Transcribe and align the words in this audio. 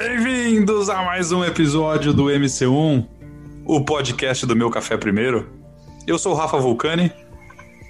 Bem-vindos 0.00 0.88
a 0.88 1.02
mais 1.02 1.32
um 1.32 1.44
episódio 1.44 2.12
do 2.12 2.26
MC1, 2.26 3.04
o 3.66 3.84
podcast 3.84 4.46
do 4.46 4.54
meu 4.54 4.70
café 4.70 4.96
primeiro. 4.96 5.50
Eu 6.06 6.16
sou 6.20 6.34
o 6.34 6.36
Rafa 6.36 6.56
Vulcani 6.56 7.12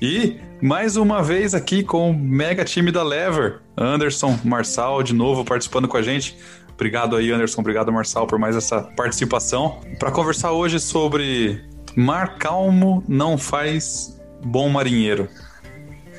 e 0.00 0.40
mais 0.62 0.96
uma 0.96 1.22
vez 1.22 1.52
aqui 1.52 1.82
com 1.82 2.10
o 2.10 2.18
mega 2.18 2.64
time 2.64 2.90
da 2.90 3.02
Lever, 3.02 3.60
Anderson, 3.76 4.38
Marçal, 4.42 5.02
de 5.02 5.12
novo 5.12 5.44
participando 5.44 5.86
com 5.86 5.98
a 5.98 6.02
gente. 6.02 6.34
Obrigado 6.72 7.14
aí, 7.14 7.30
Anderson, 7.30 7.60
obrigado, 7.60 7.92
Marçal, 7.92 8.26
por 8.26 8.38
mais 8.38 8.56
essa 8.56 8.80
participação. 8.80 9.78
Para 9.98 10.10
conversar 10.10 10.52
hoje 10.52 10.80
sobre 10.80 11.62
mar 11.94 12.38
calmo 12.38 13.04
não 13.06 13.36
faz 13.36 14.18
bom 14.42 14.70
marinheiro. 14.70 15.28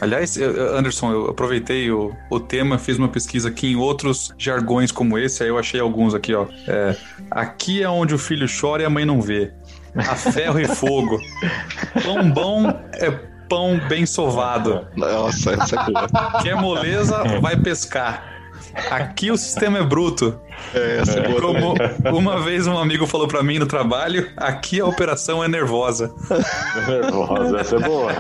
Aliás, 0.02 0.38
Anderson, 0.38 1.12
eu 1.12 1.30
aproveitei 1.30 1.92
o, 1.92 2.16
o 2.30 2.40
tema, 2.40 2.78
fiz 2.78 2.98
uma 2.98 3.10
pesquisa 3.10 3.50
aqui 3.50 3.72
em 3.72 3.76
outros 3.76 4.34
jargões 4.38 4.92
como 4.92 5.18
esse, 5.18 5.44
aí 5.44 5.50
eu 5.50 5.58
achei 5.58 5.80
alguns 5.80 6.14
aqui, 6.14 6.34
ó. 6.34 6.48
É, 6.68 6.96
aqui 7.30 7.84
é 7.84 7.90
onde 7.90 8.14
o 8.14 8.18
filho 8.18 8.48
chora 8.48 8.84
e 8.84 8.86
a 8.86 8.90
mãe 8.90 9.06
não 9.06 9.22
vê. 9.22 9.52
A 9.96 10.16
ferro 10.16 10.60
e 10.60 10.68
fogo. 10.68 11.20
Pão 12.04 12.30
bom 12.32 12.70
é 12.94 13.12
pão 13.50 13.80
bem 13.90 14.06
sovado. 14.06 14.88
Nossa, 14.96 15.52
essa 15.54 15.76
é 15.76 15.86
boa. 15.86 16.08
Quer 16.42 16.56
moleza, 16.56 17.24
vai 17.42 17.58
pescar. 17.58 18.39
Aqui 18.90 19.32
o 19.32 19.38
sistema 19.38 19.80
é 19.80 19.84
bruto. 19.84 20.40
É, 20.74 20.98
essa 20.98 21.20
é 21.20 21.28
boa 21.28 21.76
Como 22.04 22.18
uma 22.18 22.42
vez 22.42 22.68
um 22.68 22.78
amigo 22.78 23.08
falou 23.08 23.28
para 23.28 23.42
mim 23.42 23.60
no 23.60 23.66
trabalho, 23.66 24.30
aqui 24.36 24.80
a 24.80 24.86
operação 24.86 25.44
é 25.44 25.48
nervosa. 25.48 26.14
nervosa, 26.88 27.60
essa 27.60 27.76
é 27.76 27.80
boa. 27.80 28.12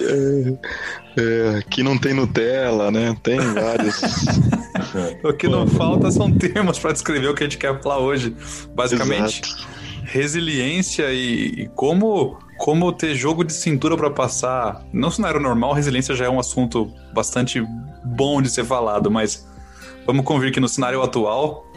É, 0.00 0.58
é, 1.20 1.58
aqui 1.58 1.82
não 1.82 1.98
tem 1.98 2.14
Nutella, 2.14 2.90
né? 2.90 3.16
Tem 3.22 3.38
vários. 3.38 4.00
o 5.22 5.32
que 5.32 5.48
não 5.48 5.66
falta 5.66 6.10
são 6.10 6.30
termos 6.32 6.78
para 6.78 6.92
descrever 6.92 7.28
o 7.28 7.34
que 7.34 7.44
a 7.44 7.46
gente 7.46 7.58
quer 7.58 7.80
falar 7.80 7.98
hoje. 7.98 8.34
Basicamente, 8.74 9.42
Exato. 9.42 9.68
resiliência 10.04 11.12
e, 11.12 11.62
e 11.62 11.68
como 11.74 12.38
como 12.60 12.92
ter 12.92 13.14
jogo 13.14 13.42
de 13.42 13.54
cintura 13.54 13.96
para 13.96 14.10
passar. 14.10 14.84
No 14.92 15.10
cenário 15.10 15.40
normal, 15.40 15.72
resiliência 15.72 16.14
já 16.14 16.26
é 16.26 16.28
um 16.28 16.38
assunto 16.38 16.92
bastante 17.14 17.64
bom 18.04 18.42
de 18.42 18.50
ser 18.50 18.66
falado, 18.66 19.10
mas 19.10 19.48
vamos 20.10 20.24
convir 20.24 20.52
que 20.52 20.58
no 20.58 20.68
cenário 20.68 21.00
atual, 21.02 21.70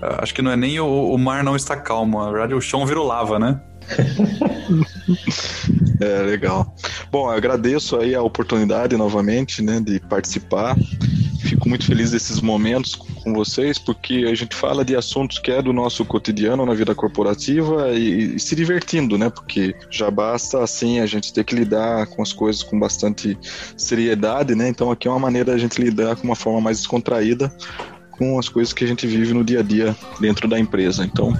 ah, 0.00 0.22
acho 0.22 0.32
que 0.32 0.40
não 0.40 0.52
é 0.52 0.56
nem 0.56 0.78
o, 0.78 0.86
o 0.86 1.18
mar 1.18 1.42
não 1.42 1.56
está 1.56 1.76
calmo, 1.76 2.24
na 2.24 2.30
verdade 2.30 2.54
o 2.54 2.60
chão 2.60 2.86
virou 2.86 3.04
lava, 3.04 3.36
né? 3.38 3.60
é, 6.00 6.22
legal. 6.22 6.74
Bom, 7.10 7.28
agradeço 7.28 7.98
aí 7.98 8.14
a 8.14 8.22
oportunidade 8.22 8.96
novamente, 8.96 9.60
né, 9.60 9.80
de 9.80 9.98
participar. 10.00 10.76
Fico 11.40 11.68
muito 11.68 11.84
feliz 11.84 12.12
desses 12.12 12.40
momentos 12.40 12.94
com 13.24 13.32
vocês, 13.32 13.78
porque 13.78 14.26
a 14.30 14.34
gente 14.34 14.54
fala 14.54 14.84
de 14.84 14.94
assuntos 14.94 15.38
que 15.38 15.50
é 15.50 15.62
do 15.62 15.72
nosso 15.72 16.04
cotidiano 16.04 16.64
na 16.66 16.74
vida 16.74 16.94
corporativa 16.94 17.90
e, 17.92 18.36
e 18.36 18.38
se 18.38 18.54
divertindo, 18.54 19.16
né? 19.16 19.30
Porque 19.30 19.74
já 19.90 20.10
basta 20.10 20.62
assim 20.62 21.00
a 21.00 21.06
gente 21.06 21.32
ter 21.32 21.42
que 21.42 21.54
lidar 21.54 22.06
com 22.08 22.22
as 22.22 22.32
coisas 22.32 22.62
com 22.62 22.78
bastante 22.78 23.36
seriedade, 23.76 24.54
né? 24.54 24.68
Então 24.68 24.90
aqui 24.90 25.08
é 25.08 25.10
uma 25.10 25.18
maneira 25.18 25.52
da 25.52 25.58
gente 25.58 25.80
lidar 25.80 26.16
com 26.16 26.24
uma 26.24 26.36
forma 26.36 26.60
mais 26.60 26.78
descontraída 26.78 27.50
com 28.10 28.38
as 28.38 28.48
coisas 28.48 28.72
que 28.72 28.84
a 28.84 28.86
gente 28.86 29.06
vive 29.06 29.32
no 29.32 29.42
dia 29.42 29.60
a 29.60 29.62
dia 29.62 29.96
dentro 30.20 30.46
da 30.46 30.58
empresa. 30.58 31.04
Então, 31.04 31.32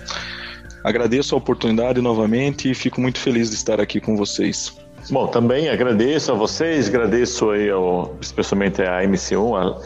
agradeço 0.83 1.35
a 1.35 1.39
oportunidade 1.39 2.01
novamente 2.01 2.71
e 2.71 2.75
fico 2.75 3.01
muito 3.01 3.19
feliz 3.19 3.51
de 3.51 3.57
estar 3.57 3.81
aqui 3.81 4.01
com 4.01 4.17
vocês. 4.17 4.75
Bom, 5.11 5.27
também 5.27 5.69
agradeço 5.69 6.33
a 6.33 6.35
vocês, 6.35 6.89
agradeço 6.89 7.51
aí 7.51 7.69
ao, 7.69 8.17
especialmente 8.21 8.81
a 8.83 9.03
MC1, 9.03 9.77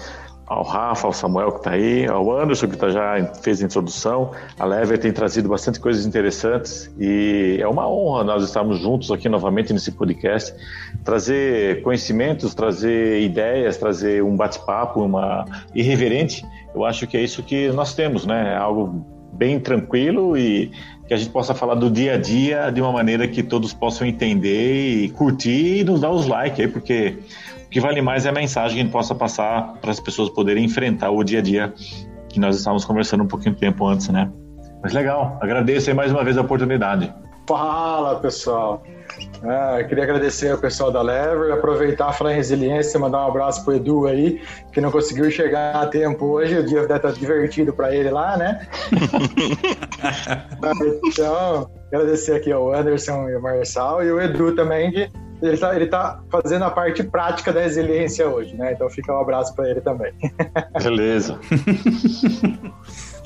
ao 0.48 0.62
Rafa, 0.62 1.06
ao 1.06 1.12
Samuel 1.12 1.52
que 1.52 1.58
está 1.58 1.72
aí, 1.72 2.06
ao 2.06 2.34
Anderson 2.34 2.68
que 2.68 2.76
tá, 2.76 2.88
já 2.88 3.32
fez 3.42 3.62
a 3.62 3.66
introdução, 3.66 4.30
a 4.58 4.64
Lever 4.64 4.98
tem 4.98 5.12
trazido 5.12 5.48
bastante 5.48 5.78
coisas 5.78 6.06
interessantes 6.06 6.90
e 6.98 7.58
é 7.60 7.68
uma 7.68 7.88
honra 7.88 8.24
nós 8.24 8.42
estarmos 8.42 8.78
juntos 8.78 9.10
aqui 9.10 9.28
novamente 9.28 9.72
nesse 9.72 9.92
podcast, 9.92 10.54
trazer 11.04 11.82
conhecimentos, 11.82 12.54
trazer 12.54 13.20
ideias, 13.20 13.76
trazer 13.76 14.22
um 14.22 14.36
bate-papo, 14.36 15.02
uma 15.02 15.44
irreverente, 15.74 16.46
eu 16.74 16.84
acho 16.84 17.06
que 17.06 17.16
é 17.16 17.20
isso 17.22 17.42
que 17.42 17.70
nós 17.72 17.94
temos, 17.94 18.24
né? 18.24 18.54
É 18.54 18.56
algo 18.56 19.04
bem 19.32 19.60
tranquilo 19.60 20.36
e 20.36 20.70
que 21.06 21.14
a 21.14 21.16
gente 21.16 21.30
possa 21.30 21.54
falar 21.54 21.74
do 21.74 21.90
dia 21.90 22.14
a 22.14 22.16
dia 22.16 22.70
de 22.70 22.80
uma 22.80 22.92
maneira 22.92 23.26
que 23.28 23.42
todos 23.42 23.72
possam 23.72 24.06
entender 24.06 25.04
e 25.04 25.08
curtir 25.10 25.80
e 25.80 25.84
nos 25.84 26.00
dar 26.00 26.10
os 26.10 26.26
likes 26.26 26.60
aí, 26.60 26.68
porque 26.68 27.18
o 27.68 27.70
que 27.70 27.80
vale 27.80 28.00
mais 28.00 28.24
é 28.24 28.30
a 28.30 28.32
mensagem 28.32 28.76
que 28.76 28.80
a 28.80 28.84
gente 28.84 28.92
possa 28.92 29.14
passar 29.14 29.74
para 29.78 29.90
as 29.90 30.00
pessoas 30.00 30.30
poderem 30.30 30.64
enfrentar 30.64 31.10
o 31.10 31.22
dia 31.22 31.40
a 31.40 31.42
dia 31.42 31.74
que 32.26 32.40
nós 32.40 32.56
estávamos 32.56 32.82
conversando 32.82 33.24
um 33.24 33.28
pouquinho 33.28 33.54
de 33.54 33.60
tempo 33.60 33.86
antes, 33.86 34.08
né? 34.08 34.32
Mas 34.82 34.94
legal, 34.94 35.36
agradeço 35.38 35.90
aí 35.90 35.94
mais 35.94 36.10
uma 36.10 36.24
vez 36.24 36.38
a 36.38 36.40
oportunidade. 36.40 37.12
Fala 37.46 38.20
pessoal, 38.20 38.82
é, 39.42 39.84
queria 39.84 40.04
agradecer 40.04 40.50
ao 40.50 40.56
pessoal 40.56 40.90
da 40.90 41.02
Lever, 41.02 41.52
aproveitar, 41.52 42.10
falar 42.14 42.32
em 42.32 42.36
resiliência, 42.36 42.98
mandar 42.98 43.26
um 43.26 43.28
abraço 43.28 43.62
pro 43.62 43.74
Edu 43.74 44.06
aí, 44.06 44.40
que 44.72 44.80
não 44.80 44.90
conseguiu 44.90 45.30
chegar 45.30 45.76
a 45.76 45.86
tempo 45.86 46.24
hoje, 46.24 46.56
o 46.56 46.64
dia 46.64 46.86
deve 46.86 46.96
estar 46.96 47.12
divertido 47.12 47.74
para 47.74 47.94
ele 47.94 48.08
lá, 48.08 48.38
né? 48.38 48.66
então, 51.04 51.68
agradecer 51.92 52.36
aqui 52.36 52.50
ao 52.50 52.72
Anderson 52.72 53.28
e 53.28 53.34
ao 53.34 53.42
Marçal 53.42 54.02
e 54.02 54.10
o 54.10 54.18
Edu 54.18 54.54
também, 54.54 54.90
que 54.90 55.10
ele 55.42 55.54
está 55.54 55.74
ele 55.74 55.86
tá 55.86 56.20
fazendo 56.30 56.64
a 56.64 56.70
parte 56.70 57.02
prática 57.02 57.52
da 57.52 57.60
resiliência 57.60 58.28
hoje, 58.28 58.54
né? 58.56 58.72
Então 58.72 58.88
fica 58.90 59.12
um 59.12 59.20
abraço 59.20 59.54
para 59.54 59.70
ele 59.70 59.80
também. 59.80 60.12
Beleza. 60.82 61.38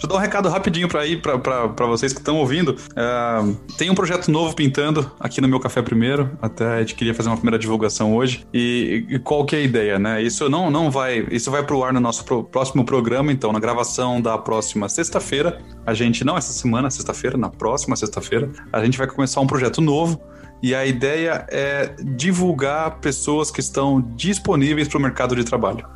Deixa 0.02 0.12
eu 0.12 0.16
dar 0.16 0.16
um 0.16 0.18
recado 0.26 0.48
rapidinho 0.48 0.88
para 0.88 1.06
ir 1.06 1.22
para 1.22 1.86
vocês 1.86 2.12
que 2.12 2.18
estão 2.18 2.38
ouvindo. 2.38 2.70
Uh, 2.70 3.54
tem 3.78 3.88
um 3.88 3.94
projeto 3.94 4.32
novo 4.32 4.52
pintando 4.52 5.08
aqui 5.20 5.40
no 5.40 5.46
meu 5.46 5.60
café 5.60 5.80
primeiro. 5.80 6.28
Até 6.42 6.66
a 6.66 6.80
gente 6.80 6.96
queria 6.96 7.14
fazer 7.14 7.28
uma 7.28 7.36
primeira 7.36 7.56
divulgação 7.56 8.16
hoje. 8.16 8.44
E, 8.52 9.06
e 9.08 9.18
qual 9.20 9.44
que 9.46 9.54
é 9.54 9.60
a 9.60 9.62
ideia, 9.62 9.98
né? 10.00 10.20
Isso 10.20 10.48
não, 10.50 10.72
não 10.72 10.90
vai. 10.90 11.24
Isso 11.30 11.52
vai 11.52 11.62
pro 11.62 11.84
ar 11.84 11.92
no 11.92 12.00
nosso 12.00 12.24
pro, 12.24 12.42
próximo 12.42 12.84
programa, 12.84 13.30
então, 13.30 13.52
na 13.52 13.60
gravação 13.60 14.20
da 14.20 14.36
próxima 14.36 14.88
sexta-feira. 14.88 15.60
A 15.86 15.94
gente, 15.94 16.24
não 16.24 16.36
essa 16.36 16.52
semana, 16.52 16.90
sexta-feira, 16.90 17.36
na 17.38 17.48
próxima 17.48 17.94
sexta-feira, 17.94 18.50
a 18.72 18.84
gente 18.84 18.98
vai 18.98 19.06
começar 19.06 19.40
um 19.40 19.46
projeto 19.46 19.80
novo. 19.80 20.20
E 20.62 20.74
a 20.74 20.86
ideia 20.86 21.46
é 21.50 21.94
divulgar 22.00 22.98
pessoas 23.00 23.50
que 23.50 23.60
estão 23.60 24.00
disponíveis 24.00 24.86
para 24.86 24.98
o 24.98 25.00
mercado 25.00 25.34
de 25.34 25.44
trabalho. 25.44 25.86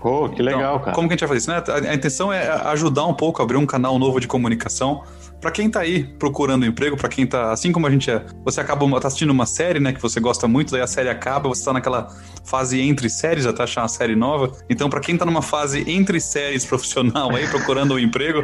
Pô, 0.00 0.28
que 0.28 0.42
legal, 0.42 0.74
então, 0.74 0.78
cara. 0.80 0.92
Como 0.94 1.08
que 1.08 1.14
a 1.14 1.16
gente 1.16 1.26
vai 1.26 1.28
fazer 1.28 1.38
isso? 1.38 1.72
Né? 1.80 1.88
A, 1.90 1.94
intenção 1.94 2.30
é 2.32 2.48
ajudar 2.68 3.06
um 3.06 3.14
pouco, 3.14 3.42
abrir 3.42 3.56
um 3.56 3.64
canal 3.64 3.98
novo 3.98 4.20
de 4.20 4.28
comunicação 4.28 5.02
para 5.40 5.50
quem 5.50 5.70
tá 5.70 5.80
aí 5.80 6.04
procurando 6.04 6.64
emprego, 6.64 6.96
para 6.96 7.08
quem 7.08 7.26
tá, 7.26 7.52
assim 7.52 7.72
como 7.72 7.86
a 7.86 7.90
gente 7.90 8.10
é, 8.10 8.24
você 8.44 8.60
acaba 8.60 8.88
tá 9.00 9.08
assistindo 9.08 9.30
uma 9.30 9.46
série, 9.46 9.78
né, 9.78 9.92
que 9.92 10.00
você 10.00 10.18
gosta 10.18 10.48
muito, 10.48 10.72
daí 10.72 10.80
a 10.80 10.86
série 10.86 11.08
acaba, 11.08 11.48
você 11.48 11.64
tá 11.64 11.72
naquela 11.72 12.08
fase 12.44 12.80
entre 12.80 13.10
séries, 13.10 13.44
até 13.44 13.62
achar 13.62 13.82
uma 13.82 13.88
série 13.88 14.16
nova. 14.16 14.52
Então, 14.70 14.88
para 14.88 15.00
quem 15.00 15.16
tá 15.18 15.24
numa 15.24 15.42
fase 15.42 15.84
entre 15.90 16.20
séries 16.20 16.64
profissional 16.64 17.34
aí 17.34 17.46
procurando 17.48 17.94
um 17.94 17.98
emprego, 17.98 18.42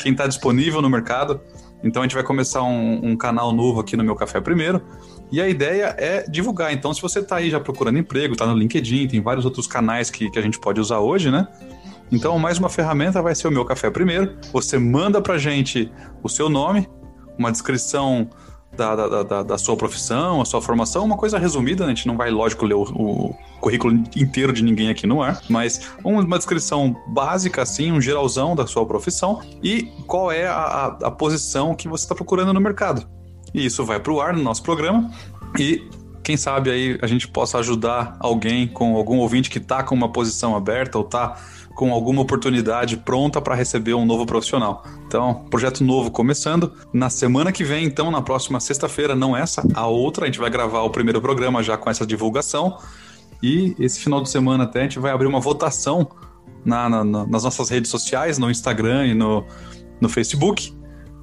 quem 0.00 0.14
tá 0.14 0.26
disponível 0.26 0.82
no 0.82 0.90
mercado, 0.90 1.40
então 1.82 2.02
a 2.02 2.04
gente 2.04 2.14
vai 2.14 2.22
começar 2.22 2.62
um, 2.62 3.10
um 3.10 3.16
canal 3.16 3.52
novo 3.52 3.80
aqui 3.80 3.96
no 3.96 4.04
meu 4.04 4.14
café 4.14 4.40
primeiro. 4.40 4.80
E 5.30 5.40
a 5.40 5.48
ideia 5.48 5.94
é 5.98 6.28
divulgar. 6.28 6.72
Então, 6.72 6.92
se 6.92 7.00
você 7.00 7.20
está 7.20 7.36
aí 7.36 7.50
já 7.50 7.58
procurando 7.58 7.98
emprego, 7.98 8.34
está 8.34 8.46
no 8.46 8.54
LinkedIn, 8.54 9.08
tem 9.08 9.20
vários 9.20 9.44
outros 9.44 9.66
canais 9.66 10.10
que, 10.10 10.30
que 10.30 10.38
a 10.38 10.42
gente 10.42 10.60
pode 10.60 10.78
usar 10.78 10.98
hoje, 10.98 11.30
né? 11.30 11.48
Então, 12.10 12.38
mais 12.38 12.58
uma 12.58 12.68
ferramenta 12.68 13.22
vai 13.22 13.34
ser 13.34 13.48
o 13.48 13.50
meu 13.50 13.64
café 13.64 13.90
primeiro. 13.90 14.36
Você 14.52 14.78
manda 14.78 15.20
para 15.22 15.38
gente 15.38 15.90
o 16.22 16.28
seu 16.28 16.50
nome, 16.50 16.86
uma 17.38 17.50
descrição 17.50 18.28
da, 18.76 18.96
da, 18.96 19.22
da, 19.22 19.42
da, 19.42 19.58
sua 19.58 19.76
profissão, 19.76 20.40
a 20.40 20.44
sua 20.44 20.62
formação, 20.62 21.04
uma 21.04 21.16
coisa 21.16 21.38
resumida, 21.38 21.84
né? 21.84 21.92
a 21.92 21.94
gente 21.94 22.06
não 22.06 22.16
vai, 22.16 22.30
lógico, 22.30 22.64
ler 22.64 22.74
o, 22.74 22.82
o, 22.82 23.36
currículo 23.60 23.94
inteiro 24.16 24.52
de 24.52 24.62
ninguém 24.62 24.88
aqui 24.88 25.06
no 25.06 25.22
ar, 25.22 25.40
mas 25.48 25.92
uma 26.02 26.36
descrição 26.36 26.96
básica, 27.06 27.62
assim, 27.62 27.92
um 27.92 28.00
geralzão 28.00 28.56
da 28.56 28.66
sua 28.66 28.84
profissão 28.84 29.40
e 29.62 29.84
qual 30.06 30.32
é 30.32 30.46
a, 30.46 30.54
a, 30.54 30.86
a 31.06 31.10
posição 31.10 31.74
que 31.74 31.86
você 31.86 32.04
está 32.04 32.14
procurando 32.14 32.52
no 32.52 32.60
mercado. 32.60 33.06
E 33.54 33.64
isso 33.66 33.84
vai 33.84 34.00
para 34.00 34.12
o 34.12 34.20
ar 34.20 34.32
no 34.32 34.42
nosso 34.42 34.62
programa. 34.62 35.10
E 35.58 35.88
quem 36.22 36.36
sabe 36.36 36.70
aí 36.70 36.98
a 37.02 37.06
gente 37.06 37.28
possa 37.28 37.58
ajudar 37.58 38.16
alguém 38.18 38.66
com 38.66 38.96
algum 38.96 39.18
ouvinte 39.18 39.50
que 39.50 39.58
está 39.58 39.82
com 39.82 39.94
uma 39.94 40.10
posição 40.10 40.56
aberta 40.56 40.96
ou 40.98 41.04
está 41.04 41.36
com 41.74 41.92
alguma 41.92 42.22
oportunidade 42.22 42.96
pronta 42.96 43.40
para 43.40 43.54
receber 43.54 43.94
um 43.94 44.04
novo 44.04 44.26
profissional. 44.26 44.84
Então, 45.06 45.46
projeto 45.50 45.82
novo 45.84 46.10
começando. 46.10 46.72
Na 46.92 47.10
semana 47.10 47.52
que 47.52 47.64
vem, 47.64 47.84
então, 47.84 48.10
na 48.10 48.22
próxima 48.22 48.60
sexta-feira, 48.60 49.14
não 49.14 49.36
essa, 49.36 49.62
a 49.74 49.86
outra, 49.86 50.24
a 50.24 50.26
gente 50.26 50.38
vai 50.38 50.50
gravar 50.50 50.82
o 50.82 50.90
primeiro 50.90 51.20
programa 51.20 51.62
já 51.62 51.76
com 51.76 51.90
essa 51.90 52.06
divulgação. 52.06 52.78
E 53.42 53.74
esse 53.78 54.00
final 54.00 54.22
de 54.22 54.30
semana 54.30 54.64
até 54.64 54.80
a 54.80 54.82
gente 54.84 54.98
vai 54.98 55.10
abrir 55.10 55.26
uma 55.26 55.40
votação 55.40 56.08
na, 56.64 56.88
na, 56.88 57.04
nas 57.04 57.42
nossas 57.42 57.68
redes 57.68 57.90
sociais, 57.90 58.38
no 58.38 58.50
Instagram 58.50 59.06
e 59.08 59.14
no, 59.14 59.44
no 60.00 60.08
Facebook 60.08 60.72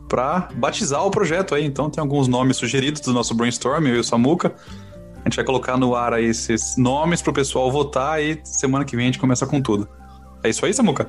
para 0.09 0.49
batizar 0.55 1.05
o 1.05 1.11
projeto 1.11 1.55
aí. 1.55 1.63
Então 1.63 1.89
tem 1.89 2.01
alguns 2.01 2.27
nomes 2.27 2.57
sugeridos 2.57 2.99
do 3.01 3.13
nosso 3.13 3.33
brainstorm, 3.33 3.87
eu 3.87 3.95
e 3.95 3.99
o 3.99 4.03
Samuca. 4.03 4.53
A 5.15 5.29
gente 5.29 5.35
vai 5.35 5.45
colocar 5.45 5.77
no 5.77 5.95
ar 5.95 6.13
aí 6.13 6.25
esses 6.25 6.75
nomes 6.77 7.21
para 7.21 7.31
o 7.31 7.33
pessoal 7.33 7.71
votar 7.71 8.21
e 8.21 8.39
semana 8.43 8.83
que 8.83 8.95
vem 8.95 9.05
a 9.05 9.07
gente 9.07 9.19
começa 9.19 9.45
com 9.45 9.61
tudo. 9.61 9.87
É 10.43 10.49
isso 10.49 10.65
aí, 10.65 10.73
Samuca? 10.73 11.07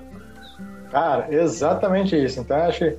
Cara, 0.90 1.28
exatamente 1.30 2.16
isso. 2.16 2.40
Então, 2.40 2.56
acho 2.56 2.92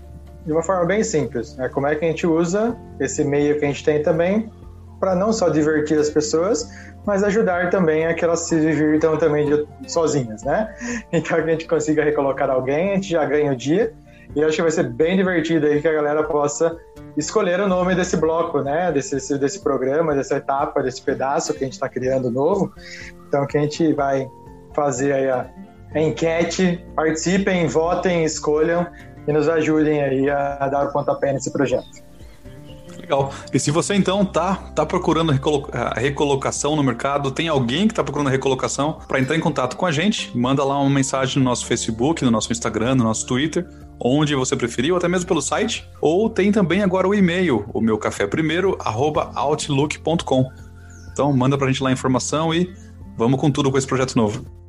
de 0.45 0.51
uma 0.51 0.63
forma 0.63 0.85
bem 0.85 1.03
simples. 1.03 1.57
É 1.59 1.69
como 1.69 1.87
é 1.87 1.95
que 1.95 2.05
a 2.05 2.07
gente 2.07 2.25
usa 2.25 2.75
esse 2.99 3.23
meio 3.23 3.59
que 3.59 3.65
a 3.65 3.67
gente 3.67 3.83
tem 3.83 4.01
também 4.01 4.51
para 4.99 5.15
não 5.15 5.33
só 5.33 5.49
divertir 5.49 5.97
as 5.97 6.09
pessoas, 6.09 6.69
mas 7.05 7.23
ajudar 7.23 7.69
também 7.69 8.05
a 8.05 8.13
que 8.13 8.23
elas 8.23 8.41
se 8.41 8.59
divirtam 8.59 9.17
também 9.17 9.47
de, 9.47 9.67
sozinhas, 9.87 10.43
né? 10.43 10.73
Então 11.11 11.37
que 11.37 11.49
a 11.49 11.51
gente 11.51 11.67
consiga 11.67 12.03
recolocar 12.03 12.49
alguém, 12.49 12.91
a 12.91 12.95
gente 12.95 13.09
já 13.09 13.25
ganha 13.25 13.51
o 13.51 13.55
dia. 13.55 13.93
E 14.33 14.41
acho 14.43 14.55
que 14.55 14.61
vai 14.61 14.71
ser 14.71 14.83
bem 14.83 15.17
divertido 15.17 15.65
aí 15.67 15.81
que 15.81 15.87
a 15.87 15.91
galera 15.91 16.23
possa 16.23 16.77
escolher 17.17 17.59
o 17.59 17.67
nome 17.67 17.95
desse 17.95 18.15
bloco, 18.15 18.61
né? 18.61 18.89
Desse, 18.91 19.37
desse 19.37 19.59
programa, 19.59 20.15
dessa 20.15 20.37
etapa, 20.37 20.81
desse 20.81 21.01
pedaço 21.01 21.53
que 21.53 21.63
a 21.63 21.65
gente 21.65 21.73
está 21.73 21.89
criando 21.89 22.31
novo. 22.31 22.71
Então 23.27 23.45
que 23.45 23.57
a 23.57 23.61
gente 23.61 23.91
vai 23.93 24.29
fazer 24.73 25.11
aí 25.11 25.29
a 25.29 25.49
enquete, 25.95 26.83
participem, 26.95 27.67
votem, 27.67 28.23
escolham 28.23 28.87
e 29.27 29.33
nos 29.33 29.49
ajudem 29.49 30.01
aí 30.01 30.29
a, 30.29 30.67
dar 30.67 30.87
o 30.87 30.91
pontapé 30.91 31.33
nesse 31.33 31.51
projeto. 31.51 32.11
Legal. 32.99 33.33
E 33.53 33.59
se 33.59 33.71
você 33.71 33.95
então 33.95 34.23
tá, 34.23 34.55
tá 34.75 34.85
procurando 34.85 35.33
a 35.71 35.99
recolocação 35.99 36.75
no 36.75 36.83
mercado, 36.83 37.31
tem 37.31 37.47
alguém 37.47 37.87
que 37.87 37.93
está 37.93 38.03
procurando 38.03 38.27
a 38.27 38.31
recolocação, 38.31 38.99
para 39.07 39.19
entrar 39.19 39.35
em 39.35 39.39
contato 39.39 39.75
com 39.75 39.85
a 39.85 39.91
gente, 39.91 40.35
manda 40.37 40.63
lá 40.63 40.79
uma 40.79 40.89
mensagem 40.89 41.39
no 41.39 41.45
nosso 41.45 41.65
Facebook, 41.65 42.23
no 42.23 42.31
nosso 42.31 42.51
Instagram, 42.51 42.95
no 42.95 43.03
nosso 43.03 43.25
Twitter, 43.25 43.67
onde 43.99 44.35
você 44.35 44.55
preferir, 44.55 44.91
ou 44.91 44.97
até 44.97 45.07
mesmo 45.07 45.27
pelo 45.27 45.41
site. 45.41 45.87
Ou 45.99 46.29
tem 46.29 46.51
também 46.51 46.83
agora 46.83 47.07
o 47.07 47.13
e-mail, 47.13 47.65
o 47.73 47.81
meu 47.81 47.97
café 47.97 48.27
outlook.com. 49.35 50.51
Então 51.11 51.33
manda 51.33 51.57
pra 51.57 51.67
gente 51.67 51.83
lá 51.83 51.89
a 51.89 51.93
informação 51.93 52.53
e 52.53 52.73
vamos 53.17 53.39
com 53.39 53.51
tudo 53.51 53.71
com 53.71 53.77
esse 53.77 53.87
projeto 53.87 54.15
novo. 54.15 54.60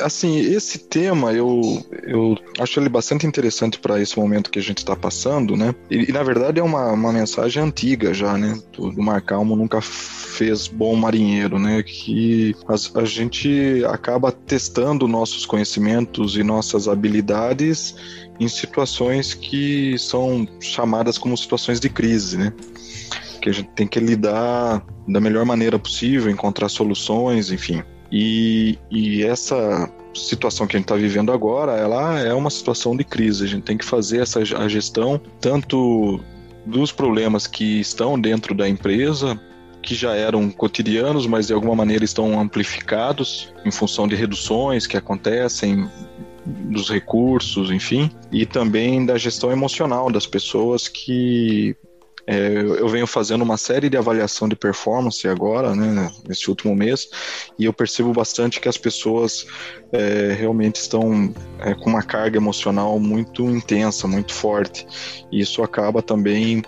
Assim, 0.00 0.38
esse 0.38 0.78
tema 0.78 1.32
eu, 1.32 1.84
eu 2.04 2.36
acho 2.60 2.78
ele 2.78 2.88
bastante 2.88 3.26
interessante 3.26 3.78
para 3.78 4.00
esse 4.00 4.18
momento 4.18 4.50
que 4.50 4.58
a 4.58 4.62
gente 4.62 4.78
está 4.78 4.94
passando, 4.94 5.56
né? 5.56 5.74
E, 5.90 6.08
e, 6.08 6.12
na 6.12 6.22
verdade 6.22 6.60
é 6.60 6.62
uma, 6.62 6.92
uma 6.92 7.12
mensagem 7.12 7.62
antiga 7.62 8.14
já, 8.14 8.36
né? 8.38 8.58
Do, 8.72 8.92
do 8.92 9.02
Mar 9.02 9.20
Calmo 9.22 9.56
nunca 9.56 9.80
fez 9.80 10.68
bom 10.68 10.94
marinheiro, 10.94 11.58
né? 11.58 11.82
Que 11.82 12.54
a, 12.68 13.00
a 13.00 13.04
gente 13.04 13.84
acaba 13.88 14.30
testando 14.30 15.08
nossos 15.08 15.44
conhecimentos 15.44 16.36
e 16.36 16.42
nossas 16.42 16.86
habilidades 16.86 17.94
em 18.38 18.48
situações 18.48 19.34
que 19.34 19.98
são 19.98 20.46
chamadas 20.60 21.18
como 21.18 21.36
situações 21.36 21.80
de 21.80 21.88
crise, 21.88 22.36
né? 22.36 22.52
Que 23.40 23.48
a 23.48 23.52
gente 23.52 23.70
tem 23.70 23.86
que 23.86 23.98
lidar 23.98 24.84
da 25.08 25.20
melhor 25.20 25.44
maneira 25.44 25.78
possível, 25.78 26.30
encontrar 26.30 26.68
soluções, 26.68 27.50
enfim. 27.50 27.82
E, 28.10 28.78
e 28.90 29.24
essa 29.24 29.90
situação 30.14 30.66
que 30.66 30.76
a 30.76 30.78
gente 30.78 30.86
está 30.86 30.96
vivendo 30.96 31.32
agora, 31.32 31.72
ela 31.72 32.18
é 32.20 32.32
uma 32.32 32.50
situação 32.50 32.96
de 32.96 33.04
crise. 33.04 33.44
A 33.44 33.48
gente 33.48 33.64
tem 33.64 33.76
que 33.76 33.84
fazer 33.84 34.20
essa 34.20 34.40
a 34.40 34.68
gestão 34.68 35.20
tanto 35.40 36.20
dos 36.64 36.90
problemas 36.90 37.46
que 37.46 37.80
estão 37.80 38.18
dentro 38.20 38.54
da 38.54 38.68
empresa, 38.68 39.40
que 39.82 39.94
já 39.94 40.14
eram 40.14 40.50
cotidianos, 40.50 41.26
mas 41.26 41.46
de 41.46 41.52
alguma 41.52 41.74
maneira 41.74 42.04
estão 42.04 42.40
amplificados 42.40 43.52
em 43.64 43.70
função 43.70 44.08
de 44.08 44.16
reduções 44.16 44.86
que 44.86 44.96
acontecem 44.96 45.88
dos 46.44 46.90
recursos, 46.90 47.70
enfim, 47.70 48.10
e 48.30 48.46
também 48.46 49.04
da 49.04 49.16
gestão 49.18 49.50
emocional 49.50 50.10
das 50.10 50.26
pessoas 50.26 50.88
que 50.88 51.76
é, 52.26 52.58
eu 52.58 52.88
venho 52.88 53.06
fazendo 53.06 53.42
uma 53.42 53.56
série 53.56 53.88
de 53.88 53.96
avaliação 53.96 54.48
de 54.48 54.56
performance 54.56 55.26
agora, 55.28 55.74
né, 55.74 56.10
nesse 56.28 56.50
último 56.50 56.74
mês, 56.74 57.08
e 57.58 57.64
eu 57.64 57.72
percebo 57.72 58.12
bastante 58.12 58.60
que 58.60 58.68
as 58.68 58.76
pessoas 58.76 59.46
é, 59.92 60.34
realmente 60.36 60.76
estão 60.76 61.32
é, 61.60 61.74
com 61.74 61.90
uma 61.90 62.02
carga 62.02 62.36
emocional 62.36 62.98
muito 62.98 63.44
intensa, 63.48 64.08
muito 64.08 64.32
forte. 64.32 64.86
E 65.30 65.40
isso 65.40 65.62
acaba 65.62 66.02
também 66.02 66.62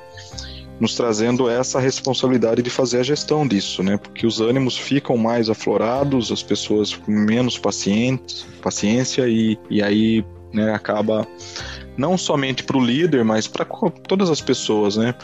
nos 0.81 0.95
trazendo 0.95 1.51
essa 1.51 1.81
responsabilidade 1.81 2.63
de 2.63 2.71
fazer 2.71 3.01
a 3.01 3.03
gestão 3.03 3.47
disso, 3.47 3.83
né? 3.83 3.97
Porque 3.97 4.25
os 4.25 4.41
ânimos 4.41 4.77
ficam 4.79 5.17
mais 5.17 5.51
aflorados, 5.51 6.31
as 6.31 6.43
pessoas 6.43 6.95
com 6.95 7.11
menos 7.11 7.59
pacientes, 7.59 8.47
paciência 8.63 9.29
e, 9.29 9.59
e 9.69 9.83
aí 9.83 10.25
né, 10.53 10.73
acaba 10.73 11.27
não 11.99 12.17
somente 12.17 12.63
para 12.63 12.79
o 12.79 12.85
líder, 12.85 13.25
mas 13.25 13.47
para 13.47 13.67
todas 14.07 14.31
as 14.31 14.41
pessoas, 14.41 14.97
né? 14.97 15.15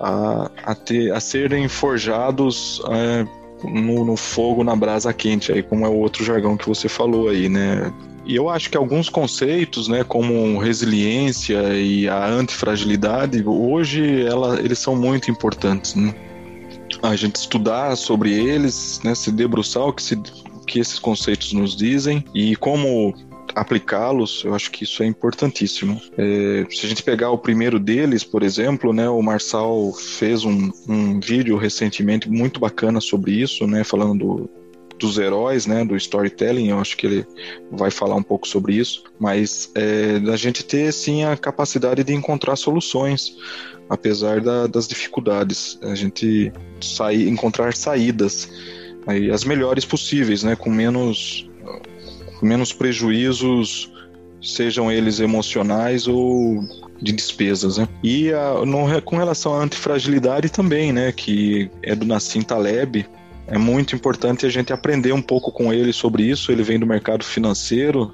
a, 0.00 0.50
a, 0.64 0.74
ter, 0.74 1.12
a 1.12 1.20
serem 1.20 1.68
forjados 1.68 2.80
é, 2.90 3.26
no, 3.64 4.04
no, 4.04 4.16
fogo, 4.16 4.62
na 4.62 4.76
brasa 4.76 5.12
quente, 5.12 5.52
aí, 5.52 5.62
como 5.62 5.84
é 5.84 5.88
o 5.88 5.96
outro 5.96 6.24
jargão 6.24 6.56
que 6.56 6.68
você 6.68 6.88
falou 6.88 7.28
aí, 7.28 7.48
né? 7.48 7.92
E 8.24 8.34
eu 8.34 8.48
acho 8.48 8.68
que 8.68 8.76
alguns 8.76 9.08
conceitos, 9.08 9.86
né, 9.86 10.02
como 10.02 10.58
resiliência 10.58 11.74
e 11.74 12.08
a 12.08 12.26
antifragilidade, 12.26 13.42
hoje 13.46 14.24
ela, 14.26 14.58
eles 14.58 14.80
são 14.80 14.96
muito 14.96 15.30
importantes, 15.30 15.94
né? 15.94 16.12
A 17.02 17.14
gente 17.14 17.36
estudar 17.36 17.96
sobre 17.96 18.32
eles, 18.32 19.00
né, 19.04 19.14
se 19.14 19.30
debruçar 19.30 19.84
o 19.84 19.92
que, 19.92 20.02
se, 20.02 20.14
o 20.14 20.60
que 20.66 20.80
esses 20.80 20.98
conceitos 20.98 21.52
nos 21.52 21.76
dizem 21.76 22.24
e 22.34 22.56
como 22.56 23.14
aplicá-los, 23.54 24.42
eu 24.44 24.54
acho 24.54 24.70
que 24.70 24.84
isso 24.84 25.02
é 25.02 25.06
importantíssimo. 25.06 26.00
É, 26.16 26.66
se 26.70 26.86
a 26.86 26.88
gente 26.88 27.02
pegar 27.02 27.30
o 27.30 27.38
primeiro 27.38 27.78
deles, 27.78 28.24
por 28.24 28.42
exemplo, 28.42 28.92
né, 28.92 29.08
o 29.08 29.22
Marçal 29.22 29.92
fez 29.92 30.44
um, 30.44 30.70
um 30.88 31.20
vídeo 31.20 31.56
recentemente 31.56 32.28
muito 32.28 32.60
bacana 32.60 33.00
sobre 33.00 33.32
isso, 33.32 33.66
né, 33.66 33.84
falando 33.84 34.18
do, 34.18 34.50
dos 34.98 35.18
heróis, 35.18 35.66
né, 35.66 35.84
do 35.84 35.96
storytelling, 35.96 36.68
eu 36.68 36.78
acho 36.78 36.96
que 36.96 37.06
ele 37.06 37.26
vai 37.70 37.90
falar 37.90 38.16
um 38.16 38.22
pouco 38.22 38.46
sobre 38.46 38.74
isso, 38.74 39.04
mas 39.18 39.70
é, 39.74 40.18
da 40.18 40.36
gente 40.36 40.64
ter 40.64 40.92
sim 40.92 41.24
a 41.24 41.36
capacidade 41.36 42.02
de 42.02 42.14
encontrar 42.14 42.56
soluções, 42.56 43.36
apesar 43.88 44.40
da, 44.40 44.66
das 44.66 44.88
dificuldades, 44.88 45.78
a 45.82 45.94
gente 45.94 46.52
sair, 46.80 47.28
encontrar 47.28 47.74
saídas, 47.74 48.48
aí, 49.06 49.30
as 49.30 49.44
melhores 49.44 49.84
possíveis, 49.84 50.42
né, 50.42 50.56
com 50.56 50.70
menos 50.70 51.48
menos 52.42 52.72
prejuízos, 52.72 53.92
sejam 54.42 54.90
eles 54.90 55.20
emocionais 55.20 56.06
ou 56.06 56.60
de 57.00 57.12
despesas, 57.12 57.78
né? 57.78 57.88
E 58.02 58.32
a, 58.32 58.64
no, 58.64 59.02
com 59.02 59.16
relação 59.16 59.54
à 59.54 59.62
antifragilidade 59.62 60.48
também, 60.48 60.92
né, 60.92 61.12
que 61.12 61.70
é 61.82 61.94
do 61.94 62.06
Nassim 62.06 62.42
Taleb, 62.42 63.06
é 63.48 63.58
muito 63.58 63.94
importante 63.94 64.44
a 64.44 64.48
gente 64.48 64.72
aprender 64.72 65.12
um 65.12 65.22
pouco 65.22 65.52
com 65.52 65.72
ele 65.72 65.92
sobre 65.92 66.24
isso. 66.24 66.50
Ele 66.50 66.62
vem 66.62 66.78
do 66.78 66.86
mercado 66.86 67.24
financeiro 67.24 68.12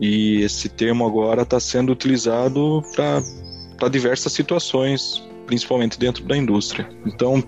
e 0.00 0.42
esse 0.42 0.68
termo 0.68 1.04
agora 1.04 1.42
está 1.42 1.58
sendo 1.58 1.90
utilizado 1.90 2.82
para 2.94 3.88
diversas 3.88 4.32
situações, 4.32 5.22
principalmente 5.46 5.98
dentro 5.98 6.24
da 6.24 6.36
indústria. 6.36 6.88
Então, 7.04 7.42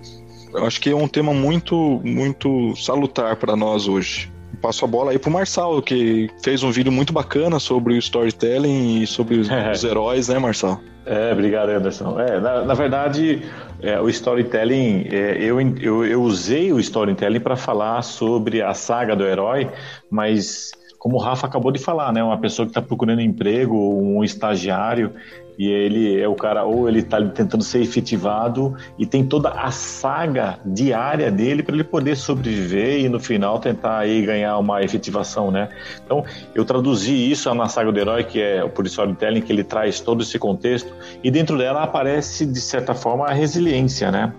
eu 0.52 0.66
acho 0.66 0.81
que 0.81 0.90
é 0.90 0.97
um 0.97 1.07
tema 1.07 1.33
muito, 1.33 2.00
muito 2.04 2.75
salutar 2.75 3.37
para 3.37 3.54
nós 3.54 3.87
hoje 3.87 4.31
passo 4.62 4.85
a 4.85 4.88
bola 4.88 5.11
aí 5.11 5.19
pro 5.19 5.31
Marçal, 5.31 5.83
que 5.83 6.31
fez 6.42 6.62
um 6.62 6.71
vídeo 6.71 6.92
muito 6.92 7.12
bacana 7.12 7.59
sobre 7.59 7.95
o 7.95 7.99
storytelling 7.99 9.02
e 9.02 9.07
sobre 9.07 9.35
os, 9.35 9.49
os 9.75 9.85
heróis, 9.85 10.28
né, 10.28 10.38
Marçal? 10.38 10.81
É, 11.04 11.33
obrigado, 11.33 11.71
Anderson. 11.71 12.19
É, 12.21 12.38
na, 12.38 12.64
na 12.64 12.75
verdade, 12.75 13.42
é, 13.83 14.00
o 14.00 14.09
storytelling, 14.09 15.09
é, 15.11 15.37
eu, 15.40 15.61
eu, 15.61 16.07
eu 16.07 16.23
usei 16.23 16.73
o 16.73 16.78
storytelling 16.78 17.40
para 17.40 17.57
falar 17.57 18.02
sobre 18.02 18.62
a 18.62 18.73
saga 18.73 19.16
do 19.16 19.26
herói, 19.26 19.69
mas 20.09 20.71
como 21.02 21.16
o 21.16 21.18
Rafa 21.18 21.49
acabou 21.49 21.73
de 21.73 21.80
falar, 21.80 22.12
né? 22.12 22.23
Uma 22.23 22.38
pessoa 22.38 22.64
que 22.64 22.71
está 22.71 22.80
procurando 22.80 23.21
emprego, 23.21 23.76
um 23.76 24.23
estagiário, 24.23 25.12
e 25.59 25.66
ele 25.68 26.21
é 26.21 26.28
o 26.28 26.37
cara, 26.37 26.64
ou 26.64 26.88
ele 26.88 27.00
está 27.00 27.21
tentando 27.21 27.64
ser 27.64 27.82
efetivado 27.82 28.76
e 28.97 29.04
tem 29.04 29.26
toda 29.26 29.49
a 29.49 29.73
saga 29.73 30.61
diária 30.64 31.28
dele 31.28 31.64
para 31.64 31.75
ele 31.75 31.82
poder 31.82 32.16
sobreviver 32.16 33.00
e 33.00 33.09
no 33.09 33.18
final 33.18 33.59
tentar 33.59 33.99
aí 33.99 34.25
ganhar 34.25 34.56
uma 34.59 34.80
efetivação, 34.80 35.50
né? 35.50 35.71
Então, 36.04 36.25
eu 36.54 36.64
traduzi 36.64 37.32
isso 37.32 37.52
na 37.52 37.66
saga 37.66 37.90
do 37.90 37.99
herói, 37.99 38.23
que 38.23 38.40
é 38.40 38.64
por 38.68 38.87
storytelling, 38.87 39.40
que 39.40 39.52
ele 39.52 39.64
traz 39.64 39.99
todo 39.99 40.23
esse 40.23 40.38
contexto, 40.38 40.94
e 41.21 41.32
dentro 41.32 41.59
dela 41.59 41.82
aparece, 41.82 42.47
de 42.47 42.61
certa 42.61 42.94
forma, 42.94 43.26
a 43.26 43.32
resiliência, 43.32 44.12
né? 44.12 44.32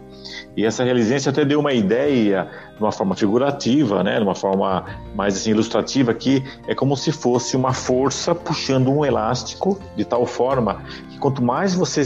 E 0.56 0.65
essa 0.65 0.84
resiliência 0.84 1.30
até 1.30 1.44
deu 1.44 1.60
uma 1.60 1.74
ideia, 1.74 2.50
de 2.75 2.80
uma 2.82 2.92
forma 2.92 3.15
figurativa, 3.15 4.03
né, 4.03 4.18
de 4.18 4.24
uma 4.24 4.36
forma 4.36 4.86
mais 5.15 5.36
assim, 5.36 5.51
ilustrativa, 5.51 6.13
que 6.13 6.44
é 6.68 6.75
como 6.75 6.96
se 6.96 7.12
fosse 7.12 7.56
uma 7.56 7.74
força 7.74 8.34
puxando 8.34 8.92
um 8.92 9.03
elástico 9.06 9.80
de 9.96 10.06
tal 10.06 10.25
forma 10.25 10.82
que 11.10 11.18
quanto 11.20 11.44
mais 11.44 11.74
você, 11.74 12.03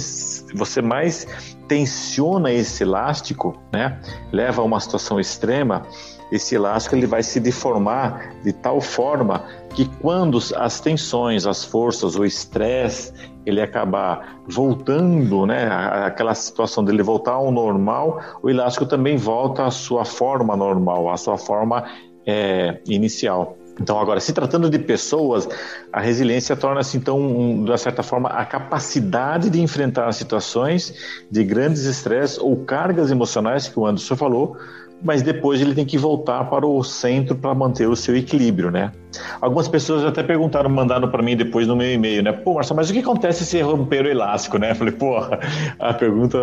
você 0.56 0.82
mais 0.82 1.28
tensiona 1.68 2.52
esse 2.52 2.84
elástico, 2.84 3.62
né, 3.72 4.00
leva 4.32 4.62
a 4.62 4.66
uma 4.66 4.80
situação 4.80 5.20
extrema, 5.20 5.84
esse 6.32 6.56
elástico 6.56 6.96
ele 6.96 7.08
vai 7.08 7.24
se 7.24 7.40
deformar 7.40 8.34
de 8.44 8.52
tal 8.52 8.82
forma 8.82 9.46
que 9.74 9.86
quando 10.02 10.40
as 10.56 10.80
tensões, 10.80 11.46
as 11.46 11.64
forças, 11.64 12.16
o 12.16 12.26
estresse, 12.26 13.14
ele 13.48 13.62
acabar 13.62 14.42
voltando, 14.48 15.46
né, 15.46 15.68
aquela 16.06 16.34
situação 16.36 16.84
dele 16.84 17.02
voltar 17.02 17.34
ao 17.34 17.52
normal, 17.52 18.22
o 18.44 18.50
elástico 18.50 18.86
também 18.86 19.16
volta 19.16 19.66
à 19.66 19.72
sua 19.72 20.04
forma 20.04 20.56
normal, 20.56 21.10
à 21.10 21.16
sua 21.16 21.38
forma 21.38 21.86
é, 22.26 22.80
inicial. 22.86 23.58
Então, 23.80 24.00
agora, 24.00 24.20
se 24.20 24.34
tratando 24.34 24.70
de 24.70 24.80
pessoas, 24.80 25.48
a 25.94 26.02
resiliência 26.02 26.56
torna-se, 26.56 26.98
então, 26.98 27.20
um, 27.20 27.64
de 27.64 27.78
certa 27.78 28.02
forma, 28.02 28.28
a 28.30 28.44
capacidade 28.44 29.50
de 29.50 29.62
enfrentar 29.62 30.12
situações 30.14 30.94
de 31.30 31.44
grandes 31.44 31.84
estresses 31.86 32.38
ou 32.40 32.58
cargas 32.66 33.12
emocionais, 33.12 33.68
que 33.68 33.80
o 33.80 33.86
Anderson 33.86 34.16
falou, 34.16 34.58
mas 35.02 35.22
depois 35.22 35.62
ele 35.62 35.76
tem 35.76 35.86
que 35.86 35.98
voltar 35.98 36.44
para 36.46 36.66
o 36.66 36.84
centro 36.84 37.36
para 37.36 37.54
manter 37.54 37.88
o 37.88 37.96
seu 37.96 38.16
equilíbrio, 38.16 38.72
né? 38.72 38.92
Algumas 39.40 39.68
pessoas 39.68 40.04
até 40.04 40.24
perguntaram, 40.24 40.70
mandaram 40.70 41.10
para 41.10 41.22
mim 41.22 41.36
depois 41.36 41.68
no 41.68 41.76
meu 41.76 41.92
e-mail, 41.92 42.24
né? 42.24 42.32
Pô, 42.32 42.56
Marcelo, 42.56 42.78
mas 42.78 42.90
o 42.90 42.94
que 42.94 43.00
acontece 43.00 43.46
se 43.46 43.62
romper 43.62 44.06
o 44.06 44.10
elástico, 44.10 44.58
né? 44.58 44.74
Falei, 44.74 44.94
porra, 44.94 45.40
a 45.80 45.94
pergunta, 45.94 46.38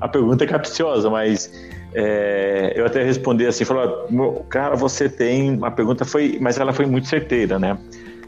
a 0.00 0.08
pergunta 0.08 0.44
é 0.44 0.46
capciosa, 0.46 1.10
mas 1.10 1.52
é, 1.94 2.72
eu 2.74 2.86
até 2.86 3.02
respondi 3.02 3.46
assim, 3.46 3.64
falou, 3.64 4.44
cara, 4.48 4.74
você 4.74 5.08
tem, 5.08 5.58
a 5.62 5.70
pergunta 5.70 6.04
foi, 6.04 6.38
mas 6.40 6.58
ela 6.58 6.72
foi 6.72 6.86
muito 6.86 7.06
certeira, 7.06 7.58
né? 7.58 7.78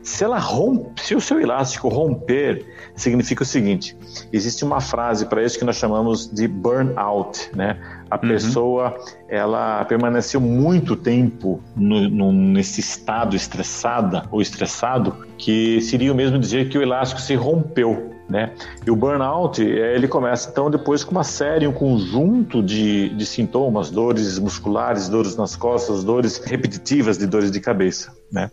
Se 0.04 0.22
ela 0.22 0.38
rompe, 0.38 1.00
se 1.00 1.14
o 1.14 1.20
seu 1.20 1.40
elástico 1.40 1.88
romper, 1.88 2.64
significa 2.94 3.42
o 3.42 3.46
seguinte: 3.46 3.96
existe 4.30 4.62
uma 4.62 4.80
frase 4.80 5.24
para 5.24 5.42
isso 5.42 5.58
que 5.58 5.64
nós 5.64 5.76
chamamos 5.76 6.30
de 6.30 6.46
burnout, 6.46 7.50
né? 7.56 7.78
A 8.10 8.16
uhum. 8.16 8.20
pessoa 8.20 8.94
ela 9.28 9.82
permaneceu 9.86 10.40
muito 10.40 10.94
tempo 10.94 11.58
no, 11.74 12.08
no, 12.08 12.32
nesse 12.32 12.80
estado 12.80 13.34
estressada 13.34 14.24
ou 14.30 14.42
estressado, 14.42 15.26
que 15.38 15.80
seria 15.80 16.12
o 16.12 16.14
mesmo 16.14 16.38
dizer 16.38 16.68
que 16.68 16.76
o 16.76 16.82
elástico 16.82 17.20
se 17.20 17.34
rompeu. 17.34 18.13
Né? 18.28 18.54
E 18.86 18.90
o 18.90 18.96
burnout, 18.96 19.62
é, 19.62 19.94
ele 19.94 20.08
começa 20.08 20.48
então 20.50 20.70
depois 20.70 21.04
com 21.04 21.10
uma 21.10 21.24
série, 21.24 21.66
um 21.66 21.72
conjunto 21.72 22.62
de, 22.62 23.10
de 23.10 23.26
sintomas, 23.26 23.90
dores 23.90 24.38
musculares, 24.38 25.08
dores 25.08 25.36
nas 25.36 25.54
costas, 25.54 26.02
dores 26.02 26.38
repetitivas 26.38 27.18
de 27.18 27.26
dores 27.26 27.50
de 27.50 27.60
cabeça, 27.60 28.12
né? 28.32 28.50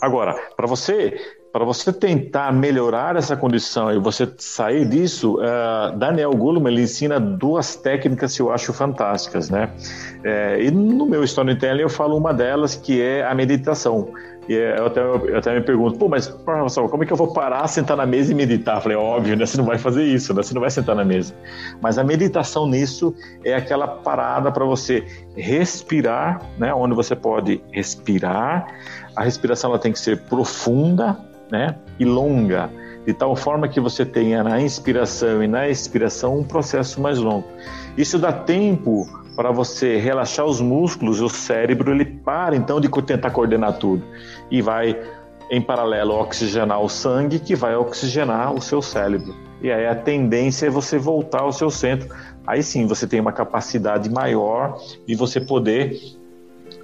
Agora, 0.00 0.36
para 0.56 0.68
você 0.68 1.18
para 1.52 1.64
você 1.64 1.92
tentar 1.92 2.52
melhorar 2.52 3.16
essa 3.16 3.36
condição 3.36 3.90
e 3.92 3.98
você 3.98 4.30
sair 4.36 4.86
disso, 4.86 5.38
uh, 5.38 5.96
Daniel 5.96 6.30
Goleman 6.32 6.70
ele 6.70 6.82
ensina 6.82 7.18
duas 7.18 7.74
técnicas 7.74 8.36
que 8.36 8.42
eu 8.42 8.52
acho 8.52 8.72
fantásticas, 8.72 9.48
né? 9.48 9.70
É, 10.22 10.62
e 10.62 10.70
no 10.70 11.06
meu 11.06 11.24
storytelling 11.24 11.82
eu 11.82 11.88
falo 11.88 12.16
uma 12.16 12.34
delas 12.34 12.76
que 12.76 13.00
é 13.00 13.24
a 13.24 13.34
meditação. 13.34 14.12
E 14.48 14.54
eu 14.54 14.86
até, 14.86 15.00
eu 15.00 15.36
até 15.36 15.54
me 15.54 15.60
pergunto, 15.60 15.98
pô, 15.98 16.08
mas 16.08 16.26
como 16.26 17.02
é 17.02 17.06
que 17.06 17.12
eu 17.12 17.16
vou 17.16 17.32
parar, 17.34 17.66
sentar 17.68 17.96
na 17.96 18.06
mesa 18.06 18.32
e 18.32 18.34
meditar? 18.34 18.80
Falei, 18.80 18.96
óbvio, 18.96 19.36
né? 19.36 19.44
Você 19.44 19.58
não 19.58 19.64
vai 19.64 19.76
fazer 19.76 20.04
isso, 20.04 20.32
né? 20.32 20.42
Você 20.42 20.54
não 20.54 20.60
vai 20.60 20.70
sentar 20.70 20.96
na 20.96 21.04
mesa. 21.04 21.34
Mas 21.82 21.98
a 21.98 22.04
meditação 22.04 22.66
nisso 22.66 23.14
é 23.44 23.54
aquela 23.54 23.86
parada 23.86 24.50
para 24.50 24.64
você 24.64 25.04
respirar, 25.36 26.40
né? 26.56 26.72
Onde 26.72 26.94
você 26.94 27.14
pode 27.14 27.62
respirar. 27.72 28.66
A 29.14 29.22
respiração 29.22 29.70
ela 29.70 29.78
tem 29.78 29.92
que 29.92 30.00
ser 30.00 30.22
profunda, 30.22 31.18
né? 31.50 31.76
E 31.98 32.04
longa 32.06 32.70
de 33.08 33.14
tal 33.14 33.34
forma 33.34 33.66
que 33.68 33.80
você 33.80 34.04
tenha 34.04 34.44
na 34.44 34.60
inspiração 34.60 35.42
e 35.42 35.48
na 35.48 35.66
expiração 35.66 36.38
um 36.38 36.44
processo 36.44 37.00
mais 37.00 37.18
longo. 37.18 37.46
Isso 37.96 38.18
dá 38.18 38.30
tempo 38.30 39.06
para 39.38 39.52
você 39.52 39.98
relaxar 39.98 40.44
os 40.44 40.60
músculos 40.60 41.20
o 41.20 41.28
cérebro 41.28 41.92
ele 41.92 42.04
para 42.04 42.56
então 42.56 42.80
de 42.80 42.90
tentar 43.02 43.30
coordenar 43.30 43.78
tudo 43.78 44.02
e 44.50 44.60
vai 44.60 45.00
em 45.48 45.62
paralelo 45.62 46.12
oxigenar 46.14 46.82
o 46.82 46.88
sangue 46.88 47.38
que 47.38 47.54
vai 47.54 47.76
oxigenar 47.76 48.52
o 48.52 48.60
seu 48.60 48.82
cérebro. 48.82 49.32
E 49.62 49.70
aí 49.70 49.86
a 49.86 49.94
tendência 49.94 50.66
é 50.66 50.70
você 50.70 50.98
voltar 50.98 51.42
ao 51.42 51.52
seu 51.52 51.70
centro. 51.70 52.08
Aí 52.44 52.64
sim 52.64 52.84
você 52.88 53.06
tem 53.06 53.20
uma 53.20 53.30
capacidade 53.30 54.10
maior 54.10 54.76
de 55.06 55.14
você 55.14 55.40
poder 55.40 55.96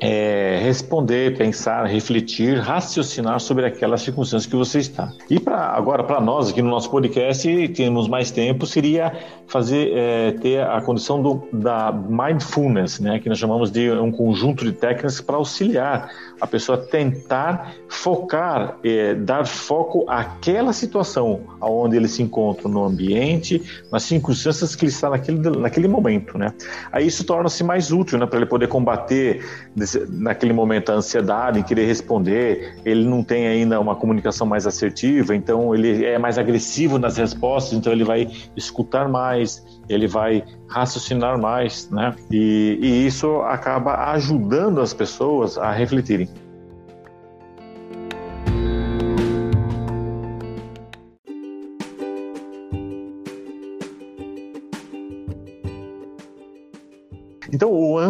é, 0.00 0.58
responder, 0.62 1.36
pensar, 1.36 1.84
refletir, 1.86 2.58
raciocinar 2.58 3.40
sobre 3.40 3.66
aquela 3.66 3.96
circunstância 3.96 4.48
que 4.48 4.56
você 4.56 4.78
está. 4.78 5.12
E 5.30 5.38
para 5.38 5.56
agora 5.56 6.02
para 6.02 6.20
nós 6.20 6.50
aqui 6.50 6.60
no 6.60 6.70
nosso 6.70 6.90
podcast 6.90 7.68
temos 7.68 8.08
mais 8.08 8.30
tempo 8.30 8.66
seria 8.66 9.12
fazer 9.46 9.92
é, 9.94 10.32
ter 10.32 10.60
a 10.62 10.80
condição 10.80 11.22
do, 11.22 11.46
da 11.52 11.92
mindfulness, 11.92 13.00
né, 13.00 13.18
que 13.18 13.28
nós 13.28 13.38
chamamos 13.38 13.70
de 13.70 13.90
um 13.92 14.10
conjunto 14.10 14.64
de 14.64 14.72
técnicas 14.72 15.20
para 15.20 15.36
auxiliar 15.36 16.10
a 16.40 16.46
pessoa 16.46 16.76
tentar 16.76 17.74
focar, 17.88 18.76
é, 18.84 19.14
dar 19.14 19.46
foco 19.46 20.04
àquela 20.08 20.72
situação 20.72 21.40
onde 21.60 21.96
ele 21.96 22.08
se 22.08 22.22
encontra 22.22 22.68
no 22.68 22.84
ambiente, 22.84 23.62
nas 23.90 24.02
circunstâncias 24.02 24.74
que 24.74 24.84
ele 24.84 24.92
está 24.92 25.10
naquele, 25.10 25.38
naquele 25.58 25.88
momento, 25.88 26.36
né? 26.36 26.52
Aí 26.92 27.06
isso 27.06 27.24
torna-se 27.24 27.62
mais 27.62 27.92
útil, 27.92 28.18
né, 28.18 28.26
para 28.26 28.38
ele 28.38 28.46
poder 28.46 28.68
combater 28.68 29.44
naquele 30.08 30.52
momento 30.52 30.90
a 30.90 30.94
ansiedade, 30.94 31.62
querer 31.62 31.86
responder. 31.86 32.76
Ele 32.84 33.04
não 33.04 33.22
tem 33.22 33.46
ainda 33.46 33.80
uma 33.80 33.94
comunicação 33.96 34.46
mais 34.46 34.66
assertiva, 34.66 35.34
então 35.34 35.74
ele 35.74 36.04
é 36.04 36.18
mais 36.18 36.38
agressivo 36.38 36.98
nas 36.98 37.16
respostas, 37.16 37.78
então 37.78 37.92
ele 37.92 38.04
vai 38.04 38.30
escutar 38.56 39.08
mais, 39.08 39.64
ele 39.88 40.06
vai 40.06 40.44
raciocinar 40.68 41.38
mais, 41.38 41.88
né? 41.90 42.14
E, 42.30 42.78
e 42.80 43.06
isso 43.06 43.40
acaba 43.42 44.12
ajudando 44.12 44.80
as 44.80 44.94
pessoas 44.94 45.58
a 45.58 45.70
refletirem. 45.70 46.28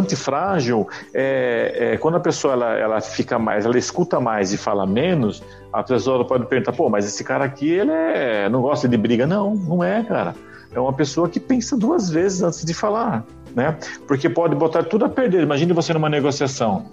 Antifrágil 0.04 0.88
é, 1.12 1.92
é, 1.94 1.96
quando 1.96 2.16
a 2.16 2.20
pessoa 2.20 2.54
ela, 2.54 2.78
ela 2.78 3.00
fica 3.00 3.38
mais, 3.38 3.64
ela 3.64 3.76
escuta 3.76 4.20
mais 4.20 4.52
e 4.52 4.56
fala 4.56 4.86
menos, 4.86 5.42
a 5.72 5.82
pessoa 5.82 6.24
pode 6.24 6.46
perguntar, 6.46 6.72
pô, 6.72 6.88
mas 6.88 7.04
esse 7.04 7.24
cara 7.24 7.44
aqui 7.44 7.68
ele 7.68 7.90
é, 7.90 8.48
não 8.48 8.62
gosta 8.62 8.86
de 8.86 8.96
briga? 8.96 9.26
Não, 9.26 9.54
não 9.54 9.82
é, 9.82 10.02
cara 10.04 10.34
é 10.74 10.80
uma 10.80 10.92
pessoa 10.92 11.28
que 11.28 11.38
pensa 11.38 11.76
duas 11.76 12.10
vezes 12.10 12.42
antes 12.42 12.64
de 12.64 12.74
falar, 12.74 13.24
né? 13.54 13.78
Porque 14.06 14.28
pode 14.28 14.54
botar 14.54 14.82
tudo 14.82 15.04
a 15.04 15.08
perder. 15.08 15.42
Imagine 15.42 15.72
você 15.72 15.92
numa 15.94 16.08
negociação. 16.08 16.86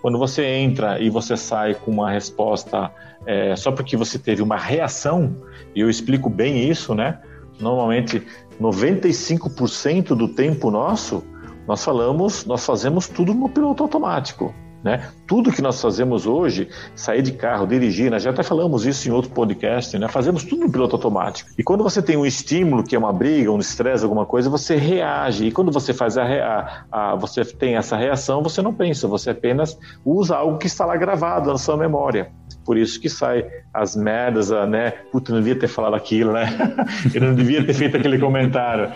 Quando 0.00 0.18
você 0.18 0.44
entra 0.44 0.98
e 1.00 1.10
você 1.10 1.36
sai 1.36 1.74
com 1.74 1.90
uma 1.90 2.10
resposta 2.10 2.90
é, 3.26 3.54
só 3.56 3.70
porque 3.72 3.96
você 3.96 4.18
teve 4.18 4.42
uma 4.42 4.56
reação, 4.56 5.34
e 5.74 5.80
eu 5.80 5.90
explico 5.90 6.30
bem 6.30 6.68
isso, 6.68 6.94
né? 6.94 7.18
Normalmente, 7.60 8.26
95% 8.60 10.08
do 10.14 10.28
tempo 10.28 10.70
nosso, 10.70 11.24
nós 11.66 11.84
falamos, 11.84 12.44
nós 12.44 12.64
fazemos 12.64 13.08
tudo 13.08 13.34
no 13.34 13.48
piloto 13.48 13.82
automático. 13.82 14.54
Né? 14.86 15.02
Tudo 15.26 15.50
que 15.50 15.60
nós 15.60 15.82
fazemos 15.82 16.26
hoje, 16.26 16.68
sair 16.94 17.20
de 17.20 17.32
carro, 17.32 17.66
dirigir, 17.66 18.08
nós 18.08 18.22
já 18.22 18.30
até 18.30 18.44
falamos 18.44 18.86
isso 18.86 19.08
em 19.08 19.10
outro 19.10 19.32
podcast, 19.32 19.98
né? 19.98 20.06
fazemos 20.06 20.44
tudo 20.44 20.64
no 20.64 20.70
piloto 20.70 20.94
automático. 20.94 21.50
E 21.58 21.62
quando 21.64 21.82
você 21.82 22.00
tem 22.00 22.16
um 22.16 22.24
estímulo, 22.24 22.84
que 22.84 22.94
é 22.94 22.98
uma 22.98 23.12
briga, 23.12 23.50
um 23.50 23.58
estresse, 23.58 24.04
alguma 24.04 24.24
coisa, 24.24 24.48
você 24.48 24.76
reage. 24.76 25.46
E 25.46 25.50
quando 25.50 25.72
você 25.72 25.92
faz 25.92 26.16
a, 26.16 26.22
a, 26.22 26.84
a, 26.92 27.16
você 27.16 27.44
tem 27.44 27.74
essa 27.74 27.96
reação, 27.96 28.44
você 28.44 28.62
não 28.62 28.72
pensa, 28.72 29.08
você 29.08 29.30
apenas 29.30 29.76
usa 30.04 30.36
algo 30.36 30.56
que 30.56 30.68
está 30.68 30.86
lá 30.86 30.96
gravado 30.96 31.50
na 31.50 31.58
sua 31.58 31.76
memória. 31.76 32.30
Por 32.64 32.76
isso 32.76 33.00
que 33.00 33.08
sai 33.08 33.44
as 33.72 33.94
merdas, 33.94 34.50
né? 34.50 34.90
Puta, 35.12 35.32
não 35.32 35.38
devia 35.38 35.58
ter 35.58 35.68
falado 35.68 35.94
aquilo, 35.94 36.32
né? 36.32 36.46
Eu 37.14 37.20
não 37.20 37.34
devia 37.34 37.64
ter 37.64 37.74
feito 37.74 37.96
aquele 37.96 38.18
comentário. 38.18 38.92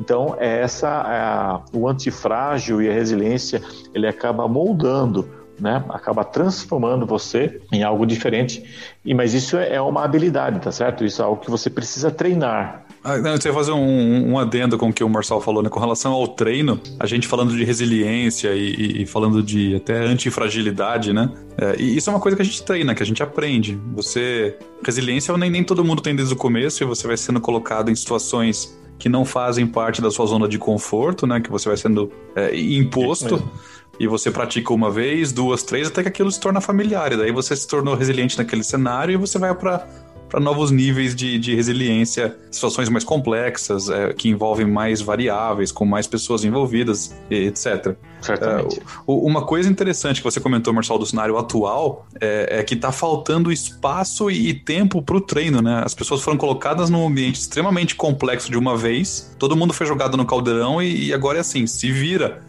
Então, 0.00 0.36
é 0.38 0.60
essa 0.60 0.88
é 0.88 1.20
a, 1.20 1.60
o 1.72 1.88
antifrágil 1.88 2.82
e 2.82 2.88
a 2.88 2.92
resiliência, 2.92 3.62
ele 3.94 4.06
acaba 4.06 4.46
moldando 4.48 5.28
né? 5.58 5.84
Acaba 5.88 6.24
transformando 6.24 7.06
você 7.06 7.60
em 7.72 7.82
algo 7.82 8.06
diferente. 8.06 8.64
E 9.04 9.14
mas 9.14 9.34
isso 9.34 9.56
é 9.56 9.80
uma 9.80 10.04
habilidade, 10.04 10.60
tá 10.60 10.72
certo? 10.72 11.04
Isso 11.04 11.22
é 11.22 11.24
algo 11.24 11.40
que 11.40 11.50
você 11.50 11.70
precisa 11.70 12.10
treinar. 12.10 12.84
Ah, 13.02 13.18
não, 13.18 13.36
você 13.36 13.48
ia 13.48 13.54
fazer 13.54 13.72
um, 13.72 14.32
um, 14.32 14.38
adendo 14.38 14.78
com 14.78 14.88
o 14.88 14.92
que 14.92 15.04
o 15.04 15.08
Marcel 15.08 15.40
falou, 15.40 15.62
né? 15.62 15.68
Com 15.68 15.78
relação 15.78 16.12
ao 16.12 16.26
treino, 16.26 16.80
a 16.98 17.06
gente 17.06 17.28
falando 17.28 17.54
de 17.54 17.62
resiliência 17.62 18.54
e, 18.54 19.02
e 19.02 19.06
falando 19.06 19.42
de 19.42 19.76
até 19.76 19.98
antifragilidade, 19.98 21.12
né? 21.12 21.30
É, 21.58 21.76
e 21.78 21.96
isso 21.96 22.08
é 22.08 22.12
uma 22.12 22.20
coisa 22.20 22.34
que 22.34 22.42
a 22.42 22.44
gente 22.44 22.62
treina, 22.62 22.94
que 22.94 23.02
a 23.02 23.06
gente 23.06 23.22
aprende. 23.22 23.78
Você. 23.94 24.56
Resiliência 24.84 25.34
nem, 25.36 25.50
nem 25.50 25.64
todo 25.64 25.82
mundo 25.84 26.02
tem 26.02 26.14
desde 26.14 26.34
o 26.34 26.36
começo 26.36 26.82
e 26.82 26.86
você 26.86 27.06
vai 27.06 27.16
sendo 27.16 27.40
colocado 27.40 27.90
em 27.90 27.94
situações 27.94 28.78
que 28.98 29.08
não 29.08 29.24
fazem 29.24 29.66
parte 29.66 30.00
da 30.00 30.10
sua 30.10 30.26
zona 30.26 30.48
de 30.48 30.58
conforto, 30.58 31.26
né? 31.26 31.40
Que 31.40 31.50
você 31.50 31.68
vai 31.68 31.76
sendo 31.76 32.10
é, 32.34 32.56
imposto. 32.56 33.42
E 33.98 34.08
você 34.08 34.28
pratica 34.28 34.72
uma 34.72 34.90
vez, 34.90 35.30
duas, 35.30 35.62
três, 35.62 35.86
até 35.86 36.02
que 36.02 36.08
aquilo 36.08 36.30
se 36.30 36.40
torna 36.40 36.60
familiar. 36.60 37.12
E 37.12 37.16
daí 37.16 37.30
você 37.30 37.54
se 37.54 37.66
tornou 37.66 37.94
resiliente 37.94 38.36
naquele 38.36 38.64
cenário 38.64 39.12
e 39.12 39.16
você 39.16 39.38
vai 39.38 39.54
para 39.54 39.86
para 40.34 40.40
novos 40.40 40.72
níveis 40.72 41.14
de, 41.14 41.38
de 41.38 41.54
resiliência, 41.54 42.36
situações 42.50 42.88
mais 42.88 43.04
complexas, 43.04 43.88
é, 43.88 44.12
que 44.12 44.28
envolvem 44.28 44.66
mais 44.66 45.00
variáveis, 45.00 45.70
com 45.70 45.84
mais 45.84 46.08
pessoas 46.08 46.44
envolvidas, 46.44 47.14
etc. 47.30 47.94
Certamente. 48.20 48.80
É, 48.80 48.82
uma 49.06 49.46
coisa 49.46 49.70
interessante 49.70 50.16
que 50.16 50.24
você 50.24 50.40
comentou, 50.40 50.74
Marcelo, 50.74 50.98
do 50.98 51.06
cenário 51.06 51.38
atual 51.38 52.08
é, 52.20 52.58
é 52.58 52.62
que 52.64 52.74
está 52.74 52.90
faltando 52.90 53.52
espaço 53.52 54.28
e, 54.28 54.48
e 54.48 54.54
tempo 54.54 55.00
para 55.00 55.16
o 55.16 55.20
treino, 55.20 55.62
né? 55.62 55.82
As 55.84 55.94
pessoas 55.94 56.20
foram 56.20 56.36
colocadas 56.36 56.90
num 56.90 57.06
ambiente 57.06 57.38
extremamente 57.38 57.94
complexo 57.94 58.50
de 58.50 58.58
uma 58.58 58.76
vez, 58.76 59.36
todo 59.38 59.56
mundo 59.56 59.72
foi 59.72 59.86
jogado 59.86 60.16
no 60.16 60.26
caldeirão 60.26 60.82
e, 60.82 61.06
e 61.06 61.14
agora 61.14 61.38
é 61.38 61.42
assim, 61.42 61.64
se 61.64 61.92
vira 61.92 62.42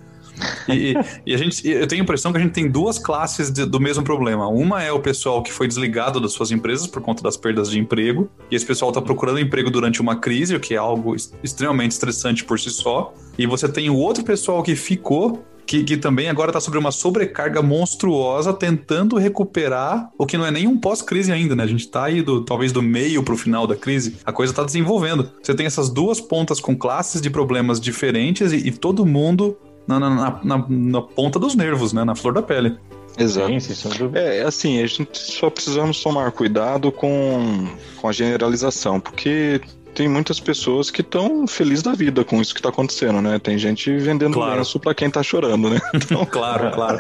e, 0.70 0.94
e, 1.26 1.34
a 1.34 1.38
gente, 1.38 1.68
eu 1.68 1.88
tenho 1.88 2.02
a 2.02 2.04
impressão 2.04 2.32
que 2.32 2.38
a 2.38 2.42
gente 2.42 2.54
tem 2.54 2.70
duas 2.70 2.98
classes 2.98 3.52
de, 3.52 3.66
do 3.66 3.80
mesmo 3.80 4.04
problema. 4.04 4.48
Uma 4.48 4.84
é 4.84 4.92
o 4.92 5.00
pessoal 5.00 5.42
que 5.42 5.52
foi 5.52 5.68
desligado 5.68 6.20
das 6.20 6.34
suas 6.34 6.52
empresas 6.52 6.88
por 6.88 7.02
conta 7.02 7.24
das 7.24 7.38
perdas 7.38 7.70
de 7.70 7.80
emprego, 7.80 8.30
e 8.50 8.56
esse 8.56 8.66
pessoal 8.66 8.90
está 8.90 9.02
procurando 9.02 9.40
emprego 9.40 9.70
durante 9.70 10.02
uma 10.02 10.16
crise, 10.16 10.56
o 10.56 10.60
que 10.60 10.74
é 10.74 10.78
algo 10.78 11.16
extremamente 11.44 11.92
estressante 11.92 12.44
por 12.44 12.60
si 12.60 12.70
só. 12.70 13.14
E 13.38 13.46
você 13.46 13.68
tem 13.68 13.90
o 13.90 13.96
outro 13.96 14.24
pessoal 14.24 14.64
que 14.64 14.76
ficou 14.76 15.44
que, 15.66 15.84
que, 15.84 15.98
também 15.98 16.30
agora 16.30 16.52
está 16.52 16.60
sobre 16.60 16.78
uma 16.78 16.92
sobrecarga 16.92 17.62
monstruosa, 17.62 18.54
tentando 18.54 19.18
recuperar 19.18 20.10
o 20.18 20.26
que 20.26 20.38
não 20.38 20.46
é 20.46 20.52
nem 20.52 20.68
um 20.68 20.78
pós-crise 20.78 21.32
ainda, 21.32 21.56
né? 21.56 21.64
A 21.64 21.68
gente 21.68 21.82
está 21.82 22.06
aí 22.06 22.22
do, 22.22 22.42
talvez 22.44 22.72
do 22.72 22.82
meio 22.82 23.24
para 23.24 23.34
o 23.34 23.38
final 23.38 23.66
da 23.66 23.76
crise, 23.76 24.18
a 24.24 24.32
coisa 24.32 24.52
está 24.52 24.64
desenvolvendo. 24.64 25.32
Você 25.42 25.54
tem 25.54 25.66
essas 25.66 25.90
duas 25.90 26.22
pontas 26.22 26.60
com 26.60 26.76
classes 26.76 27.20
de 27.20 27.30
problemas 27.30 27.80
diferentes 27.80 28.52
e, 28.54 28.68
e 28.68 28.72
todo 28.72 29.06
mundo 29.06 29.58
na, 29.88 30.00
na, 30.00 30.40
na, 30.44 30.66
na 30.68 31.02
ponta 31.02 31.40
dos 31.40 31.56
nervos, 31.56 31.94
né? 31.94 32.04
Na 32.04 32.16
flor 32.16 32.34
da 32.34 32.42
pele. 32.42 32.78
Exato. 33.18 33.50
é, 34.14 34.42
assim, 34.42 34.82
a 34.82 34.88
gente 34.88 35.18
só 35.18 35.50
precisamos 35.50 36.02
tomar 36.02 36.32
cuidado 36.32 36.92
com, 36.92 37.68
com 38.02 38.10
a 38.10 38.12
generalização, 38.12 39.00
porque 39.00 39.62
tem 39.94 40.10
muitas 40.10 40.40
pessoas 40.40 40.92
que 40.92 41.00
estão 41.00 41.48
felizes 41.48 41.82
da 41.82 41.94
vida 41.94 42.26
com 42.26 42.42
isso 42.42 42.54
que 42.54 42.60
está 42.60 42.70
acontecendo, 42.70 43.22
né? 43.22 43.40
Tem 43.40 43.58
gente 43.58 43.98
vendendo 43.98 44.34
claro. 44.34 44.58
lenço 44.58 44.78
para 44.80 44.94
quem 44.94 45.08
está 45.08 45.24
chorando, 45.24 45.70
né? 45.70 45.80
Então... 45.96 46.26
claro, 46.26 46.70
claro. 46.72 46.98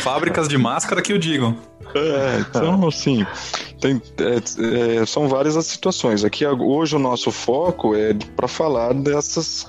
Fábricas 0.00 0.48
de 0.48 0.56
máscara 0.56 1.02
que 1.02 1.12
o 1.12 1.18
digam. 1.18 1.56
É, 1.94 2.40
então, 2.40 2.86
assim, 2.86 3.26
tem, 3.80 4.00
é, 4.18 5.00
é, 5.00 5.06
são 5.06 5.26
várias 5.26 5.56
as 5.56 5.66
situações. 5.66 6.24
Aqui 6.24 6.46
hoje 6.46 6.94
o 6.94 6.98
nosso 6.98 7.32
foco 7.32 7.96
é 7.96 8.14
para 8.36 8.46
falar 8.46 8.94
dessas 8.94 9.66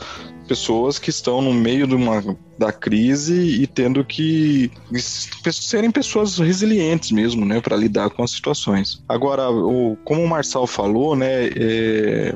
pessoas 0.49 0.97
que 0.97 1.11
estão 1.11 1.43
no 1.43 1.53
meio 1.53 1.85
de 1.85 1.93
uma, 1.93 2.35
da 2.57 2.71
crise 2.71 3.61
e 3.61 3.67
tendo 3.67 4.03
que 4.03 4.71
serem 5.51 5.91
pessoas 5.91 6.39
resilientes 6.39 7.11
mesmo, 7.11 7.45
né, 7.45 7.61
para 7.61 7.75
lidar 7.75 8.09
com 8.09 8.23
as 8.23 8.31
situações. 8.31 9.03
Agora, 9.07 9.51
o, 9.51 9.95
como 10.03 10.23
o 10.23 10.27
Marçal 10.27 10.65
falou, 10.65 11.15
né, 11.15 11.49
é, 11.55 12.35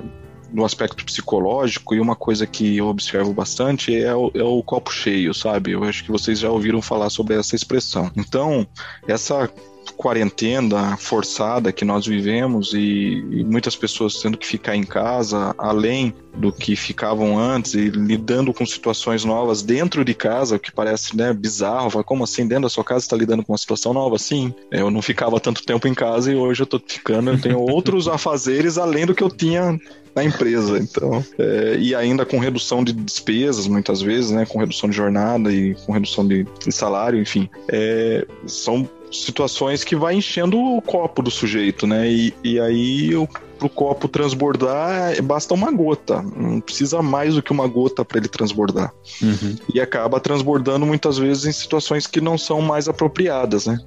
no 0.53 0.63
aspecto 0.63 1.03
psicológico, 1.03 1.96
e 1.96 2.00
uma 2.00 2.15
coisa 2.15 2.46
que 2.46 2.77
eu 2.77 2.86
observo 2.86 3.34
bastante 3.34 3.96
é 3.96 4.13
o, 4.13 4.32
é 4.36 4.43
o, 4.43 4.62
copo 4.62 4.93
cheio, 4.93 5.34
sabe? 5.34 5.72
Eu 5.72 5.84
acho 5.84 6.03
que 6.03 6.12
vocês 6.12 6.38
já 6.38 6.51
ouviram 6.51 6.84
falar 6.84 7.10
sobre 7.10 7.36
essa 7.36 7.55
expressão. 7.55 8.12
Então, 8.15 8.67
essa 9.08 9.50
quarentena 9.92 10.98
forçada 10.98 11.72
que 11.72 11.84
nós 11.84 12.06
vivemos 12.06 12.74
e, 12.74 13.24
e, 13.32 13.44
muitas 13.44 13.75
pessoas 13.75 14.22
tendo 14.22 14.38
que 14.38 14.48
ficar 14.48 14.75
em 14.75 14.84
casa 14.84 15.53
além 15.57 16.14
do 16.36 16.51
que 16.51 16.75
ficavam 16.75 17.38
antes 17.38 17.74
e 17.74 17.90
lidando 17.90 18.53
com 18.53 18.66
situações 18.66 19.24
novas 19.24 19.62
dentro 19.62 20.03
de 20.03 20.14
casa, 20.14 20.55
o 20.55 20.60
que 20.60 20.72
parece 20.72 21.16
né, 21.16 21.31
bizarro. 21.31 22.03
Como 22.03 22.24
assim, 22.24 22.48
dentro 22.48 22.64
da 22.64 22.70
sua 22.70 22.84
casa 22.84 23.05
está 23.05 23.16
lidando 23.16 23.44
com 23.44 23.51
uma 23.51 23.57
situação 23.57 23.94
nova? 23.94 24.18
Sim, 24.18 24.53
eu 24.72 24.90
não 24.90 25.01
ficava 25.01 25.40
tanto 25.40 25.64
tempo 25.64 25.88
em 25.88 25.94
casa 25.94 26.31
e 26.31 26.36
hoje 26.36 26.62
eu 26.62 26.66
estou 26.66 26.81
ficando, 26.86 27.31
eu 27.31 27.42
tenho 27.42 27.60
outros 27.60 28.07
afazeres 28.10 28.77
além 28.77 29.05
do 29.05 29.14
que 29.14 29.24
eu 29.24 29.29
tinha 29.29 29.79
na 30.16 30.24
empresa. 30.24 30.77
Então, 30.77 31.24
é, 31.38 31.77
e 31.79 31.96
ainda 31.96 32.25
com 32.25 32.40
redução 32.40 32.84
de 32.84 32.94
despesas, 32.94 33.68
muitas 33.68 34.01
vezes, 34.01 34.31
né? 34.31 34.46
Com 34.46 34.60
redução 34.60 34.90
de 34.90 34.96
jornada 34.96 35.51
e 35.51 35.75
com 35.86 35.92
redução 35.92 36.27
de, 36.27 36.46
de 36.66 36.72
salário, 36.72 37.20
enfim. 37.20 37.50
É, 37.68 38.25
são 38.46 38.90
situações 39.14 39.84
que 39.84 39.96
vai 39.96 40.16
enchendo 40.16 40.60
o 40.60 40.82
copo 40.82 41.22
do 41.22 41.32
sujeito, 41.32 41.86
né? 41.88 42.10
E, 42.10 42.34
e 42.44 42.60
aí 42.60 43.16
o 43.16 43.28
pro 43.64 43.70
copo 43.70 44.10
transbordar, 44.10 45.22
basta 45.24 45.54
uma 45.54 45.72
gota. 45.72 46.22
Não 46.22 46.60
precisa 46.60 47.02
mais 47.02 47.36
do 47.36 47.42
que 47.42 47.52
uma 47.52 47.68
gota 47.68 48.04
para 48.04 48.18
ele 48.18 48.28
transbordar. 48.28 48.94
Uhum. 49.22 49.56
E 49.74 49.80
acaba 49.80 50.20
transbordando 50.20 50.86
muitas 50.86 51.18
vezes 51.18 51.46
em 51.46 51.52
situações 51.52 52.06
que 52.06 52.20
não 52.20 52.38
são 52.38 52.62
mais 52.62 52.90
apropriadas, 52.90 53.66
né? 53.66 53.80